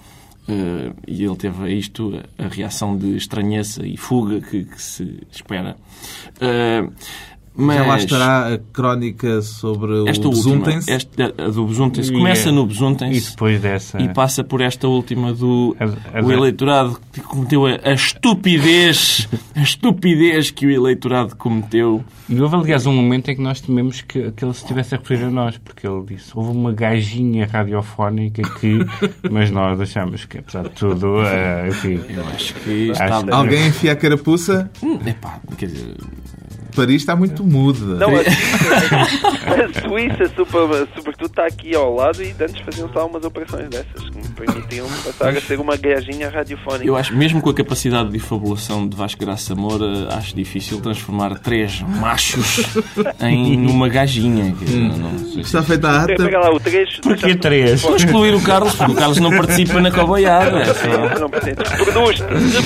e 1.07 1.23
ele 1.23 1.35
teve 1.35 1.63
a 1.63 1.69
isto 1.69 2.19
a 2.37 2.47
reação 2.47 2.97
de 2.97 3.15
estranheza 3.17 3.85
e 3.85 3.97
fuga 3.97 4.41
que, 4.41 4.63
que 4.63 4.81
se 4.81 5.21
espera. 5.31 5.75
Mas... 7.57 7.77
Já 7.77 7.85
lá 7.85 7.97
estará 7.97 8.53
a 8.53 8.57
crónica 8.73 9.41
sobre 9.41 10.09
esta 10.09 10.27
o 10.27 10.31
Besuntens? 10.31 10.87
Esta, 10.87 11.33
a 11.37 11.49
do 11.49 11.65
Besuntens. 11.65 12.11
Começa 12.11 12.49
é, 12.49 12.51
no 12.51 12.65
Besuntens. 12.65 13.17
E 13.17 13.31
depois 13.31 13.61
dessa... 13.61 14.01
E 14.01 14.13
passa 14.13 14.43
por 14.43 14.61
esta 14.61 14.87
última 14.87 15.33
do 15.33 15.75
a, 15.79 16.19
a, 16.19 16.23
o 16.23 16.31
eleitorado 16.31 16.99
que 17.13 17.21
cometeu 17.21 17.65
a, 17.65 17.79
a, 17.83 17.93
estupidez, 17.93 19.29
a 19.55 19.61
estupidez 19.61 20.51
que 20.51 20.67
o 20.67 20.71
eleitorado 20.71 21.35
cometeu. 21.35 22.03
E 22.27 22.39
houve, 22.41 22.55
aliás, 22.55 22.85
um 22.85 22.93
momento 22.93 23.31
em 23.31 23.35
que 23.35 23.41
nós 23.41 23.61
tememos 23.61 24.01
que, 24.01 24.31
que 24.31 24.43
ele 24.43 24.53
se 24.53 24.61
estivesse 24.61 24.95
a 24.95 24.97
referir 24.97 25.23
a 25.23 25.29
nós, 25.29 25.57
porque 25.57 25.87
ele 25.87 26.03
disse, 26.07 26.31
houve 26.35 26.51
uma 26.51 26.73
gajinha 26.73 27.47
radiofónica 27.47 28.41
que... 28.59 28.79
mas 29.31 29.49
nós 29.49 29.79
achamos 29.79 30.25
que, 30.25 30.39
apesar 30.39 30.63
de 30.63 30.71
tudo, 30.71 31.19
uh, 31.19 31.67
enfim... 31.69 32.01
Eu 32.09 32.27
acho 32.27 32.53
que... 32.55 32.91
Acho... 32.91 33.33
Alguém 33.33 33.67
enfia 33.67 33.93
a 33.93 33.95
carapuça? 33.95 34.69
Hum, 34.83 34.99
epá, 35.05 35.39
quer 35.57 35.67
dizer... 35.67 35.95
Paris 36.75 37.01
está 37.01 37.15
muito 37.15 37.43
muda. 37.43 37.95
Não, 37.95 38.09
a, 38.15 38.19
a 38.19 39.87
Suíça, 39.87 40.31
super, 40.35 40.87
está 41.25 41.45
aqui 41.45 41.75
ao 41.75 41.93
lado 41.93 42.21
e 42.21 42.35
antes 42.39 42.59
faziam 42.61 42.91
só 42.91 43.07
umas 43.07 43.23
operações 43.23 43.69
dessas 43.69 44.09
que 44.09 44.17
me 44.17 44.27
permitiam 44.29 44.87
passar 45.03 45.29
a 45.29 45.41
ser 45.41 45.59
uma 45.59 45.75
gajinha 45.75 46.29
radiofónica. 46.29 46.85
Eu 46.85 46.95
acho, 46.95 47.15
mesmo 47.15 47.41
com 47.41 47.49
a 47.49 47.53
capacidade 47.53 48.09
de 48.09 48.19
fabulação 48.19 48.87
de 48.87 48.95
Vasco 48.95 49.19
Graça 49.23 49.55
Moura, 49.55 50.09
acho 50.13 50.35
difícil 50.35 50.79
transformar 50.81 51.39
três 51.39 51.81
machos 51.81 52.63
em 53.21 53.67
uma 53.67 53.87
gajinha. 53.89 54.55
Hum. 54.69 55.39
Está 55.39 55.61
feita 55.63 55.87
a 55.87 56.03
ata. 56.03 56.15
Pega 56.15 56.39
lá 56.39 56.51
o 56.53 56.59
três. 56.59 56.99
Porquê 56.99 57.35
três? 57.35 57.81
Vou 57.81 57.95
excluir 57.95 58.33
o 58.33 58.41
Carlos, 58.41 58.75
porque 58.75 58.91
o 58.91 58.95
Carlos 58.95 59.19
não 59.19 59.29
participa 59.31 59.81
na 59.81 59.91
cobaiada. 59.91 60.63
Não, 61.19 61.29
produz, 61.29 62.21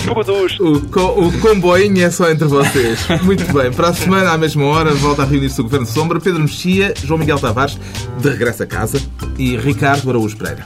produz. 0.05 0.59
O, 0.59 0.81
co 0.89 1.01
o 1.19 1.39
comboinho 1.39 2.03
é 2.03 2.09
só 2.09 2.29
entre 2.29 2.47
vocês. 2.47 3.07
Muito 3.23 3.51
bem. 3.53 3.71
Para 3.71 3.89
a 3.89 3.93
semana, 3.93 4.31
à 4.31 4.37
mesma 4.37 4.65
hora, 4.65 4.93
volta 4.95 5.23
a 5.23 5.25
reunir-se 5.25 5.59
o 5.59 5.63
Governo 5.63 5.85
Sombra. 5.85 6.19
Pedro 6.19 6.41
Mexia, 6.41 6.93
João 7.03 7.19
Miguel 7.19 7.39
Tavares, 7.39 7.77
de 8.19 8.29
regresso 8.29 8.48
Progressa 8.49 8.65
Casa 8.65 8.97
e 9.37 9.55
Ricardo 9.57 10.09
Araújo 10.09 10.35
Pereira. 10.35 10.65